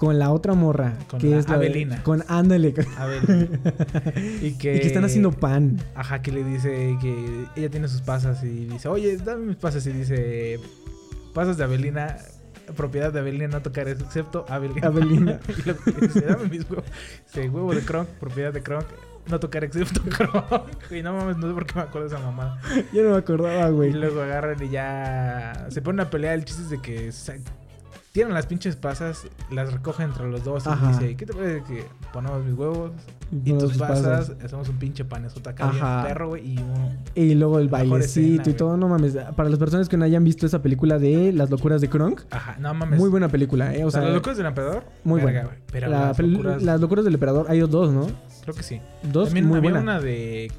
Con 0.00 0.18
la 0.18 0.30
otra 0.32 0.54
morra, 0.54 0.94
Con 1.08 1.20
que 1.20 1.28
la 1.28 1.38
es 1.40 1.48
la 1.48 1.56
Avelina. 1.56 2.02
con 2.02 2.24
ándale, 2.26 2.68
y 4.40 4.52
que. 4.54 4.76
y 4.76 4.80
que 4.80 4.86
están 4.86 5.04
haciendo 5.04 5.30
pan. 5.30 5.78
Ajá, 5.94 6.22
que 6.22 6.32
le 6.32 6.42
dice 6.42 6.96
que 7.02 7.44
ella 7.54 7.68
tiene 7.70 7.86
sus 7.86 8.00
pasas 8.00 8.42
y 8.42 8.64
dice, 8.64 8.88
oye, 8.88 9.16
dame 9.18 9.44
mis 9.44 9.56
pasas. 9.56 9.86
Y 9.86 9.92
dice, 9.92 10.58
pasas 11.34 11.58
de 11.58 11.64
Avelina, 11.64 12.16
propiedad 12.76 13.12
de 13.12 13.18
Avelina, 13.20 13.48
no 13.48 13.60
tocar 13.60 13.88
excepto 13.88 14.46
Avelina. 14.48 14.86
Avelina. 14.86 15.40
y 15.48 15.62
luego 15.66 15.80
dice, 16.00 16.20
dame 16.22 16.48
mis 16.48 16.68
huevos. 16.70 16.86
Dice, 17.26 17.48
huevo 17.50 17.74
de 17.74 17.82
Kronk, 17.82 18.08
propiedad 18.08 18.54
de 18.54 18.62
Kronk, 18.62 18.86
no 19.28 19.38
tocar 19.38 19.64
excepto 19.64 20.00
Kronk. 20.16 20.90
Y 20.90 21.02
no 21.02 21.12
mames, 21.12 21.36
no 21.36 21.46
sé 21.48 21.52
por 21.52 21.66
qué 21.66 21.74
me 21.74 21.82
acuerdo 21.82 22.08
de 22.08 22.14
esa 22.16 22.24
mamada. 22.24 22.58
Yo 22.94 23.02
no 23.04 23.10
me 23.10 23.16
acordaba, 23.18 23.68
Y 23.68 23.72
güey. 23.72 23.92
luego 23.92 24.22
agarran 24.22 24.62
y 24.64 24.70
ya 24.70 25.66
se 25.68 25.82
ponen 25.82 26.00
a 26.00 26.08
pelear. 26.08 26.34
El 26.36 26.46
chiste 26.46 26.62
es 26.62 26.70
de 26.70 26.80
que 26.80 27.12
tiran 28.12 28.34
las 28.34 28.46
pinches 28.46 28.74
pasas, 28.74 29.28
las 29.52 29.72
recogen 29.72 30.06
entre 30.06 30.28
los 30.28 30.42
dos 30.42 30.66
Ajá. 30.66 30.86
y 30.86 30.92
dice, 30.92 31.16
¿qué 31.16 31.26
te 31.26 31.32
parece 31.32 31.62
que 31.62 31.84
ponemos 32.12 32.44
mis 32.44 32.54
huevos 32.54 32.90
y 33.30 33.52
tus 33.52 33.78
pasas? 33.78 34.28
pasas. 34.30 34.44
Hacemos 34.44 34.68
un 34.68 34.78
pinche 34.78 35.04
panesota 35.04 35.50
acá 35.50 35.68
Ajá. 35.68 36.04
perro, 36.08 36.30
güey, 36.30 36.54
y 36.54 36.58
un... 36.58 36.98
Y 37.14 37.34
luego 37.34 37.60
el 37.60 37.68
bailecito 37.68 38.42
escena, 38.42 38.54
y 38.54 38.54
todo, 38.58 38.76
no 38.76 38.88
mames. 38.88 39.16
Para 39.36 39.48
las 39.48 39.58
personas 39.58 39.88
que 39.88 39.96
no 39.96 40.04
hayan 40.04 40.24
visto 40.24 40.44
esa 40.44 40.60
película 40.60 40.98
de 40.98 41.32
Las 41.32 41.50
locuras 41.50 41.80
de 41.80 41.88
Kronk, 41.88 42.22
Ajá, 42.30 42.56
no 42.58 42.74
mames. 42.74 42.98
muy 42.98 43.10
buena 43.10 43.28
película, 43.28 43.74
¿eh? 43.74 43.84
O 43.84 43.90
sea, 43.90 44.02
los 44.02 44.14
locos 44.14 44.36
del 44.36 44.46
emperador, 44.46 44.84
muy 45.04 45.20
verga, 45.22 45.44
buena. 45.44 45.58
Pero 45.70 45.88
la 45.88 46.00
las 46.08 46.18
locuras, 46.18 46.62
las 46.62 46.80
locuras 46.80 47.04
del 47.04 47.14
emperador, 47.14 47.46
hay 47.48 47.60
dos, 47.60 47.92
¿no? 47.92 48.06
creo 48.42 48.54
que 48.54 48.62
sí. 48.62 48.80
Dos 49.04 49.26
También 49.26 49.46
muy 49.46 49.58
había 49.58 49.70
buenas. 49.70 49.82
una 49.82 50.00
de 50.00 50.50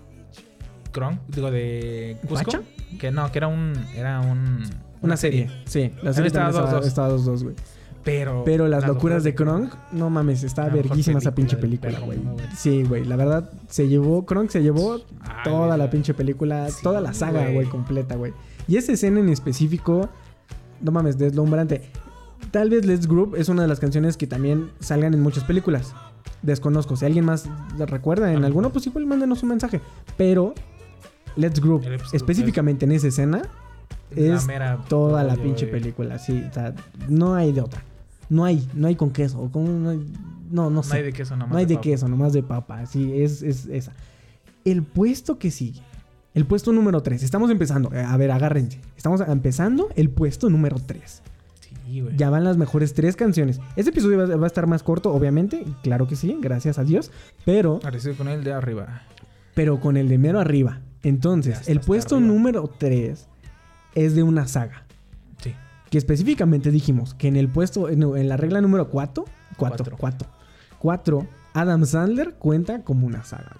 Kronk, 0.94 1.20
digo, 1.28 1.52
de 1.52 2.18
Cusco. 2.28 2.52
Que 3.00 3.12
no, 3.12 3.30
que 3.32 3.40
era 3.40 3.48
un... 3.48 3.74
Era 3.96 4.22
un... 4.22 4.64
Una 5.02 5.18
serie, 5.18 5.50
sí. 5.66 5.92
La 6.02 6.14
serie 6.14 6.28
estaba 6.28 6.52
también 6.52 6.52
dos, 6.52 6.56
estaba, 6.64 6.80
dos. 6.80 6.88
estaba 6.88 7.08
dos, 7.10 7.26
dos, 7.26 7.44
güey. 7.44 7.56
Pero... 8.04 8.44
Pero 8.46 8.68
las 8.68 8.88
locuras 8.88 9.24
de 9.24 9.36
Kronk, 9.36 9.74
no 9.92 10.10
mames, 10.10 10.44
está 10.44 10.68
verguísima 10.70 11.20
esa 11.20 11.36
pinche 11.36 11.56
película 11.58 12.00
güey. 12.00 12.20
Sí, 12.58 12.84
güey, 12.84 13.06
la 13.06 13.16
verdad, 13.16 13.52
se 13.68 13.88
llevó, 13.88 14.26
Kronk 14.26 14.50
se 14.50 14.64
llevó 14.64 14.96
Ay, 15.22 15.36
toda 15.44 15.78
la 15.78 15.90
pinche 15.90 16.14
película, 16.14 16.70
Sí, 16.70 16.82
toda 16.82 17.00
la 17.00 17.14
saga, 17.14 17.50
güey. 17.52 17.68
completa, 17.68 18.16
güey. 18.16 18.34
Y 18.68 18.78
esa 18.78 18.94
escena 18.94 19.20
en 19.20 19.30
específico, 19.30 20.10
no 20.82 20.92
mames, 20.92 21.18
deslumbrante. 21.18 21.82
Tal 22.50 22.70
vez 22.70 22.86
Let's 22.86 23.08
Group 23.08 23.36
es 23.36 23.50
una 23.50 23.62
de 23.62 23.68
las 23.68 23.80
canciones 23.80 24.18
que 24.18 24.28
también 24.28 24.72
salgan 24.80 25.14
en 25.14 25.22
muchas 25.22 25.44
películas. 25.44 25.94
Desconozco. 26.42 26.96
Si 26.96 27.06
alguien 27.06 27.26
más 27.26 27.48
la 27.78 27.86
recuerda 27.86 28.34
en 28.34 28.44
A 28.44 28.48
alguno, 28.48 28.72
pues 28.72 28.88
igual 28.88 29.06
mándenos 29.06 29.44
un 29.44 29.50
mensaje. 29.50 29.80
Pero 30.18 30.54
Let's 31.36 31.62
Group, 31.62 31.86
específicamente 32.14 32.86
en 32.86 32.94
esa 32.94 33.08
escena, 33.08 33.44
es 34.16 34.46
mera 34.48 34.80
toda 34.88 35.24
la 35.24 35.36
pinche 35.36 35.68
película. 35.68 36.20
Sí, 36.20 36.44
o 36.50 36.54
sea, 36.54 36.74
no 37.10 37.34
hay 37.36 37.52
de 37.52 37.62
otra. 37.62 37.84
No 38.30 38.46
hay, 38.46 38.68
no 38.74 38.88
hay 38.88 38.96
con 38.96 39.12
queso. 39.12 39.40
o 39.42 39.50
Con, 39.52 39.84
no, 39.84 39.90
hay- 39.90 40.06
no, 40.50 40.70
no 40.70 40.84
sé. 40.84 40.90
No 40.90 40.96
hay 40.96 41.04
de 41.04 41.14
queso, 41.14 41.36
nomás 41.36 41.52
No 41.52 41.58
hay 41.58 41.66
de 41.66 41.76
papa. 41.76 41.84
queso, 41.84 42.08
nomás 42.08 42.34
de 42.34 42.44
papa. 42.44 42.86
Sí, 42.86 43.22
es, 43.22 43.42
es 43.42 43.66
esa. 43.68 43.94
El 44.66 44.84
puesto 44.84 45.38
que 45.40 45.52
sigue. 45.52 45.82
El 46.34 46.46
puesto 46.46 46.72
número 46.72 47.02
3. 47.02 47.24
Estamos 47.24 47.52
empezando. 47.52 47.92
Eh, 47.94 48.00
A 48.04 48.16
ver, 48.18 48.32
agárrense. 48.32 48.80
Estamos 48.96 49.20
empezando 49.22 49.90
el 49.96 50.10
puesto 50.10 50.50
número 50.50 50.78
3. 50.80 51.22
Sí, 51.86 52.00
güey. 52.02 52.16
Ya 52.16 52.30
van 52.30 52.46
las 52.46 52.56
mejores 52.58 52.94
tres 52.94 53.18
canciones. 53.18 53.60
Este 53.76 53.92
episodio 53.92 54.18
va, 54.20 54.36
va 54.38 54.44
a 54.46 54.48
estar 54.48 54.66
más 54.66 54.82
corto, 54.84 55.12
obviamente. 55.14 55.66
Claro 55.84 56.08
que 56.08 56.16
sí, 56.16 56.38
gracias 56.40 56.80
a 56.80 56.86
Dios. 56.86 57.12
Pero, 57.44 57.80
Parecido 57.80 58.16
con 58.16 58.30
el 58.30 58.44
de 58.46 58.54
arriba. 58.54 59.02
pero 59.56 59.80
con 59.82 59.98
el 59.98 60.08
de 60.08 60.18
mero 60.18 60.40
arriba. 60.40 60.80
Entonces, 61.04 61.68
el 61.68 61.82
puesto 61.82 62.16
arriba. 62.16 62.32
número 62.32 62.70
3 62.78 63.28
es 63.96 64.16
de 64.16 64.24
una 64.24 64.48
saga. 64.48 64.86
Sí. 65.42 65.54
Que 65.90 65.98
específicamente 65.98 66.72
dijimos 66.72 67.14
que 67.14 67.28
en 67.28 67.36
el 67.36 67.50
puesto, 67.50 67.90
en, 67.90 68.04
en 68.04 68.30
la 68.30 68.38
regla 68.38 68.62
número 68.62 68.90
4, 68.90 69.26
4, 69.58 69.86
Cuatro. 69.98 69.98
4, 69.98 70.30
4, 70.80 71.28
Adam 71.54 71.86
Sandler 71.86 72.36
cuenta 72.36 72.84
como 72.84 73.08
una 73.08 73.24
saga. 73.24 73.58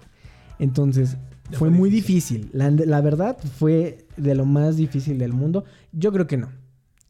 Entonces, 0.58 1.16
fue 1.50 1.58
fue 1.58 1.70
muy 1.70 1.90
difícil. 1.90 2.50
La, 2.52 2.70
la 2.70 3.00
verdad, 3.00 3.36
fue 3.58 4.06
de 4.16 4.34
lo 4.34 4.46
más 4.46 4.76
difícil 4.76 5.18
del 5.18 5.32
mundo. 5.32 5.64
Yo 5.92 6.12
creo 6.12 6.26
que 6.26 6.36
no. 6.36 6.50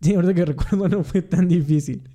Sí, 0.01 0.15
ahorita 0.15 0.35
que 0.35 0.45
recuerdo, 0.45 0.89
no 0.97 1.05
fue 1.05 1.23
tan 1.23 1.49
difícil. 1.49 2.09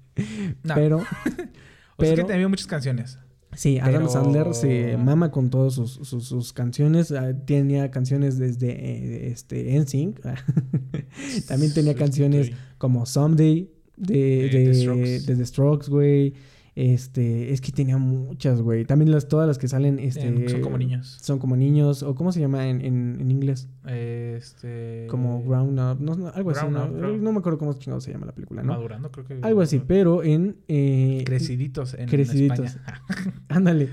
No. 0.63 0.76
Pero, 0.76 0.98
O 1.98 2.04
sea, 2.04 2.13
es 2.13 2.20
que 2.20 2.26
tenía 2.26 2.48
muchas 2.48 2.67
canciones. 2.67 3.17
Sí, 3.53 3.79
Adam 3.79 3.93
Pero- 3.93 4.10
Sandler 4.10 4.53
se 4.53 4.97
mama 4.97 5.31
con 5.31 5.49
todas 5.49 5.73
sus, 5.73 5.91
sus- 6.03 6.25
sus 6.27 6.53
canciones. 6.53 7.12
Ah, 7.12 7.33
Tenía 7.45 7.89
canciones 7.91 8.38
desde 8.38 8.71
eh, 8.71 9.27
este, 9.31 9.77
NSYNC. 9.79 10.19
También 11.47 11.73
tenía 11.73 11.95
canciones 11.95 12.51
como 12.77 13.05
Someday 13.05 13.69
de, 13.95 14.15
De 14.17 14.49
de, 14.49 14.65
The 14.65 14.73
Strokes. 14.73 15.19
de 15.25 15.36
The 15.36 15.45
Strokes, 15.45 15.89
güey. 15.89 16.33
Este, 16.79 17.53
es 17.53 17.59
que 17.59 17.71
tenía 17.71 17.97
muchas, 17.97 18.61
güey. 18.61 18.85
También 18.85 19.09
las, 19.09 19.27
todas 19.27 19.47
las 19.47 19.57
que 19.57 19.67
salen, 19.67 19.97
este... 19.97 20.27
En 20.27 20.47
Son 20.47 20.61
como 20.61 20.77
niños. 20.77 21.17
Son 21.23 21.39
como 21.39 21.55
niños. 21.57 22.03
¿O 22.03 22.13
cómo 22.13 22.31
se 22.31 22.39
llama 22.39 22.67
en, 22.67 22.81
en, 22.85 23.17
en 23.19 23.31
inglés? 23.31 23.67
Este. 23.87 25.07
Como 25.09 25.43
Ground 25.43 25.79
Up. 25.79 25.99
No, 25.99 26.13
no, 26.15 26.27
algo 26.27 26.51
así, 26.51 26.59
Ground 26.67 26.95
¿no? 27.01 27.09
Up. 27.09 27.17
No 27.19 27.31
me 27.31 27.39
acuerdo 27.39 27.57
cómo 27.57 27.73
chingado 27.73 27.99
se 27.99 28.11
llama 28.11 28.27
la 28.27 28.31
película, 28.31 28.61
¿no? 28.61 28.73
Madurando, 28.73 29.11
creo 29.11 29.25
que. 29.25 29.39
Algo 29.41 29.61
así, 29.61 29.81
pero 29.87 30.23
en... 30.23 30.57
eh, 30.67 31.23
Creciditos 31.25 31.95
en 31.95 32.07
Creciditos. 32.09 32.59
España. 32.75 33.01
Ándale. 33.47 33.89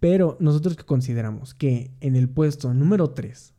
Pero 0.00 0.36
nosotros 0.40 0.76
que 0.76 0.82
consideramos 0.82 1.54
que 1.54 1.92
en 2.00 2.16
el 2.16 2.28
puesto 2.28 2.74
número 2.74 3.10
3, 3.10 3.54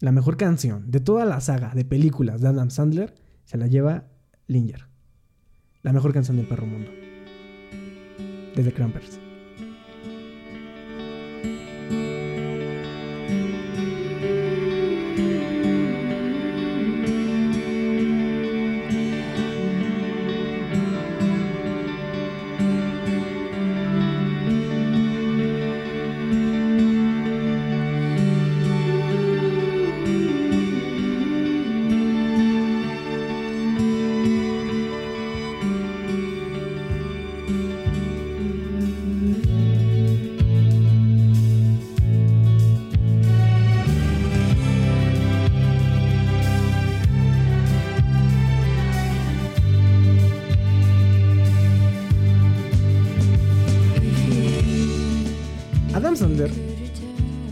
la 0.00 0.12
mejor 0.12 0.36
canción 0.36 0.90
de 0.90 1.00
toda 1.00 1.24
la 1.24 1.40
saga 1.40 1.72
de 1.74 1.86
películas 1.86 2.42
de 2.42 2.48
Adam 2.48 2.68
Sandler 2.68 3.14
se 3.46 3.56
la 3.56 3.68
lleva 3.68 4.04
Linger. 4.48 4.86
La 5.80 5.94
mejor 5.94 6.12
canción 6.12 6.36
del 6.36 6.46
perro 6.46 6.66
mundo. 6.66 6.90
Desde 8.58 8.72
Crampers. 8.72 9.27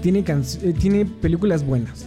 Tiene, 0.07 0.25
eh, 0.63 0.73
tiene 0.79 1.05
películas 1.05 1.67
buenas. 1.67 2.07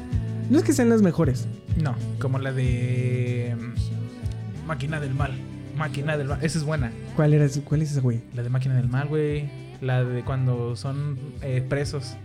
No 0.50 0.58
es 0.58 0.64
que 0.64 0.72
sean 0.72 0.88
las 0.88 1.02
mejores. 1.02 1.48
No, 1.84 1.96
como 2.22 2.40
la 2.40 2.54
de. 2.54 3.58
mm, 3.60 4.68
Máquina 4.68 5.02
del 5.02 5.14
Mal. 5.14 5.34
Máquina 5.76 6.18
del 6.18 6.30
Mal. 6.30 6.40
Esa 6.42 6.60
es 6.60 6.64
buena. 6.64 6.94
¿Cuál, 7.18 7.34
era, 7.34 7.46
cuál 7.66 7.82
es 7.82 7.92
ese 7.92 8.00
güey? 8.00 8.22
La 8.34 8.42
de 8.42 8.50
Máquina 8.50 8.76
del 8.76 8.88
Mal, 8.88 9.10
güey. 9.10 9.50
La 9.82 10.06
de 10.06 10.24
cuando 10.24 10.78
son 10.78 11.20
eh, 11.42 11.62
presos. 11.68 12.16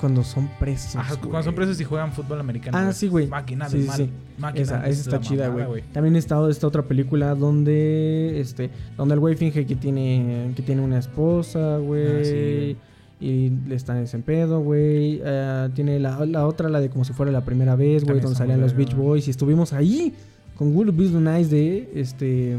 Cuando 0.00 0.24
son 0.24 0.48
presos. 0.58 0.96
Ajá, 0.96 1.12
güey. 1.16 1.28
cuando 1.28 1.42
son 1.42 1.54
presos 1.54 1.78
y 1.78 1.84
juegan 1.84 2.14
fútbol 2.14 2.40
americano. 2.40 2.78
Ah, 2.78 2.94
sí, 2.94 3.08
güey. 3.08 3.26
Máquina 3.26 3.68
del 3.68 3.82
sí, 3.82 3.86
Mal. 3.86 3.96
sí. 3.98 4.10
Máquina 4.38 4.62
Esa, 4.62 4.86
es 4.88 5.00
esa 5.00 5.10
está 5.10 5.20
chida, 5.20 5.48
mamada, 5.48 5.66
güey. 5.66 5.82
También 5.92 6.16
está 6.16 6.48
esta 6.48 6.66
otra 6.66 6.84
película 6.84 7.34
donde 7.34 8.40
este 8.40 8.70
donde 8.96 9.12
el 9.12 9.20
güey 9.20 9.36
finge 9.36 9.66
que 9.66 9.76
tiene 9.76 10.52
que 10.56 10.62
tiene 10.62 10.80
una 10.80 10.98
esposa, 10.98 11.76
güey. 11.76 12.06
Ah, 12.06 12.24
sí. 12.24 12.76
Y 13.20 13.50
le 13.68 13.74
están 13.74 13.98
en 13.98 14.04
ese 14.04 14.18
pedo, 14.20 14.60
güey. 14.60 15.20
Ah, 15.24 15.68
tiene 15.74 16.00
la, 16.00 16.24
la 16.24 16.46
otra, 16.46 16.68
la 16.70 16.80
de 16.80 16.88
como 16.88 17.04
si 17.04 17.12
fuera 17.12 17.30
la 17.30 17.44
primera 17.44 17.76
vez, 17.76 18.04
güey, 18.04 18.18
donde 18.20 18.36
salían 18.36 18.60
los 18.60 18.74
Beach. 18.74 18.94
Boys. 18.94 19.28
Y 19.28 19.30
estuvimos 19.30 19.72
ahí 19.74 20.14
con 20.56 20.74
Will 20.74 20.90
Be 20.92 21.08
the 21.08 21.18
Nice 21.20 21.54
de 21.54 21.90
este 21.94 22.56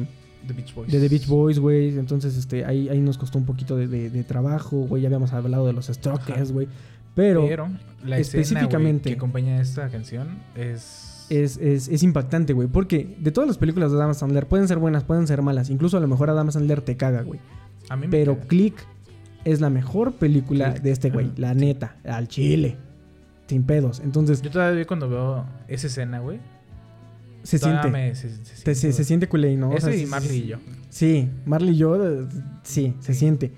The 0.47 0.53
Beach 0.53 0.73
Boys. 0.75 0.91
de 0.91 0.99
The 0.99 1.07
Beach 1.09 1.27
Boys, 1.27 1.57
güey. 1.59 1.97
Entonces, 1.97 2.37
este, 2.37 2.63
ahí, 2.65 2.89
ahí 2.89 2.99
nos 3.01 3.17
costó 3.17 3.37
un 3.39 3.45
poquito 3.45 3.75
de, 3.75 3.87
de- 3.87 4.09
de 4.11 4.23
trabajo, 4.23 4.77
güey. 4.87 5.01
Ya 5.01 5.07
habíamos 5.07 5.33
hablado 5.33 5.65
de 5.65 5.73
los 5.73 5.87
Strokes, 5.87 6.51
güey. 6.51 6.67
Pero, 7.15 7.45
Pero, 7.47 7.67
la 8.05 8.19
específicamente- 8.19 9.09
que 9.09 9.15
acompaña 9.15 9.59
esta 9.61 9.89
canción 9.89 10.39
es. 10.55 11.25
es, 11.29 11.57
es, 11.57 11.87
es 11.89 12.03
impactante, 12.03 12.53
güey. 12.53 12.67
Porque 12.67 13.17
de 13.19 13.31
todas 13.31 13.47
las 13.47 13.57
películas 13.57 13.91
de 13.91 13.97
Adam 13.97 14.13
Sandler 14.13 14.47
pueden 14.47 14.67
ser 14.67 14.77
buenas, 14.77 15.03
pueden 15.03 15.25
ser 15.27 15.41
malas. 15.41 15.69
Incluso 15.69 15.97
a 15.97 15.99
lo 15.99 16.07
mejor 16.07 16.29
Adam 16.29 16.51
Sandler 16.51 16.81
te 16.81 16.95
caga, 16.97 17.23
güey. 17.23 17.39
a 17.89 17.95
mí 17.97 18.05
me 18.07 18.11
Pero. 18.11 18.39
Click 18.47 18.75
es 19.45 19.61
la 19.61 19.69
mejor 19.69 20.13
película 20.13 20.71
de 20.71 20.91
este 20.91 21.09
güey. 21.09 21.31
La 21.37 21.53
neta, 21.53 21.95
al 22.03 22.27
chile. 22.27 22.77
Sin 23.47 23.63
pedos. 23.63 23.99
Entonces, 23.99 24.41
Yo 24.41 24.49
todavía 24.49 24.85
cuando 24.85 25.09
veo 25.09 25.45
esa 25.67 25.87
escena, 25.87 26.19
güey. 26.19 26.39
se 27.43 27.57
siente. 27.57 27.89
me- 27.89 28.15
se, 28.15 28.29
se 28.29 28.37
te- 28.37 28.45
se, 28.45 28.75
siente- 28.75 28.93
se 28.97 29.03
siente 29.03 29.27
culé, 29.27 29.57
¿no? 29.57 29.69
O 29.71 29.77
Ese 29.77 29.91
sea, 29.91 30.01
y 30.01 30.05
Marley 30.05 30.37
y 30.37 30.47
yo. 30.47 30.57
Sí, 30.89 31.27
Marley 31.45 31.73
y 31.73 31.77
yo, 31.77 31.95
eh, 32.05 32.27
sí, 32.63 32.93
se 32.99 33.13
Sí. 33.13 33.19
siente. 33.19 33.51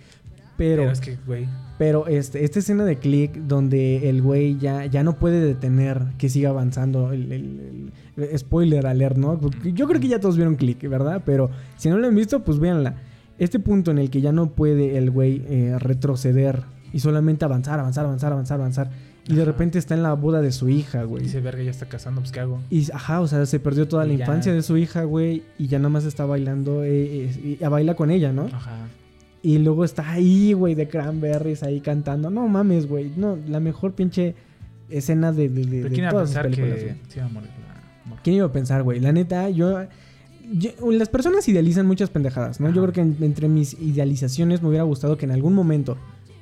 Pero, 0.58 0.84
Pero 0.84 0.92
es 0.92 1.02
que, 1.02 1.18
güey. 1.28 1.48
pero 1.78 2.08
este, 2.08 2.44
esta 2.46 2.60
escena 2.60 2.86
de 2.86 2.98
Click 2.98 3.34
donde 3.36 4.08
el 4.10 4.22
güey 4.22 4.58
ya, 4.58 4.86
ya 4.86 5.04
no 5.04 5.18
puede 5.18 5.42
detener 5.42 6.02
que 6.18 6.30
siga 6.30 6.50
avanzando. 6.50 7.12
El, 7.12 7.32
el- 7.32 7.92
el- 8.18 8.40
spoiler 8.40 8.86
alert, 8.88 9.18
¿no? 9.18 9.40
Yo 9.64 9.88
creo 9.88 10.00
que 10.00 10.08
ya 10.08 10.20
todos 10.20 10.38
vieron 10.38 10.56
Click, 10.56 10.88
¿verdad? 10.88 11.22
Pero 11.26 11.50
si 11.76 11.90
no 11.90 11.98
lo 11.98 12.08
han 12.08 12.16
visto, 12.16 12.44
pues 12.44 12.58
véanla. 12.60 12.96
Este 13.40 13.60
punto 13.60 13.92
en 13.92 13.98
el 13.98 14.10
que 14.10 14.22
ya 14.22 14.32
no 14.32 14.52
puede 14.52 14.98
el 14.98 15.10
güey 15.12 15.42
eh, 15.50 15.76
retroceder 15.80 16.62
y 16.94 17.00
solamente 17.00 17.46
avanzar, 17.46 17.80
avanzar, 17.80 18.06
avanzar, 18.06 18.32
avanzar, 18.32 18.60
avanzar. 18.60 18.90
Y 19.28 19.36
de 19.36 19.46
repente 19.46 19.80
está 19.80 19.94
en 19.96 20.04
la 20.04 20.14
boda 20.14 20.42
de 20.42 20.52
su 20.52 20.68
hija, 20.70 21.04
güey. 21.04 21.24
Dice, 21.24 21.40
verga, 21.40 21.64
ya 21.64 21.72
está 21.72 21.86
casando, 21.88 22.20
pues 22.22 22.32
¿qué 22.34 22.42
hago? 22.42 22.60
Y, 22.70 22.92
ajá, 22.92 23.22
o 23.22 23.28
sea, 23.28 23.46
se 23.46 23.60
perdió 23.60 23.88
toda 23.88 24.06
la 24.06 24.14
Y 24.14 24.18
ya- 24.18 24.26
infancia 24.26 24.54
de 24.54 24.62
su 24.62 24.76
hija, 24.78 25.04
güey. 25.04 25.44
Y 25.58 25.68
ya 25.68 25.80
nada 25.80 25.90
más 25.90 26.04
está 26.06 26.26
bailando, 26.26 26.84
eh, 26.84 27.30
eh, 27.32 27.58
y 27.62 27.64
baila 27.66 27.96
con 27.96 28.12
ella, 28.12 28.34
¿no? 28.34 28.44
Ajá. 28.48 28.76
Y 29.42 29.60
luego 29.60 29.86
está 29.86 30.12
ahí, 30.12 30.52
güey, 30.54 30.76
de 30.76 30.88
Cranberries 30.90 31.64
ahí 31.64 31.80
cantando. 31.80 32.30
No 32.30 32.48
mames, 32.50 32.86
güey. 32.88 33.12
No, 33.16 33.38
la 33.48 33.60
mejor 33.62 33.94
pinche 33.94 34.36
escena 34.90 35.32
de, 35.32 35.48
de, 35.50 35.62
de- 35.66 35.68
Pero 35.68 35.84
de 35.84 35.90
¿quién 35.90 36.00
iba 36.02 36.08
a 36.10 36.12
todas 36.12 36.30
pensar 36.30 36.44
películas, 36.44 36.76
que 36.80 36.84
güey. 36.86 36.96
se 37.08 37.20
iba 37.20 37.26
a 37.26 37.30
morir 37.30 37.50
la 37.50 38.10
morra? 38.10 38.22
¿Quién 38.24 38.36
iba 38.36 38.46
a 38.46 38.52
pensar, 38.52 38.84
güey? 38.84 39.00
La 39.00 39.12
neta, 39.14 39.50
yo, 39.50 39.80
yo- 40.52 40.92
Las 40.92 41.10
personas 41.10 41.48
idealizan 41.48 41.86
muchas 41.86 42.10
pendejadas, 42.10 42.60
¿no? 42.60 42.70
Yo 42.72 42.82
creo 42.82 42.94
que 42.94 43.02
en- 43.02 43.18
entre 43.22 43.48
mis 43.48 43.74
idealizaciones 43.80 44.62
me 44.62 44.70
hubiera 44.70 44.84
gustado 44.84 45.18
que 45.18 45.26
en 45.26 45.32
algún 45.32 45.54
momento, 45.54 45.98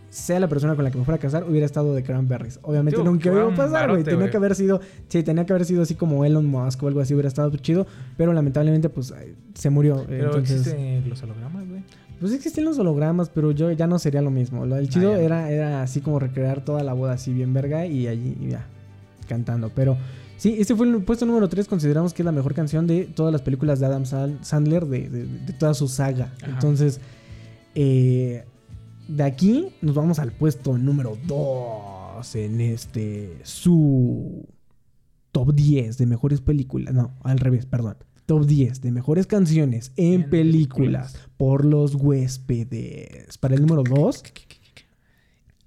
sea 0.10 0.42
la 0.42 0.50
persona 0.50 0.76
con 0.76 0.84
la 0.84 0.92
que 0.92 0.98
me 0.98 1.06
fuera 1.06 1.16
a 1.16 1.20
casar, 1.20 1.46
hubiera 1.50 1.66
estado 1.66 1.94
de 1.96 2.04
Cranberries. 2.04 2.60
Obviamente 2.64 3.02
nunca 3.02 3.30
iba 3.32 3.48
a 3.48 3.56
pasar, 3.56 3.90
güey. 3.92 4.04
Tenía 4.04 4.30
que 4.30 4.36
haber 4.38 4.56
sido... 4.56 4.82
Sí, 5.08 5.24
tenía 5.24 5.46
que 5.46 5.54
haber 5.54 5.64
sido 5.66 5.82
así 5.84 5.96
como 5.96 6.26
Elon 6.26 6.46
Musk 6.48 6.84
o 6.84 6.88
algo 6.90 7.00
así. 7.00 7.14
Hubiera 7.14 7.30
estado 7.30 7.56
chido. 7.58 7.88
Pero 8.18 8.34
lamentablemente, 8.34 8.90
pues, 8.90 9.14
se 9.54 9.70
murió. 9.70 10.04
Pero 10.10 10.26
Entonces... 10.26 10.68
existen 10.68 11.08
los 11.10 11.24
hologramas, 11.24 11.66
güey. 11.70 11.84
Pues 12.20 12.34
existen 12.34 12.66
los 12.66 12.78
hologramas, 12.78 13.30
pero 13.30 13.52
yo 13.52 13.72
ya 13.72 13.88
no 13.88 14.00
sería 14.00 14.22
lo 14.22 14.32
mismo. 14.32 14.66
El 14.66 14.90
chido 14.90 15.14
Ah, 15.14 15.18
era, 15.20 15.50
era 15.50 15.82
así 15.82 16.02
como 16.02 16.20
recrear 16.20 16.64
toda 16.66 16.84
la 16.84 16.92
boda 16.92 17.14
así 17.14 17.32
bien 17.32 17.54
verga 17.54 17.86
y 17.86 18.08
allí 18.08 18.36
ya 18.50 18.66
cantando. 19.30 19.72
Pero 19.74 19.98
sí, 20.42 20.56
este 20.60 20.76
fue 20.76 20.88
el 20.88 21.04
puesto 21.04 21.26
número 21.26 21.48
3. 21.48 21.68
Consideramos 21.68 22.14
que 22.14 22.22
es 22.22 22.26
la 22.26 22.32
mejor 22.32 22.54
canción 22.54 22.88
de 22.88 23.06
todas 23.06 23.32
las 23.32 23.42
películas 23.42 23.80
de 23.80 23.86
Adam 23.86 24.06
Sandler, 24.06 24.86
de, 24.88 25.10
de- 25.10 25.26
de 25.26 25.54
toda 25.54 25.74
su 25.74 25.88
saga. 25.88 26.34
Ajá. 26.42 26.52
Entonces, 26.54 27.00
eh, 27.76 28.44
de 29.08 29.24
aquí 29.24 29.70
nos 29.82 29.96
vamos 29.96 30.20
al 30.20 30.32
puesto 30.32 30.78
número 30.78 31.18
2 31.28 32.36
en 32.36 32.62
este 32.62 33.38
su 33.44 34.46
top 35.32 35.54
10 35.54 35.98
de 35.98 36.06
mejores 36.06 36.42
películas. 36.42 36.94
No, 36.94 37.12
al 37.24 37.40
revés, 37.40 37.66
perdón. 37.66 37.98
Top 38.26 38.46
10 38.46 38.82
de 38.82 38.92
mejores 38.92 39.28
canciones 39.28 39.92
en 39.98 40.22
En 40.24 40.30
películas 40.30 41.12
películas. 41.14 41.30
por 41.38 41.66
los 41.66 41.96
huéspedes. 41.96 43.38
Para 43.40 43.56
el 43.56 43.62
número 43.66 43.84
2, 43.84 44.24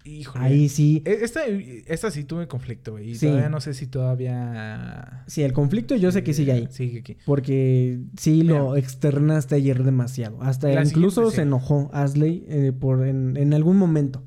Híjole. 0.06 0.44
ahí 0.44 0.68
sí. 0.68 1.02
E- 1.06 1.18
Esta, 1.22 1.46
esta 1.46 2.10
sí 2.10 2.24
tuve 2.24 2.46
conflicto, 2.46 2.92
güey. 2.92 3.10
Y 3.10 3.14
Sí. 3.14 3.26
todavía 3.26 3.48
no 3.48 3.60
sé 3.60 3.72
si 3.74 3.86
todavía... 3.86 5.24
Sí, 5.26 5.42
el 5.42 5.52
conflicto 5.54 5.96
yo 5.96 6.12
sé 6.12 6.22
que 6.22 6.34
sigue 6.34 6.52
ahí. 6.52 6.68
Sigue 6.70 7.00
aquí. 7.00 7.16
Porque 7.24 8.00
sí 8.18 8.42
lo 8.42 8.76
externaste 8.76 9.54
ayer 9.54 9.82
demasiado. 9.82 10.42
Hasta 10.42 10.68
La 10.68 10.84
incluso 10.84 11.30
se 11.30 11.42
enojó 11.42 11.90
Asley 11.94 12.44
eh, 12.48 12.72
por 12.78 13.06
en, 13.06 13.36
en 13.36 13.54
algún 13.54 13.76
momento. 13.78 14.22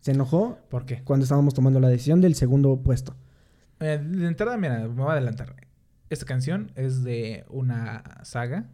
Se 0.00 0.12
enojó 0.12 0.58
¿Por 0.70 0.86
qué? 0.86 1.02
cuando 1.04 1.24
estábamos 1.24 1.54
tomando 1.54 1.80
la 1.80 1.88
decisión 1.88 2.20
del 2.20 2.34
segundo 2.34 2.80
puesto. 2.82 3.16
Eh, 3.80 4.00
de 4.02 4.26
entrada, 4.26 4.56
mira, 4.56 4.78
me 4.80 4.88
voy 4.88 5.08
a 5.08 5.12
adelantar. 5.12 5.56
Esta 6.08 6.24
canción 6.24 6.70
es 6.76 7.02
de 7.02 7.44
una 7.50 8.02
saga. 8.22 8.68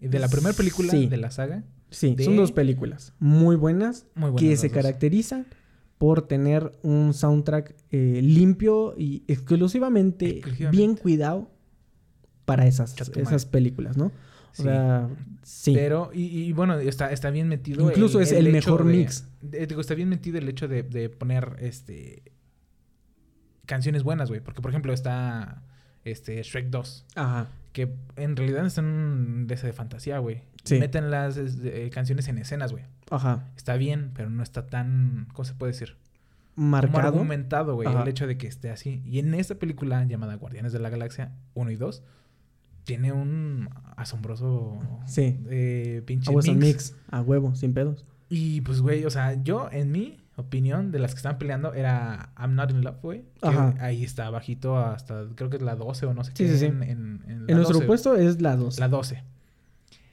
De 0.00 0.18
la 0.18 0.28
primera 0.28 0.52
película 0.54 0.90
Sí. 0.90 1.06
de 1.06 1.16
la 1.16 1.30
saga. 1.30 1.62
Sí, 1.92 2.14
de- 2.14 2.24
son 2.24 2.36
dos 2.36 2.50
películas 2.52 3.12
muy 3.20 3.54
buenas, 3.56 4.06
Muy 4.14 4.30
buenas 4.30 4.40
que 4.40 4.56
se 4.56 4.68
dos. 4.68 4.74
caracterizan 4.74 5.46
por 5.98 6.26
tener 6.26 6.72
un 6.82 7.14
soundtrack 7.14 7.76
eh, 7.90 8.20
limpio 8.22 8.94
y 8.98 9.22
exclusivamente, 9.28 10.38
Exclusivamente. 10.38 10.76
bien 10.76 10.96
cuidado 10.96 11.50
para 12.44 12.66
esas, 12.66 12.96
esas 13.16 13.46
películas, 13.46 13.96
¿no? 13.96 14.06
O 14.06 14.12
Sí. 14.54 14.62
sea, 14.64 15.08
sí. 15.42 15.72
Pero, 15.74 16.10
y, 16.12 16.24
y 16.42 16.52
bueno, 16.52 16.78
está, 16.78 17.12
está 17.12 17.30
bien 17.30 17.48
metido. 17.48 17.88
Incluso 17.88 18.20
es 18.20 18.32
el 18.32 18.50
mejor 18.52 18.84
de- 18.84 18.92
mix. 18.96 19.28
de- 19.40 19.66
digo, 19.66 19.80
está 19.80 19.94
bien 19.94 20.08
metido 20.08 20.38
el 20.38 20.48
hecho 20.48 20.66
de, 20.68 20.82
de 20.82 21.08
poner 21.08 21.56
este 21.60 22.22
canciones 23.66 24.02
buenas, 24.02 24.28
güey. 24.28 24.40
Porque, 24.40 24.60
por 24.60 24.70
ejemplo, 24.70 24.92
está 24.92 25.62
este 26.04 26.42
Shrek 26.42 26.68
2. 26.70 27.06
Ajá. 27.16 27.48
Que 27.72 27.94
en 28.16 28.36
realidad 28.36 28.66
están 28.66 29.46
de 29.46 29.56
de 29.56 29.72
fantasía, 29.72 30.18
güey. 30.18 30.42
Sí. 30.64 30.78
Meten 30.78 31.10
las 31.10 31.36
este, 31.36 31.90
canciones 31.90 32.28
en 32.28 32.38
escenas, 32.38 32.72
güey. 32.72 32.84
Ajá. 33.10 33.48
Está 33.56 33.76
bien, 33.76 34.10
pero 34.14 34.30
no 34.30 34.42
está 34.42 34.66
tan. 34.66 35.28
¿Cómo 35.32 35.44
se 35.44 35.54
puede 35.54 35.72
decir? 35.72 35.96
Como 36.54 36.68
Marcado. 36.68 36.98
argumentado, 37.08 37.74
güey, 37.74 37.88
el 37.90 38.08
hecho 38.08 38.26
de 38.26 38.36
que 38.36 38.46
esté 38.46 38.70
así. 38.70 39.02
Y 39.06 39.18
en 39.20 39.32
esta 39.34 39.54
película 39.54 40.04
llamada 40.04 40.34
Guardianes 40.34 40.72
de 40.72 40.78
la 40.80 40.90
Galaxia 40.90 41.32
1 41.54 41.70
y 41.70 41.76
2, 41.76 42.02
tiene 42.84 43.12
un 43.12 43.70
asombroso 43.96 44.78
Sí. 45.06 45.38
eh, 45.48 46.02
pinche 46.04 46.30
mix. 46.30 46.54
mix. 46.54 46.96
A 47.10 47.22
huevo, 47.22 47.54
sin 47.54 47.72
pedos. 47.72 48.04
Y 48.28 48.60
pues, 48.62 48.80
güey, 48.82 49.04
o 49.06 49.10
sea, 49.10 49.42
yo, 49.42 49.68
en 49.72 49.92
mi 49.92 50.18
opinión, 50.36 50.90
de 50.92 50.98
las 50.98 51.12
que 51.12 51.18
estaban 51.18 51.38
peleando, 51.38 51.74
era 51.74 52.32
I'm 52.40 52.54
Not 52.54 52.70
in 52.70 52.82
Love, 52.82 53.00
güey. 53.02 53.24
Ahí 53.80 54.02
está 54.04 54.30
bajito 54.30 54.78
hasta, 54.78 55.26
creo 55.34 55.50
que 55.50 55.56
es 55.56 55.62
la 55.62 55.76
12 55.76 56.06
o 56.06 56.14
no 56.14 56.24
sé 56.24 56.32
Sí, 56.34 56.44
qué. 56.44 56.52
sí, 56.52 56.58
sí. 56.58 56.64
En, 56.66 56.82
en- 56.82 57.20
en 57.26 57.46
la 57.46 57.52
En 57.52 57.56
nuestro 57.56 57.74
12, 57.76 57.86
puesto 57.86 58.16
es 58.16 58.40
la 58.40 58.56
2. 58.56 58.78
La 58.78 58.88
12. 58.88 59.22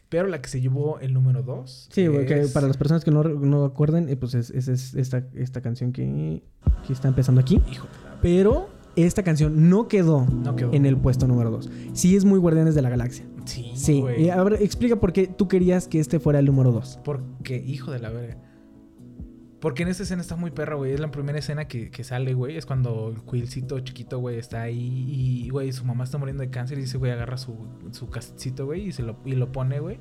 Pero 0.10 0.28
la 0.28 0.42
que 0.42 0.50
se 0.50 0.60
llevó 0.60 1.00
el 1.00 1.14
número 1.14 1.44
2. 1.44 1.90
Sí, 1.92 2.08
güey, 2.08 2.26
que 2.26 2.48
para 2.54 2.68
las 2.68 2.78
personas 2.78 3.06
que 3.06 3.12
no, 3.12 3.24
no 3.24 3.64
acuerden, 3.64 4.10
eh, 4.10 4.16
pues 4.18 4.34
es, 4.34 4.50
es- 4.50 4.68
es 4.68 4.96
esta, 4.96 5.24
esta 5.36 5.62
canción 5.62 5.92
que, 5.94 6.42
que 6.86 6.94
está 6.94 7.08
empezando 7.08 7.40
aquí. 7.42 7.62
Hijo 7.72 7.88
Pero 8.22 8.70
esta 8.96 9.22
canción 9.24 9.70
no 9.70 9.88
quedó, 9.88 10.26
No 10.26 10.56
quedó. 10.56 10.74
en 10.74 10.86
el 10.88 10.98
puesto 10.98 11.28
número 11.28 11.52
2. 11.52 11.70
Sí 11.94 12.16
es 12.16 12.26
muy 12.26 12.40
Guardianes 12.40 12.74
de 12.76 12.82
la 12.82 12.90
Galaxia. 12.90 13.26
Sí, 13.46 13.72
Sí. 13.76 14.02
güey. 14.02 14.24
Y 14.26 14.30
a 14.32 14.44
ver, 14.44 14.62
explica 14.62 14.96
por 14.98 15.14
qué 15.14 15.28
tú 15.28 15.48
querías 15.48 15.88
que 15.88 16.00
este 16.00 16.20
fuera 16.20 16.40
el 16.40 16.46
número 16.48 16.72
2. 16.72 17.00
Porque, 17.06 17.56
hijo 17.66 17.92
de 17.92 18.00
la 18.00 18.10
verga. 18.10 18.38
Porque 19.60 19.84
en 19.84 19.90
esta 19.90 20.04
escena 20.04 20.22
está 20.22 20.38
muy 20.38 20.52
perra, 20.52 20.76
güey. 20.76 20.94
Es 20.94 21.00
la 21.00 21.12
primera 21.12 21.38
escena 21.38 21.68
que, 21.68 21.92
que 21.92 22.04
sale, 22.04 22.34
güey. 22.34 22.56
Es 22.56 22.66
cuando 22.66 23.14
el 23.14 23.22
quillcito 23.22 23.80
chiquito, 23.82 24.20
güey, 24.20 24.38
está 24.38 24.62
ahí 24.62 25.06
y, 25.46 25.50
güey, 25.50 25.72
su 25.74 25.84
mamá 25.84 26.06
está 26.06 26.18
muriendo 26.18 26.44
de 26.44 26.50
cáncer 26.50 26.78
y 26.78 26.82
dice, 26.82 26.98
güey, 26.98 27.12
agarra 27.12 27.38
su, 27.38 27.56
su 27.92 28.10
casetcito, 28.10 28.66
güey, 28.66 28.88
y 28.88 28.92
se 28.94 29.04
lo, 29.04 29.18
y 29.26 29.34
lo 29.34 29.52
pone, 29.52 29.80
güey. 29.80 30.00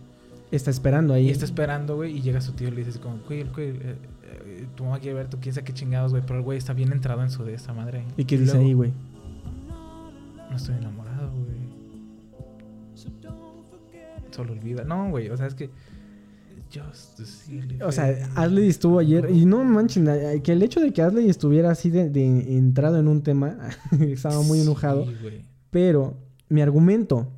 Está 0.52 0.70
esperando 0.70 1.12
ahí. 1.12 1.26
Y 1.26 1.30
está 1.30 1.44
esperando, 1.44 1.96
güey, 1.96 2.16
y 2.16 2.22
llega 2.22 2.40
su 2.40 2.52
tío 2.52 2.68
y 2.68 2.70
le 2.70 2.84
dice 2.84 3.00
como, 3.00 3.20
Quill, 3.26 3.50
Quill, 3.50 3.80
eh, 3.82 3.96
eh, 4.22 4.66
tu 4.76 4.84
mamá 4.84 5.00
quiere 5.00 5.14
ver, 5.14 5.28
tú 5.28 5.38
quién 5.40 5.52
sabe 5.54 5.64
qué 5.64 5.74
chingados, 5.74 6.12
güey. 6.12 6.22
Pero 6.24 6.38
el 6.38 6.44
güey 6.44 6.56
está 6.56 6.72
bien 6.72 6.92
entrado 6.92 7.22
en 7.22 7.30
su 7.30 7.44
de 7.44 7.54
esta 7.54 7.72
madre. 7.72 8.04
¿Y 8.16 8.24
qué 8.24 8.38
dice 8.38 8.52
luego, 8.52 8.66
ahí, 8.66 8.74
güey? 8.74 8.92
No 10.50 10.56
estoy 10.56 10.76
enamorado, 10.76 11.32
güey. 11.32 11.58
Solo 14.30 14.52
olvida. 14.52 14.84
No, 14.84 15.10
güey, 15.10 15.28
o 15.30 15.36
sea, 15.36 15.46
es 15.46 15.54
que... 15.54 15.70
O 17.84 17.92
sea. 17.92 18.30
Ashley 18.34 18.68
estuvo 18.68 18.98
ayer 18.98 19.30
y 19.30 19.44
no 19.46 19.64
manchen, 19.64 20.06
que 20.42 20.52
el 20.52 20.62
hecho 20.62 20.80
de 20.80 20.92
que 20.92 21.02
Ashley 21.02 21.28
estuviera 21.28 21.70
así 21.70 21.90
de, 21.90 22.10
de 22.10 22.24
entrado 22.56 22.98
en 22.98 23.08
un 23.08 23.22
tema, 23.22 23.58
estaba 24.00 24.42
muy 24.42 24.60
enojado. 24.60 25.06
Sí. 25.06 25.44
Pero 25.70 26.16
mi 26.48 26.62
argumento, 26.62 27.32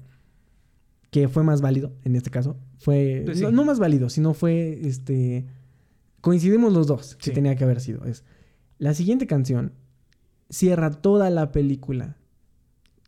que 1.10 1.28
fue 1.28 1.42
más 1.42 1.60
válido 1.60 1.92
en 2.04 2.16
este 2.16 2.30
caso, 2.30 2.56
fue. 2.78 3.22
Pues 3.24 3.40
no, 3.40 3.48
sí. 3.48 3.54
no 3.54 3.64
más 3.64 3.78
válido, 3.78 4.08
sino 4.08 4.34
fue 4.34 4.80
este. 4.82 5.46
Coincidimos 6.20 6.72
los 6.72 6.86
dos 6.86 7.16
que 7.16 7.30
tenía 7.30 7.56
que 7.56 7.64
haber 7.64 7.80
sido. 7.80 8.04
Es. 8.04 8.24
La 8.78 8.94
siguiente 8.94 9.26
canción 9.26 9.72
cierra 10.48 10.90
toda 10.90 11.30
la 11.30 11.52
película. 11.52 12.16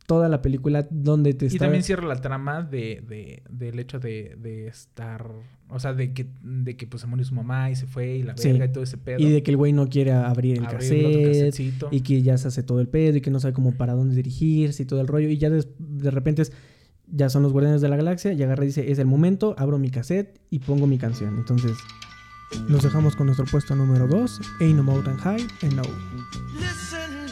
Toda 0.07 0.28
la 0.28 0.42
película 0.42 0.86
donde 0.90 1.32
te 1.32 1.44
Y 1.44 1.48
está. 1.48 1.61
también 1.66 1.84
cierra 1.84 2.07
la 2.07 2.20
trama 2.20 2.62
de, 2.62 3.03
de, 3.07 3.42
del 3.48 3.78
hecho 3.78 3.98
de, 4.00 4.36
de 4.40 4.66
estar... 4.66 5.30
O 5.68 5.78
sea, 5.78 5.94
de 5.94 6.12
que, 6.12 6.26
de 6.42 6.76
que 6.76 6.86
pues 6.86 7.00
se 7.00 7.07
murió 7.07 7.24
su 7.24 7.34
mamá 7.34 7.70
y 7.70 7.76
se 7.76 7.86
fue 7.86 8.16
y 8.16 8.22
la 8.22 8.36
Sí. 8.36 8.48
verga 8.50 8.66
y 8.66 8.72
todo 8.72 8.84
ese 8.84 8.98
pedo. 8.98 9.18
y 9.20 9.30
de 9.30 9.42
que 9.42 9.50
el 9.53 9.57
güey 9.57 9.72
no 9.72 9.88
quiere 9.88 10.12
abrir 10.12 10.59
el 10.59 10.66
cassette. 10.66 11.55
Y 11.90 12.00
que 12.03 12.20
ya 12.22 12.36
se 12.36 12.48
hace 12.48 12.62
todo 12.62 12.80
el 12.80 12.88
pedo 12.88 13.16
y 13.16 13.20
que 13.22 13.30
no 13.30 13.40
sabe 13.40 13.55
cómo 13.55 13.72
para 13.72 13.94
dónde 13.94 14.14
dirigirse 14.14 14.82
y 14.82 14.86
todo 14.86 15.00
el 15.00 15.07
rollo. 15.07 15.28
Y 15.30 15.38
ya 15.38 15.48
des- 15.48 15.68
de 15.78 16.11
repente 16.11 16.42
es, 16.42 16.53
ya 17.07 17.30
son 17.30 17.42
los 17.42 17.53
guardianes 17.53 17.80
de 17.80 17.88
la 17.88 17.96
galaxia 17.96 18.32
y 18.34 18.42
agarra 18.42 18.64
y 18.64 18.66
dice, 18.66 18.90
es 18.92 18.98
el 18.98 19.07
momento, 19.07 19.55
abro 19.57 19.78
mi 19.78 19.88
cassette 19.90 20.38
y 20.50 20.59
pongo 20.59 20.86
mi 20.86 20.98
canción. 20.98 21.36
Entonces, 21.38 21.72
nos 22.68 22.82
dejamos 22.82 23.16
con 23.16 23.26
nuestro 23.28 23.46
puesto 23.46 23.74
número 23.74 24.07
2, 24.09 24.40
Ain't 24.61 24.76
No 24.76 24.82
Mountain 24.82 25.16
High, 25.16 25.46
and 25.62 25.72
No. 25.74 25.82
Listen, 26.59 27.30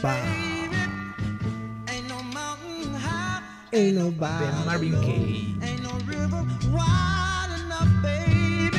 Ain't 3.73 3.95
De 3.95 4.01
nobody. 4.03 4.65
Marvin 4.65 5.01
Gaye. 5.01 5.55
ain't 5.63 5.81
no 5.83 5.91
river 6.05 6.43
wide 6.71 7.47
enough, 7.63 7.87
baby. 8.03 8.77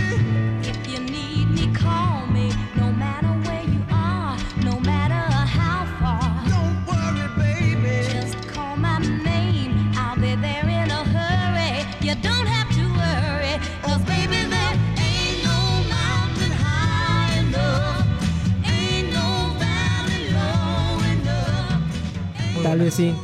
If 0.68 0.86
you 0.86 0.98
need 1.00 1.48
me, 1.50 1.72
call 1.74 2.26
me. 2.26 2.52
No 2.76 2.92
matter 2.92 3.28
where 3.48 3.62
you 3.64 3.82
are, 3.90 4.36
no 4.62 4.78
matter 4.80 5.14
how 5.14 5.86
far. 5.98 6.44
Don't 6.46 6.84
worry, 6.86 7.26
baby. 7.38 8.06
Just 8.12 8.36
call 8.48 8.76
my 8.76 8.98
name. 8.98 9.92
I'll 9.96 10.16
be 10.16 10.34
there 10.36 10.68
in 10.68 10.90
a 10.90 11.04
hurry. 11.16 11.86
You 12.06 12.14
don't 12.16 12.46
have 12.46 12.68
to 12.76 12.84
worry. 13.00 13.54
Cause 13.82 14.02
baby, 14.04 14.44
there 14.54 14.74
ain't 15.08 15.42
no 15.42 15.58
mountain 15.88 16.52
high 16.52 17.38
enough. 17.38 18.06
Ain't 18.66 19.08
no 19.10 19.56
valley 19.58 20.28
low 20.36 21.00
enough. 21.14 22.62
Tal 22.62 22.78
vez 22.78 22.92
sí. 22.94 23.14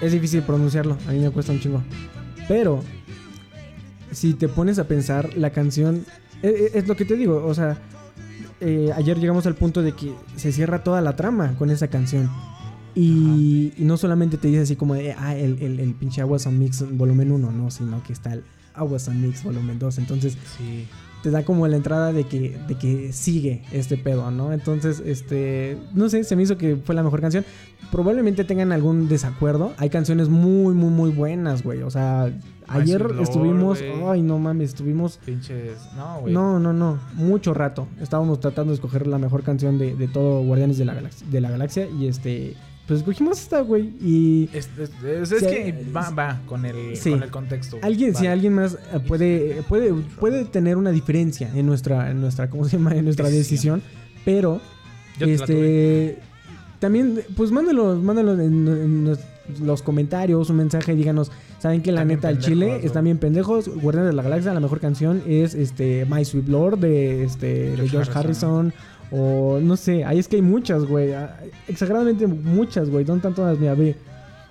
Es 0.00 0.12
difícil 0.12 0.42
pronunciarlo, 0.42 0.96
a 1.08 1.12
mí 1.12 1.18
me 1.18 1.30
cuesta 1.30 1.52
un 1.52 1.60
chingo. 1.60 1.82
Pero, 2.48 2.82
si 4.12 4.34
te 4.34 4.48
pones 4.48 4.78
a 4.78 4.84
pensar, 4.88 5.36
la 5.36 5.50
canción... 5.50 6.04
e- 6.42 6.48
e- 6.48 6.78
Es, 6.78 6.88
lo 6.88 6.96
que 6.96 7.04
te 7.04 7.16
digo, 7.16 7.44
o 7.44 7.54
sea, 7.54 7.78
eh, 8.60 8.90
ayer 8.96 9.18
llegamos 9.18 9.46
al 9.46 9.54
punto 9.54 9.82
de 9.82 9.92
que 9.92 10.12
se 10.36 10.52
cierra 10.52 10.82
toda 10.82 11.00
la 11.00 11.16
trama 11.16 11.54
con 11.58 11.70
esa 11.70 11.88
canción. 11.88 12.30
Y, 12.94 13.72
y 13.76 13.84
no 13.84 13.96
solamente 13.96 14.36
te 14.36 14.48
dice 14.48 14.62
así 14.62 14.74
como 14.76 14.94
de, 14.94 15.12
ah, 15.12 15.36
el, 15.36 15.62
el, 15.62 15.78
el 15.80 15.94
pinche 15.94 16.20
Aguas 16.22 16.46
on 16.46 16.58
Mix 16.58 16.84
volumen 16.96 17.30
1, 17.30 17.52
no, 17.52 17.70
sino 17.70 18.02
que 18.02 18.12
está 18.12 18.32
el 18.32 18.42
Aguas 18.74 19.06
on 19.08 19.20
Mix 19.20 19.44
volumen 19.44 19.78
2. 19.78 19.98
Entonces, 19.98 20.36
Sí. 20.58 20.86
Te 21.22 21.30
da 21.30 21.44
como 21.44 21.66
la 21.68 21.76
entrada 21.76 22.12
de 22.12 22.24
que, 22.24 22.58
de 22.66 22.74
que 22.76 23.12
sigue 23.12 23.62
este 23.72 23.96
pedo, 23.96 24.30
¿no? 24.30 24.52
Entonces, 24.52 25.02
este, 25.04 25.76
no 25.94 26.08
sé, 26.08 26.24
se 26.24 26.36
me 26.36 26.42
hizo 26.42 26.56
que 26.56 26.76
fue 26.76 26.94
la 26.94 27.02
mejor 27.02 27.20
canción. 27.20 27.44
Probablemente 27.90 28.44
tengan 28.44 28.72
algún 28.72 29.08
desacuerdo. 29.08 29.72
Hay 29.76 29.90
canciones 29.90 30.28
muy, 30.28 30.74
muy, 30.74 30.90
muy 30.90 31.10
buenas, 31.10 31.62
güey. 31.62 31.82
O 31.82 31.90
sea, 31.90 32.32
ayer 32.68 33.00
Lord, 33.00 33.20
estuvimos, 33.20 33.82
ay, 34.06 34.22
no 34.22 34.38
mames, 34.38 34.70
estuvimos, 34.70 35.18
Pinches... 35.24 35.78
No, 35.96 36.20
güey. 36.20 36.32
no, 36.32 36.58
no, 36.58 36.72
no, 36.72 36.98
mucho 37.14 37.52
rato. 37.52 37.88
Estábamos 38.00 38.40
tratando 38.40 38.70
de 38.70 38.76
escoger 38.76 39.06
la 39.06 39.18
mejor 39.18 39.42
canción 39.42 39.78
de, 39.78 39.94
de 39.94 40.08
todo 40.08 40.42
Guardianes 40.42 40.78
de 40.78 40.84
la, 40.84 40.94
Galaxia, 40.94 41.26
de 41.28 41.40
la 41.40 41.50
Galaxia 41.50 41.88
y 41.88 42.06
este, 42.06 42.56
pues 42.90 43.00
escogimos 43.02 43.40
esta, 43.40 43.60
güey. 43.60 43.92
Y 44.02 44.48
Es, 44.52 44.68
es- 44.76 44.90
es- 45.04 45.30
es 45.30 45.38
Sí, 45.38 45.46
que 45.46 45.84
va, 45.94 46.10
va 46.10 46.40
con 46.46 46.64
el, 46.64 46.96
sí. 46.96 47.10
con 47.12 47.22
el 47.22 47.30
contexto. 47.30 47.78
Alguien, 47.82 48.16
si 48.16 48.26
alguien 48.26 48.52
más 48.54 48.74
eh, 48.92 48.98
puede, 49.06 49.62
puede, 49.68 49.92
puede 50.18 50.44
tener 50.44 50.76
una 50.76 50.90
diferencia 50.90 51.48
en 51.54 51.66
nuestra, 51.66 52.10
en 52.10 52.20
nuestra, 52.20 52.50
¿cómo 52.50 52.64
se 52.64 52.78
llama? 52.78 52.96
En 52.96 53.04
nuestra 53.04 53.30
decisión. 53.30 53.80
Pero, 54.24 54.60
Yo 55.20 55.26
este, 55.28 56.18
también, 56.80 57.20
pues 57.36 57.52
mándalo, 57.52 57.94
mándalo 57.94 58.32
en, 58.32 58.66
en 58.66 59.16
los- 59.64 59.82
comentarios, 59.82 60.50
un 60.50 60.56
mensaje, 60.56 60.94
díganos, 60.96 61.30
¿saben 61.60 61.82
que 61.82 61.92
la 61.92 62.04
neta 62.04 62.28
el 62.28 62.38
Chile 62.40 62.66
güey. 62.74 62.86
están 62.86 63.04
bien 63.04 63.18
pendejos? 63.18 63.68
Guardianes 63.68 64.10
de 64.10 64.16
la 64.16 64.22
Galaxia, 64.24 64.52
la 64.52 64.58
mejor 64.60 64.80
canción 64.80 65.22
es 65.28 65.54
este 65.54 66.06
My 66.10 66.24
Sweet 66.24 66.48
Lord 66.48 66.78
de 66.78 67.22
este 67.22 67.46
de 67.70 67.76
George 67.76 67.90
George 67.90 68.12
Harrison. 68.14 68.72
O 69.12 69.58
no 69.60 69.76
sé, 69.76 70.04
ahí 70.04 70.18
es 70.18 70.28
que 70.28 70.36
hay 70.36 70.42
muchas, 70.42 70.84
güey. 70.84 71.12
ah, 71.12 71.36
Exageradamente 71.66 72.26
muchas, 72.26 72.88
güey. 72.90 73.04
¿Dónde 73.04 73.18
están 73.18 73.34
todas? 73.34 73.58
Mira, 73.58 73.74
ve. 73.74 73.96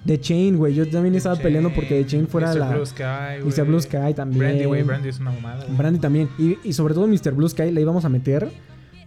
The 0.06 0.18
Chain, 0.20 0.58
güey. 0.58 0.74
Yo 0.74 0.90
también 0.90 1.14
estaba 1.16 1.36
peleando 1.36 1.74
porque 1.74 2.04
The 2.04 2.06
Chain 2.06 2.28
fuera 2.28 2.48
Mr. 2.54 2.58
la. 2.60 2.70
Blue 2.76 2.86
Sky, 2.86 3.04
Mr. 3.44 3.66
Blue 3.66 3.82
Sky 3.82 4.14
también. 4.16 4.40
Brandy, 4.40 4.64
güey. 4.66 4.84
Brandy 4.84 5.10
es 5.10 5.20
una 5.20 5.32
mamada. 5.32 5.66
Brandy 5.78 6.00
también. 6.00 6.30
Y, 6.38 6.58
y 6.64 6.74
sobre 6.74 6.94
todo 6.94 7.06
Mr. 7.08 7.34
Blue 7.34 7.50
Sky 7.50 7.72
la 7.72 7.82
íbamos 7.82 8.06
a 8.06 8.10
meter 8.10 8.50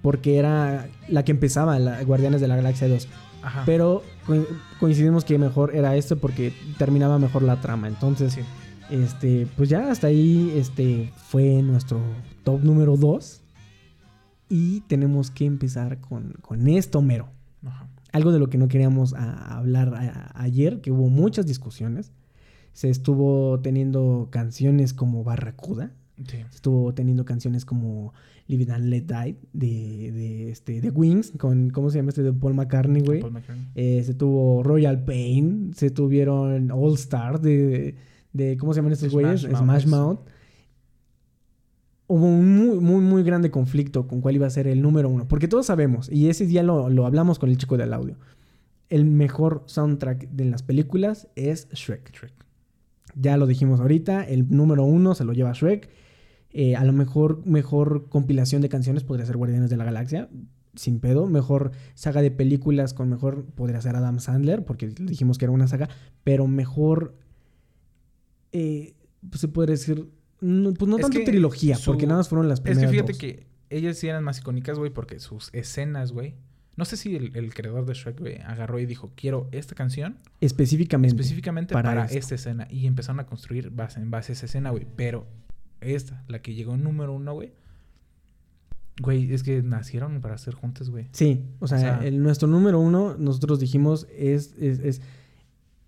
porque 0.02 0.36
era 0.36 0.88
la 1.08 1.24
que 1.24 1.32
empezaba, 1.32 1.78
la 1.78 2.02
Guardianes 2.04 2.40
de 2.42 2.48
la 2.48 2.56
Galaxia 2.56 2.88
2. 2.88 3.08
Ajá. 3.42 3.62
Pero 3.64 4.02
co- 4.26 4.46
coincidimos 4.80 5.24
que 5.24 5.38
mejor 5.38 5.74
era 5.74 5.96
este 5.96 6.14
porque 6.16 6.52
terminaba 6.78 7.18
mejor 7.18 7.42
la 7.42 7.60
trama. 7.60 7.88
Entonces, 7.88 8.34
Sí. 8.34 8.40
este, 8.90 9.46
pues 9.56 9.68
ya 9.70 9.90
hasta 9.90 10.08
ahí 10.08 10.52
este, 10.56 11.10
fue 11.28 11.62
nuestro 11.62 12.00
top 12.44 12.62
número 12.64 12.96
2. 12.96 13.41
Y 14.52 14.80
tenemos 14.82 15.30
que 15.30 15.46
empezar 15.46 16.00
con, 16.00 16.34
con 16.42 16.68
esto, 16.68 17.00
mero. 17.00 17.30
Ajá. 17.64 17.88
Algo 18.12 18.32
de 18.32 18.38
lo 18.38 18.50
que 18.50 18.58
no 18.58 18.68
queríamos 18.68 19.14
a- 19.14 19.56
hablar 19.56 19.94
a- 19.94 20.30
ayer, 20.42 20.80
que 20.82 20.90
hubo 20.92 21.08
muchas 21.08 21.46
discusiones. 21.46 22.12
Se 22.74 22.90
estuvo 22.90 23.60
teniendo 23.60 24.28
canciones 24.30 24.92
como 24.92 25.24
Barracuda. 25.24 25.92
Sí. 26.26 26.36
Estuvo 26.54 26.92
teniendo 26.92 27.24
canciones 27.24 27.64
como 27.64 28.12
Live 28.46 28.64
It 28.64 28.70
and 28.70 28.84
Let 28.86 29.02
Die 29.06 29.36
de, 29.54 30.12
de, 30.12 30.50
este, 30.50 30.80
de 30.82 30.90
Wings, 30.90 31.32
con, 31.38 31.70
¿cómo 31.70 31.88
se 31.90 31.98
llama 31.98 32.10
este? 32.10 32.22
De 32.22 32.32
Paul 32.34 32.54
McCartney, 32.54 33.02
güey. 33.02 33.20
Paul 33.20 33.32
McCartney. 33.32 33.68
Eh, 33.74 34.02
se 34.04 34.12
tuvo 34.14 34.62
Royal 34.62 35.02
Pain, 35.04 35.72
se 35.74 35.90
tuvieron 35.90 36.70
All 36.70 36.94
Star 36.94 37.40
de, 37.40 37.94
de 38.34 38.56
¿cómo 38.58 38.74
se 38.74 38.78
llaman 38.80 38.92
estos 38.92 39.10
Smash 39.10 39.22
güeyes? 39.22 39.48
Mouth. 39.48 39.62
Smash 39.62 39.86
Mouth. 39.86 40.20
Hubo 42.12 42.26
un 42.26 42.56
muy, 42.58 42.78
muy, 42.78 43.00
muy 43.00 43.22
grande 43.22 43.50
conflicto 43.50 44.06
con 44.06 44.20
cuál 44.20 44.34
iba 44.34 44.46
a 44.46 44.50
ser 44.50 44.66
el 44.66 44.82
número 44.82 45.08
uno. 45.08 45.26
Porque 45.26 45.48
todos 45.48 45.64
sabemos, 45.64 46.10
y 46.12 46.28
ese 46.28 46.44
día 46.46 46.62
lo, 46.62 46.90
lo 46.90 47.06
hablamos 47.06 47.38
con 47.38 47.48
el 47.48 47.56
chico 47.56 47.78
del 47.78 47.94
audio, 47.94 48.16
el 48.90 49.06
mejor 49.06 49.62
soundtrack 49.64 50.28
de 50.28 50.44
las 50.44 50.62
películas 50.62 51.28
es 51.36 51.70
Shrek. 51.70 52.12
Shrek. 52.12 52.34
Ya 53.14 53.38
lo 53.38 53.46
dijimos 53.46 53.80
ahorita, 53.80 54.24
el 54.24 54.54
número 54.54 54.84
uno 54.84 55.14
se 55.14 55.24
lo 55.24 55.32
lleva 55.32 55.52
Shrek. 55.52 55.88
Eh, 56.50 56.76
a 56.76 56.84
lo 56.84 56.92
mejor, 56.92 57.46
mejor 57.46 58.10
compilación 58.10 58.60
de 58.60 58.68
canciones 58.68 59.04
podría 59.04 59.24
ser 59.24 59.38
Guardianes 59.38 59.70
de 59.70 59.78
la 59.78 59.84
Galaxia, 59.84 60.28
sin 60.74 61.00
pedo. 61.00 61.26
Mejor 61.28 61.72
saga 61.94 62.20
de 62.20 62.30
películas 62.30 62.92
con 62.92 63.08
mejor 63.08 63.46
podría 63.46 63.80
ser 63.80 63.96
Adam 63.96 64.20
Sandler, 64.20 64.66
porque 64.66 64.88
dijimos 64.88 65.38
que 65.38 65.46
era 65.46 65.52
una 65.52 65.66
saga, 65.66 65.88
pero 66.24 66.46
mejor, 66.46 67.16
eh, 68.52 68.96
pues 69.30 69.40
se 69.40 69.48
podría 69.48 69.72
decir, 69.72 70.10
no, 70.42 70.74
pues 70.74 70.88
no 70.88 70.96
Es 70.98 71.02
tanto 71.02 71.20
trilogía, 71.24 71.76
su- 71.76 71.90
porque 71.90 72.06
nada 72.06 72.18
más 72.18 72.28
fueron 72.28 72.48
las 72.48 72.58
Es 72.58 72.62
primeras 72.64 72.90
que 72.90 72.96
fíjate 72.96 73.12
dos. 73.12 73.18
que 73.20 73.46
ellas 73.70 73.96
sí 73.96 74.08
eran 74.08 74.22
más 74.22 74.38
icónicas, 74.38 74.78
güey, 74.78 74.90
porque 74.90 75.18
sus 75.20 75.48
escenas, 75.54 76.12
güey. 76.12 76.34
No 76.76 76.84
sé 76.86 76.96
si 76.96 77.14
el, 77.16 77.36
el 77.36 77.52
creador 77.54 77.84
de 77.86 77.92
Shrek, 77.94 78.18
güey, 78.18 78.38
agarró 78.42 78.78
y 78.78 78.86
dijo, 78.86 79.12
quiero 79.14 79.48
esta 79.52 79.74
canción 79.74 80.18
Específicamente. 80.40 81.14
específicamente 81.14 81.74
para 81.74 82.06
esta 82.06 82.34
escena. 82.34 82.66
Y 82.70 82.86
empezaron 82.86 83.20
a 83.20 83.26
construir 83.26 83.70
base, 83.70 84.00
en 84.00 84.10
base 84.10 84.32
a 84.32 84.34
esa 84.34 84.46
escena, 84.46 84.70
güey. 84.70 84.86
Pero 84.96 85.26
esta, 85.82 86.24
la 86.28 86.40
que 86.40 86.54
llegó 86.54 86.76
número 86.78 87.12
uno, 87.12 87.34
güey. 87.34 87.52
Güey, 89.00 89.32
es 89.32 89.42
que 89.42 89.62
nacieron 89.62 90.20
para 90.20 90.36
ser 90.38 90.54
juntas, 90.54 90.90
güey. 90.90 91.08
Sí, 91.12 91.44
o 91.60 91.66
sea, 91.66 91.78
O 91.78 91.80
sea- 91.80 92.00
el- 92.06 92.22
nuestro 92.22 92.46
número 92.48 92.78
uno, 92.78 93.16
nosotros 93.18 93.58
dijimos, 93.58 94.06
es, 94.16 94.54
es, 94.58 94.78
es, 94.80 95.00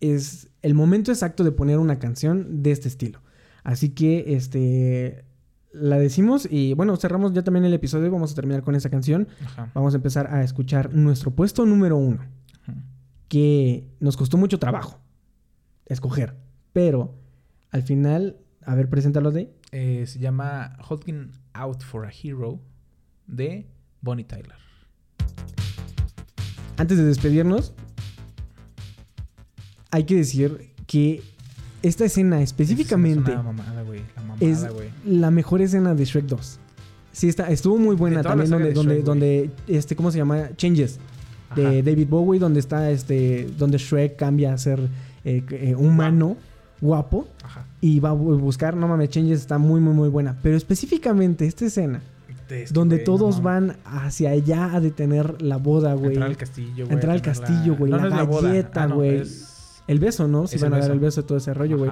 es 0.00 0.48
el 0.62 0.74
momento 0.74 1.12
exacto 1.12 1.44
de 1.44 1.52
poner 1.52 1.78
una 1.78 1.98
canción 1.98 2.62
de 2.62 2.72
este 2.72 2.88
estilo. 2.88 3.20
Así 3.65 3.89
que, 3.89 4.37
este, 4.37 5.25
la 5.73 5.99
decimos 5.99 6.47
y 6.49 6.75
bueno, 6.75 6.97
cerramos 6.97 7.33
ya 7.33 7.43
también 7.43 7.65
el 7.65 7.75
episodio, 7.75 8.11
vamos 8.12 8.31
a 8.31 8.35
terminar 8.37 8.62
con 8.62 8.77
esa 8.77 8.91
canción. 8.91 9.27
Ajá. 9.45 9.71
Vamos 9.75 9.95
a 9.95 9.97
empezar 9.97 10.33
a 10.33 10.45
escuchar 10.45 10.95
nuestro 10.95 11.33
puesto 11.33 11.67
número 11.67 11.97
uno, 11.97 12.21
Ujú. 12.69 12.79
que 13.29 13.89
nos 13.99 14.17
costó 14.17 14.37
mucho 14.37 14.59
trabajo 14.61 15.01
escoger, 15.87 16.35
pero 16.73 17.15
al 17.71 17.83
final, 17.83 18.37
a 18.65 18.75
ver, 18.75 18.89
preséntalo 18.89 19.33
de... 19.33 19.53
Eh, 19.73 20.05
se 20.07 20.19
llama 20.21 20.77
Holding 20.89 21.31
Out 21.55 21.83
for 21.83 22.07
a 22.07 22.11
Hero 22.11 22.61
de 23.27 23.67
Bonnie 24.01 24.25
Tyler. 24.25 24.55
Antes 26.77 26.99
de 26.99 27.05
despedirnos, 27.05 27.75
hay 29.91 30.05
que 30.05 30.17
decir 30.17 30.75
que 30.87 31.23
esta 31.89 32.05
escena 32.05 32.43
específicamente... 32.43 33.30
Es 33.30 33.35
una 33.39 33.43
mamada, 33.53 33.82
güey. 33.82 34.01
La 34.16 34.35
es 34.41 34.59
mamada, 34.62 34.74
güey. 34.74 34.89
la 35.07 35.30
mejor 35.30 35.62
escena 35.62 35.95
de 35.95 36.05
Shrek 36.05 36.26
2. 36.26 36.59
Sí, 37.12 37.28
está, 37.28 37.49
estuvo 37.51 37.78
muy 37.78 37.95
buena 37.95 38.22
también 38.22 38.51
la 38.51 38.57
donde, 38.72 38.95
de 38.97 39.03
donde, 39.03 39.51
este, 39.68 39.95
¿cómo 39.95 40.11
se 40.11 40.18
llama? 40.18 40.49
Changes 40.57 40.99
de 41.55 41.62
Ajá. 41.66 41.74
David 41.82 42.09
Bowie, 42.09 42.41
donde 42.41 42.59
está 42.59 42.91
este, 42.91 43.49
donde 43.57 43.78
Shrek 43.78 44.16
cambia 44.16 44.53
a 44.53 44.59
ser 44.59 44.80
eh, 45.24 45.45
eh, 45.51 45.74
humano, 45.76 46.37
guapo, 46.80 47.28
Ajá. 47.45 47.66
y 47.80 48.01
va 48.01 48.11
a 48.11 48.14
bu- 48.14 48.39
buscar, 48.41 48.74
no 48.76 48.89
mames, 48.89 49.11
Changes 49.11 49.39
está 49.41 49.59
muy, 49.59 49.80
muy, 49.80 49.95
muy 49.95 50.09
buena. 50.09 50.37
Pero 50.43 50.57
específicamente 50.57 51.47
esta 51.47 51.66
escena, 51.66 52.03
donde 52.72 52.99
todos 52.99 53.37
no 53.39 53.43
van 53.45 53.76
hacia 53.85 54.30
allá 54.30 54.74
a 54.74 54.80
detener 54.80 55.41
la 55.41 55.57
boda, 55.59 55.95
güey. 55.95 56.14
Entrar 56.14 56.30
al 56.30 56.37
castillo, 56.37 56.85
güey. 56.87 56.93
Entrar 56.95 57.11
al 57.12 57.18
la- 57.18 57.22
castillo, 57.22 57.76
güey, 57.76 57.93
No, 57.93 57.99
la 57.99 58.16
no 58.16 58.26
boda. 58.26 58.49
galleta, 58.49 58.82
Ah, 58.82 58.87
güey. 58.89 59.22
Es- 59.87 59.89
El 59.89 59.99
beso, 59.99 60.28
¿no? 60.28 60.47
Si 60.47 60.57
Es 60.57 60.62
van 60.62 60.74
a 60.74 60.78
dar 60.78 60.91
el 60.91 60.99
beso. 61.01 61.24
todo 61.24 61.39
ese 61.39 61.53
rollo, 61.55 61.78
güey. 61.78 61.91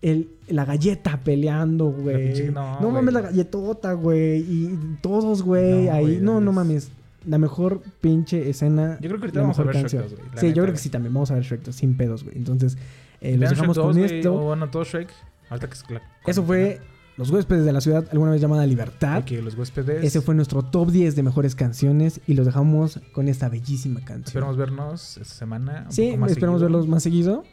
El, 0.00 0.28
la 0.48 0.64
galleta 0.64 1.18
peleando, 1.24 1.86
güey. 1.86 2.50
No, 2.52 2.80
no, 2.80 2.90
mames, 2.90 3.12
la 3.14 3.20
galletota, 3.22 3.92
güey. 3.94 4.38
Y 4.40 4.96
todos, 5.02 5.42
güey, 5.42 5.86
No, 5.86 5.92
ahí. 5.92 6.18
no, 6.22 6.40
no 6.40 6.50
es- 6.50 6.54
mames. 6.56 6.90
La 7.26 7.36
mejor 7.38 7.82
pinche 8.00 8.48
escena. 8.48 8.96
Yo 9.00 9.08
creo 9.08 9.16
que 9.20 9.24
ahorita 9.26 9.38
la 9.40 9.42
vamos 9.42 9.58
a 9.58 9.62
mejor 9.62 9.74
ver 9.74 9.82
canción. 9.82 10.02
Shrek 10.02 10.10
2, 10.12 10.20
güey, 10.20 10.34
la 10.36 10.40
Sí, 10.40 10.46
yo 10.54 10.62
creo 10.62 10.72
que 10.74 10.78
sí 10.80 10.88
también. 10.88 11.12
Vamos 11.12 11.30
a 11.30 11.34
ver 11.34 11.42
Shrek 11.42 11.62
2, 11.62 11.74
sin 11.74 11.96
pedos, 11.96 12.22
güey. 12.24 12.36
Entonces, 12.36 12.78
eh, 13.20 13.36
los 13.36 13.50
dejamos 13.50 13.76
Shrek 13.76 13.84
con 13.86 13.96
2, 13.96 14.06
güey, 14.06 14.18
esto. 14.18 14.34
O 14.34 14.44
bueno, 14.44 14.70
todo 14.70 14.84
Shrek. 14.84 15.08
Ahorita 15.50 15.68
que 15.68 15.94
la- 15.94 16.02
Eso 16.26 16.42
fue 16.44 16.80
Los 17.18 17.30
huéspedes 17.30 17.64
de 17.64 17.72
la 17.72 17.80
ciudad, 17.80 18.06
alguna 18.12 18.30
vez 18.30 18.40
llamada 18.40 18.64
Libertad. 18.64 19.24
Que 19.24 19.42
los 19.42 19.54
huéspedes. 19.58 20.04
Ese 20.04 20.20
fue 20.20 20.34
nuestro 20.36 20.62
top 20.62 20.90
10 20.92 21.16
de 21.16 21.22
mejores 21.24 21.54
canciones 21.56 22.20
y 22.28 22.34
los 22.34 22.46
dejamos 22.46 23.00
con 23.12 23.28
esta 23.28 23.48
bellísima 23.48 23.98
canción. 24.00 24.24
Esperamos 24.26 24.56
vernos 24.56 25.16
esta 25.18 25.34
semana. 25.34 25.82
un 25.86 25.92
Sí, 25.92 26.06
poco 26.06 26.18
más 26.20 26.30
esperamos 26.30 26.60
seguido. 26.60 26.70
verlos 26.72 26.88
más 26.88 27.02
seguido. 27.02 27.44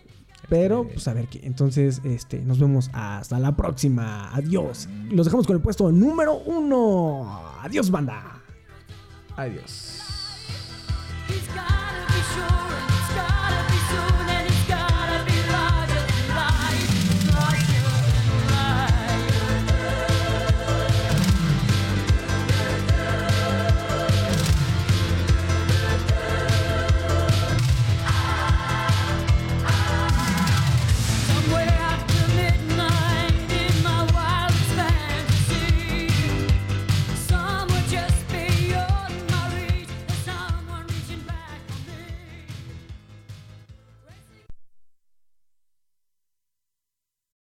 Pero, 0.47 0.81
Este, 0.83 0.93
pues 0.93 1.07
a 1.07 1.13
ver 1.15 1.27
qué. 1.27 1.41
Entonces, 1.43 2.01
este, 2.03 2.41
nos 2.45 2.59
vemos 2.59 2.91
hasta 2.93 3.39
la 3.39 3.55
próxima. 3.55 4.29
Adiós. 4.35 4.87
Los 5.09 5.25
dejamos 5.25 5.47
con 5.47 5.55
el 5.55 5.61
puesto 5.63 5.91
número 5.91 6.37
uno. 6.45 7.41
Adiós, 7.63 7.89
banda. 7.89 8.43
Adiós. 9.35 9.94